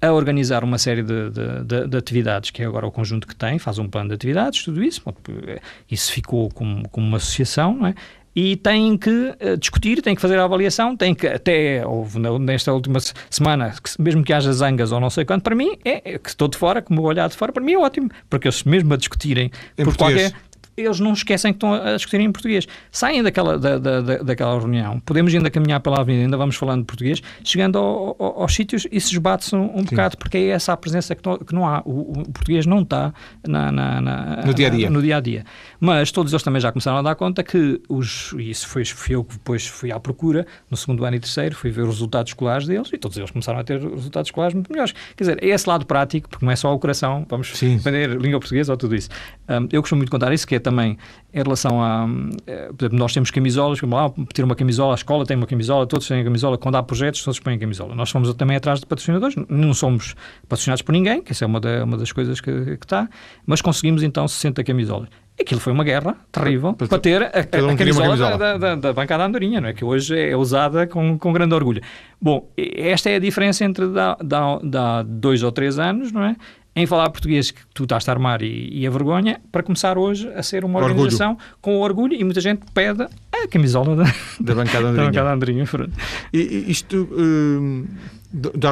a 0.00 0.12
organizar 0.12 0.62
uma 0.62 0.76
série 0.76 1.02
de, 1.02 1.30
de, 1.30 1.64
de, 1.64 1.88
de, 1.88 1.96
atividades, 1.96 2.50
que 2.50 2.62
é 2.62 2.66
agora 2.66 2.86
o 2.86 2.92
conjunto 2.92 3.26
que 3.26 3.34
tem, 3.34 3.58
faz 3.58 3.78
um 3.78 3.88
plano 3.88 4.10
de 4.10 4.14
atividades, 4.14 4.62
tudo 4.62 4.82
isso, 4.82 5.02
isso 5.90 6.12
ficou 6.12 6.50
como, 6.50 6.86
como 6.90 7.06
uma 7.06 7.16
associação, 7.16 7.74
não 7.74 7.86
é? 7.86 7.94
e 8.36 8.56
têm 8.56 8.96
que 8.98 9.10
uh, 9.10 9.56
discutir, 9.58 10.02
têm 10.02 10.14
que 10.14 10.20
fazer 10.20 10.38
a 10.38 10.44
avaliação, 10.44 10.96
têm 10.96 11.14
que, 11.14 11.26
até 11.26 11.86
houve 11.86 12.18
nesta 12.40 12.72
última 12.72 12.98
semana, 13.30 13.72
que, 13.82 14.02
mesmo 14.02 14.24
que 14.24 14.32
haja 14.32 14.52
zangas 14.52 14.90
ou 14.90 14.98
não 14.98 15.08
sei 15.08 15.24
quanto, 15.24 15.42
para 15.42 15.54
mim, 15.54 15.76
é, 15.84 16.14
é 16.14 16.18
que 16.18 16.28
estou 16.28 16.48
de 16.48 16.58
fora, 16.58 16.82
como 16.82 17.02
olhar 17.02 17.28
de 17.28 17.36
fora, 17.36 17.52
para 17.52 17.62
mim 17.62 17.74
é 17.74 17.78
ótimo, 17.78 18.10
porque 18.28 18.48
eles 18.48 18.64
mesmo 18.64 18.92
a 18.92 18.96
discutirem 18.96 19.52
em 19.78 19.84
por 19.84 19.96
português. 19.96 20.32
qualquer 20.32 20.43
eles 20.76 21.00
não 21.00 21.12
esquecem 21.12 21.52
que 21.52 21.56
estão 21.56 21.74
a 21.74 21.96
discutir 21.96 22.20
em 22.20 22.30
português. 22.30 22.66
Saem 22.90 23.22
daquela, 23.22 23.58
da, 23.58 23.78
da, 23.78 24.00
daquela 24.18 24.58
reunião, 24.58 25.00
podemos 25.00 25.34
ainda 25.34 25.50
caminhar 25.50 25.80
pela 25.80 26.00
avenida, 26.00 26.24
ainda 26.24 26.36
vamos 26.36 26.56
falando 26.56 26.84
português, 26.84 27.22
chegando 27.42 27.78
ao, 27.78 28.16
ao, 28.18 28.42
aos 28.42 28.54
sítios 28.54 28.86
e 28.90 29.00
se 29.00 29.12
esbate-se 29.12 29.54
um, 29.54 29.78
um 29.78 29.84
bocado, 29.84 30.16
porque 30.18 30.38
é 30.38 30.48
essa 30.48 30.72
a 30.72 30.76
presença 30.76 31.14
que 31.14 31.26
não, 31.26 31.38
que 31.38 31.54
não 31.54 31.66
há. 31.66 31.82
O, 31.84 32.20
o, 32.20 32.32
português 32.32 32.66
não 32.66 32.82
está 32.82 33.12
na, 33.46 33.70
na, 33.70 34.00
na, 34.00 34.42
no 34.44 34.54
dia 34.54 34.66
a 34.66 34.70
dia. 34.70 34.90
No 34.90 35.02
dia 35.02 35.16
a 35.16 35.20
dia. 35.20 35.44
Mas 35.80 36.10
todos 36.10 36.32
eles 36.32 36.42
também 36.42 36.60
já 36.60 36.72
começaram 36.72 36.98
a 36.98 37.02
dar 37.02 37.14
conta 37.14 37.42
que 37.42 37.80
os, 37.88 38.32
e 38.38 38.50
isso 38.50 38.66
foi, 38.68 38.84
fui 38.84 39.14
eu 39.14 39.24
que 39.24 39.34
depois 39.34 39.66
fui 39.66 39.92
à 39.92 40.00
procura, 40.00 40.46
no 40.70 40.76
segundo 40.76 41.04
ano 41.04 41.16
e 41.16 41.20
terceiro, 41.20 41.54
fui 41.54 41.70
ver 41.70 41.82
os 41.82 41.94
resultados 41.94 42.30
escolares 42.30 42.66
deles 42.66 42.90
e 42.92 42.98
todos 42.98 43.16
eles 43.16 43.30
começaram 43.30 43.58
a 43.58 43.64
ter 43.64 43.80
resultados 43.80 44.28
escolares 44.28 44.54
muito 44.54 44.70
melhores. 44.70 44.92
Quer 45.16 45.24
dizer, 45.24 45.44
é 45.44 45.48
esse 45.48 45.68
lado 45.68 45.86
prático, 45.86 46.28
porque 46.28 46.44
não 46.44 46.52
é 46.52 46.56
só 46.56 46.74
o 46.74 46.78
coração, 46.78 47.26
vamos 47.28 47.48
Sim. 47.56 47.76
aprender 47.76 48.10
língua 48.20 48.40
portuguesa 48.40 48.72
ou 48.72 48.76
tudo 48.76 48.94
isso. 48.94 49.08
Um, 49.48 49.68
eu 49.70 49.82
costumo 49.82 49.98
muito 49.98 50.10
contar 50.10 50.32
isso, 50.32 50.46
que 50.46 50.54
é 50.54 50.58
também 50.64 50.98
em 51.32 51.42
relação 51.42 51.82
a. 51.82 52.08
Eh, 52.46 52.70
por 52.76 52.84
exemplo, 52.84 52.98
nós 52.98 53.12
temos 53.12 53.30
camisolas, 53.30 53.80
como 53.80 53.94
lá, 53.94 54.10
ter 54.32 54.42
uma 54.42 54.56
camisola, 54.56 54.94
a 54.94 54.96
escola 54.96 55.24
tem 55.24 55.36
uma 55.36 55.46
camisola, 55.46 55.86
todos 55.86 56.08
têm 56.08 56.20
a 56.20 56.24
camisola, 56.24 56.58
quando 56.58 56.76
há 56.76 56.82
projetos, 56.82 57.22
todos 57.22 57.38
põem 57.38 57.56
a 57.56 57.58
camisola. 57.58 57.94
Nós 57.94 58.10
fomos 58.10 58.32
também 58.34 58.56
atrás 58.56 58.80
de 58.80 58.86
patrocinadores, 58.86 59.36
não 59.48 59.74
somos 59.74 60.16
patrocinados 60.48 60.82
por 60.82 60.92
ninguém, 60.92 61.22
que 61.22 61.32
essa 61.32 61.44
é 61.44 61.46
uma, 61.46 61.60
da, 61.60 61.84
uma 61.84 61.96
das 61.96 62.10
coisas 62.10 62.40
que, 62.40 62.76
que 62.76 62.84
está, 62.84 63.08
mas 63.46 63.60
conseguimos 63.60 64.02
então 64.02 64.26
60 64.26 64.64
camisolas. 64.64 65.08
Aquilo 65.38 65.60
foi 65.60 65.72
uma 65.72 65.82
guerra 65.82 66.16
terrível 66.30 66.74
para 66.74 66.98
ter 66.98 67.20
a, 67.20 67.26
a, 67.26 67.40
a 67.40 67.76
camisola, 67.76 68.06
camisola. 68.06 68.38
Da, 68.38 68.56
da, 68.56 68.74
da, 68.76 68.92
bancada 68.92 69.24
andorinha, 69.24 69.60
não 69.60 69.68
é? 69.68 69.72
que 69.72 69.84
hoje 69.84 70.16
é 70.16 70.36
usada 70.36 70.86
com, 70.86 71.18
com 71.18 71.32
grande 71.32 71.54
orgulho. 71.54 71.82
Bom, 72.22 72.48
esta 72.56 73.10
é 73.10 73.16
a 73.16 73.18
diferença 73.18 73.64
entre 73.64 73.88
da 73.88 75.02
dois 75.04 75.42
ou 75.42 75.50
três 75.50 75.78
anos, 75.78 76.12
não 76.12 76.22
é? 76.22 76.36
Em 76.76 76.86
falar 76.86 77.08
português 77.10 77.50
que 77.50 77.60
tu 77.72 77.84
estás 77.84 78.08
a 78.08 78.12
armar 78.12 78.42
e, 78.42 78.68
e 78.72 78.86
a 78.86 78.90
vergonha, 78.90 79.40
para 79.52 79.62
começar 79.62 79.96
hoje 79.96 80.28
a 80.34 80.42
ser 80.42 80.64
uma 80.64 80.80
organização 80.80 81.30
orgulho. 81.32 81.56
com 81.60 81.80
orgulho 81.80 82.14
e 82.14 82.24
muita 82.24 82.40
gente 82.40 82.62
pede 82.72 83.06
a 83.44 83.48
camisola 83.48 83.96
da, 83.96 84.04
da 84.40 84.54
bancada 84.54 84.88
Andrinha. 84.88 84.94
da 84.94 85.04
bancada 85.04 85.32
Andrinha. 85.32 85.64
E, 86.32 86.64
isto... 86.68 87.08
Uh 87.12 87.86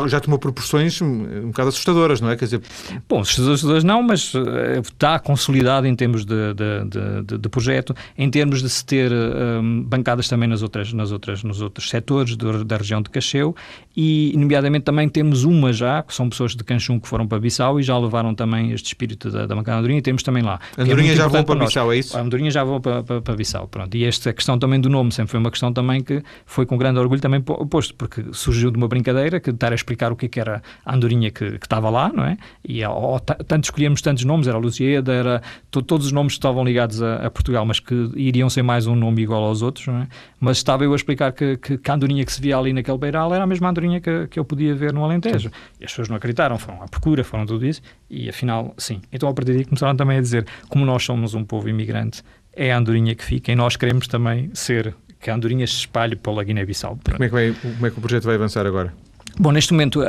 já 0.09 0.19
tomou 0.21 0.39
proporções 0.39 1.01
um 1.01 1.47
bocado 1.47 1.69
assustadoras, 1.69 2.21
não 2.21 2.31
é? 2.31 2.37
Quer 2.37 2.47
dizer... 2.47 2.63
Bom, 3.09 3.21
assustadoras 3.21 3.85
não, 3.85 4.03
mas 4.03 4.35
uh, 4.35 4.41
está 4.83 5.19
consolidado 5.19 5.87
em 5.87 5.95
termos 5.95 6.25
de, 6.25 6.55
de, 6.55 7.23
de, 7.25 7.39
de, 7.39 7.49
projeto, 7.49 7.95
em 8.19 8.29
termos 8.29 8.61
de 8.61 8.69
se 8.69 8.85
ter 8.85 9.13
um, 9.13 9.83
bancadas 9.85 10.29
também 10.29 10.49
nas 10.49 10.63
outras, 10.63 10.93
nas 10.93 11.13
outras, 11.13 11.45
nos 11.45 11.61
outros 11.61 11.89
setores 11.89 12.35
do, 12.35 12.65
da 12.65 12.77
região 12.77 13.01
de 13.01 13.11
Cacheu 13.11 13.55
e, 13.97 14.33
nomeadamente, 14.37 14.85
também 14.85 15.09
temos 15.09 15.45
uma 15.45 15.73
já, 15.73 16.03
que 16.03 16.15
são 16.15 16.29
pessoas 16.29 16.57
de 16.57 16.65
Canchum 16.65 16.99
que 16.99 17.07
foram 17.07 17.27
para 17.27 17.39
Bissau 17.39 17.79
e 17.79 17.83
já 17.83 17.97
levaram 17.97 18.35
também 18.35 18.73
este 18.73 18.87
espírito 18.87 19.31
da, 19.31 19.47
da 19.47 19.55
bancada 19.55 19.79
Andorinha 19.79 19.99
e 19.99 20.03
temos 20.03 20.23
também 20.23 20.43
lá. 20.43 20.59
Andorinha 20.77 21.13
é 21.13 21.17
já 21.17 21.29
vão 21.29 21.45
para, 21.45 21.57
para 21.57 21.67
Bissau, 21.67 21.93
é 21.93 21.99
isso? 21.99 22.17
A 22.17 22.21
Andorinha 22.21 22.51
já 22.51 22.65
vão 22.65 22.81
para, 22.81 23.03
para, 23.03 23.21
para 23.21 23.37
Bissau, 23.37 23.69
pronto. 23.69 23.95
E 23.97 24.05
esta 24.05 24.33
questão 24.33 24.59
também 24.63 24.81
do 24.81 24.89
nome 24.89 25.11
sempre 25.11 25.33
foi 25.33 25.41
uma 25.41 25.51
questão 25.51 25.73
também 25.73 26.03
que 26.03 26.23
foi 26.47 26.65
com 26.65 26.79
grande 26.79 27.01
orgulho 27.01 27.21
também 27.21 27.41
posto, 27.41 27.95
porque 27.97 28.25
surgiu 28.33 28.71
de 28.71 28.77
uma 28.77 28.87
brincadeira 28.87 29.41
que 29.41 29.51
estar 29.51 29.73
a 29.73 29.75
explicar 29.75 30.13
o 30.13 30.17
que, 30.17 30.27
é 30.27 30.29
que 30.29 30.39
era 30.39 30.63
a 30.85 30.95
andorinha 30.95 31.31
que, 31.33 31.59
que, 31.59 31.67
estava 31.67 31.91
lá, 31.91 32.13
não 32.13 32.25
é? 32.25 32.37
E 32.67 32.83
ao, 32.85 33.19
tanto 33.21 33.65
escolhemos 33.65 34.01
tantos 34.01 34.25
nomes, 34.25 34.47
era 34.47 34.57
a 34.57 34.61
Lucieda, 34.61 35.13
era 35.13 35.43
to, 35.71 35.83
todos 35.83 36.07
os 36.07 36.13
nomes 36.13 36.35
que 36.35 36.39
estavam 36.39 36.65
ligados 36.65 37.03
a, 37.03 37.27
a, 37.27 37.31
Portugal, 37.31 37.67
mas 37.67 37.81
que 37.81 38.11
iriam 38.15 38.49
ser 38.49 38.63
mais 38.63 38.87
um 38.87 38.95
nome 38.95 39.23
igual 39.23 39.43
aos 39.43 39.63
outros, 39.63 39.89
não 39.89 39.97
é? 39.97 40.09
Mas 40.39 40.59
estava 40.59 40.85
eu 40.85 40.93
a 40.93 40.97
explicar 40.97 41.33
que, 41.33 41.57
que, 41.57 41.77
que 41.77 41.91
a 41.91 41.95
andorinha 41.95 42.25
que 42.25 42.33
se 42.33 42.41
via 42.41 42.57
ali 42.57 42.73
naquele 42.73 42.99
beiral 42.99 43.35
era 43.35 43.43
a 43.43 43.47
mesma 43.47 43.69
andorinha 43.69 44.01
que, 44.01 44.29
que 44.29 44.39
eu 44.39 44.45
podia 44.45 44.75
ver 44.75 44.93
no 44.93 45.05
Alentejo. 45.05 45.49
Sim. 45.49 45.55
E 45.81 45.85
as 45.85 45.91
pessoas 45.91 46.09
não 46.09 46.17
acreditaram, 46.17 46.57
foram 46.57 46.83
à 46.83 46.87
procura, 46.87 47.25
foram 47.25 47.45
tudo 47.47 47.67
isso, 47.67 47.83
e 48.09 48.29
afinal, 48.29 48.75
sim. 48.79 49.01
Então 49.13 49.29
a 49.29 49.35
partir 49.35 49.55
daí 49.55 49.65
começaram 49.65 49.97
também 49.97 50.19
a 50.19 50.21
dizer, 50.21 50.47
como 50.69 50.85
nós 50.85 51.03
somos 51.03 51.35
um 51.35 51.45
povo 51.45 51.69
imigrante, 51.69 52.23
é 52.55 52.73
a 52.73 52.79
andorinha 52.79 53.15
que 53.15 53.25
fica 53.25 53.53
e 53.53 53.55
nós 53.55 53.77
queremos 53.77 54.07
também 54.07 54.51
ser 54.55 54.95
que 55.21 55.31
a 55.31 55.35
andorinha 55.35 55.67
se 55.67 55.75
espalhe 55.75 56.17
pela 56.17 56.43
Guiné-Bissau. 56.43 56.99
Como, 57.05 57.25
é 57.25 57.29
como 57.29 57.87
é 57.87 57.91
que 57.91 57.99
o 57.99 58.01
projeto 58.01 58.25
vai 58.25 58.35
avançar 58.35 58.67
agora? 58.67 58.93
Bom, 59.39 59.51
neste 59.51 59.73
momento, 59.73 60.01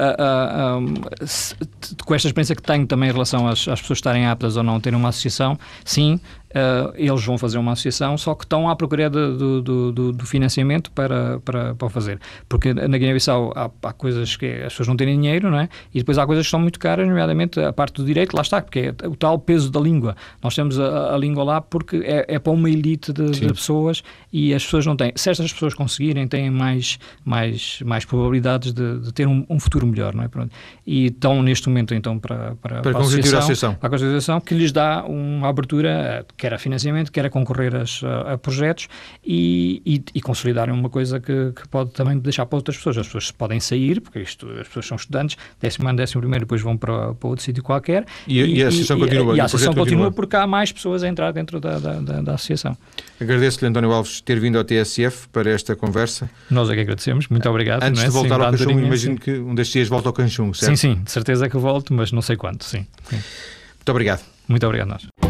com 2.06 2.16
esta 2.16 2.28
experiência 2.28 2.56
que 2.56 2.62
tenho 2.62 2.86
também 2.86 3.10
em 3.10 3.12
relação 3.14 3.48
às, 3.48 3.68
às 3.68 3.80
pessoas 3.80 4.00
estarem 4.00 4.26
aptas 4.26 4.58
ou 4.58 4.64
não 4.64 4.76
a 4.76 4.80
terem 4.82 5.00
uma 5.00 5.10
associação, 5.10 5.58
sim, 5.86 6.20
uh, 6.54 6.94
eles 6.96 7.24
vão 7.26 7.38
fazer 7.38 7.58
uma 7.58 7.74
associação, 7.74 8.18
só 8.18 8.36
que 8.36 8.46
estão 8.46 8.70
à 8.70 8.76
procura 8.76 9.10
do, 9.10 9.62
do, 9.62 9.92
do, 9.92 10.12
do 10.12 10.26
financiamento 10.26 10.92
para, 10.92 11.40
para, 11.40 11.76
para 11.76 11.90
fazer. 11.90 12.20
Porque 12.48 12.74
na 12.74 12.98
Guiné-Bissau 12.98 13.52
há, 13.56 13.70
há, 13.82 13.94
coisas 13.94 14.36
que 14.36 14.46
as 14.46 14.74
pessoas 14.74 14.88
não 14.88 14.96
têm 14.96 15.08
dinheiro, 15.08 15.50
não 15.50 15.60
é? 15.60 15.70
E 15.94 16.00
depois 16.00 16.18
há 16.18 16.26
coisas 16.26 16.46
que 16.46 16.52
são 16.52 16.60
muito 16.60 16.80
caras, 16.80 17.08
nomeadamente 17.08 17.60
a 17.60 17.74
parte 17.74 17.96
do 17.96 18.06
direito, 18.06 18.36
lá 18.36 18.42
está, 18.42 18.62
porque 18.62 18.94
é 19.02 19.08
o 19.08 19.16
tal 19.16 19.40
peso 19.40 19.72
da 19.72 19.80
língua. 19.80 20.16
Nós 20.42 20.56
temos 20.56 20.80
a, 20.80 21.14
a 21.14 21.18
língua 21.18 21.44
lá 21.44 21.62
porque 21.62 21.98
é, 21.98 22.36
é, 22.36 22.40
para 22.40 22.52
uma 22.52 22.70
elite 22.70 23.12
de, 23.12 23.32
de, 23.32 23.48
pessoas 23.48 24.04
e 24.32 24.54
as 24.54 24.64
pessoas 24.64 24.86
não 24.86 24.96
têm. 24.96 25.12
Se 25.16 25.30
estas 25.30 25.52
pessoas 25.52 25.74
conseguirem, 25.74 26.28
têm 26.28 26.50
mais, 26.50 27.00
mais, 27.26 27.82
mais 27.86 28.06
probabilidades 28.06 28.74
de, 28.74 29.00
de 29.00 29.14
ter 29.14 29.28
um, 29.28 29.46
um, 29.50 29.60
futuro 29.60 29.88
melhor, 29.88 30.14
não 30.14 30.24
é? 30.24 30.28
Pronto. 30.28 30.52
E 30.86 31.06
estão 31.08 31.42
neste 31.42 31.68
momento, 31.68 31.94
então, 31.94 32.20
para, 32.20 32.56
para, 32.62 32.82
para, 32.82 32.82
para 32.82 32.98
a 32.98 33.02
associação, 33.02 33.78
a 33.82 33.88
associação. 33.88 34.42
que 34.42 34.54
lhes 34.54 34.72
dá 34.72 35.04
uma 35.06 35.50
abertura 35.50 36.26
quer 36.44 36.54
a 36.54 36.58
financiamento, 36.58 37.10
quer 37.10 37.26
a 37.26 37.30
concorrer 37.30 37.72
a, 37.74 38.34
a 38.34 38.38
projetos 38.38 38.90
e, 39.26 39.82
e, 39.86 40.04
e, 40.14 40.22
consolidarem 40.22 40.74
uma 40.74 40.90
coisa 40.90 41.18
que, 41.18 41.54
que, 41.54 41.66
pode 41.70 41.92
também 41.92 42.20
deixar 42.20 42.46
para 42.46 42.58
outras 42.58 42.76
pessoas. 42.76 42.98
As 42.98 43.06
pessoas 43.06 43.32
podem 43.32 43.62
sair, 43.62 44.02
porque 44.02 44.20
isto, 44.20 44.50
as 44.60 44.68
pessoas 44.68 44.86
são 44.86 44.98
estudantes, 44.98 45.38
décimo 45.62 45.88
ano, 45.88 45.98
décimo 45.98 46.20
primeiro, 46.20 46.44
depois 46.44 46.62
vão 46.62 46.76
para, 46.76 47.14
para 47.14 47.30
outro 47.30 47.46
sítio 47.46 47.64
qualquer. 47.64 48.06
E, 48.28 48.42
e, 48.42 48.62
a 48.62 48.68
associação 48.68 49.00
continua. 49.00 49.38
E, 49.38 49.40
a 49.40 49.46
associação 49.46 49.74
continua, 49.74 50.12
porque 50.12 50.36
há 50.36 50.46
mais 50.46 50.70
pessoas 50.70 51.02
a 51.02 51.08
entrar 51.08 51.32
dentro 51.32 51.62
da, 51.62 51.80
da, 51.80 51.94
da, 52.02 52.22
da 52.22 52.34
associação. 52.34 52.78
Agradeço-lhe, 53.22 53.70
António 53.70 53.94
Alves, 53.94 54.20
ter 54.20 54.38
vindo 54.38 54.58
ao 54.58 54.66
TSF 54.66 55.30
para 55.30 55.50
esta 55.50 55.78
conversa. 55.78 56.30
Nós 56.52 56.70
é 56.70 56.76
que 56.76 56.82
agradecemos, 56.82 57.30
muito 57.30 57.48
obrigado. 57.48 57.84
Antes 57.84 58.04
é? 58.04 58.08
de 58.08 58.12
voltar 58.12 58.36
sim, 58.36 58.44
ao 58.44 58.52
Canchum, 58.52 58.80
imagino 58.80 59.14
sim. 59.14 59.20
que 59.22 59.32
um 59.32 59.56
destes 59.56 59.72
dias 59.72 59.88
volta 59.88 60.10
ao 60.10 60.14
Canchum, 60.14 60.54
certo? 60.54 60.76
Sim, 60.76 60.96
sim, 60.96 61.04
de 61.06 61.10
certeza 61.10 61.48
que 61.48 61.58
volto, 61.58 61.94
mas 61.94 62.12
não 62.12 62.22
sei 62.22 62.36
quanto, 62.36 62.66
sim. 62.66 62.86
sim. 63.10 63.16
Muito 63.16 63.90
obrigado. 63.90 64.24
Muito 64.50 64.66
obrigado, 64.66 64.90
nós. 64.90 65.23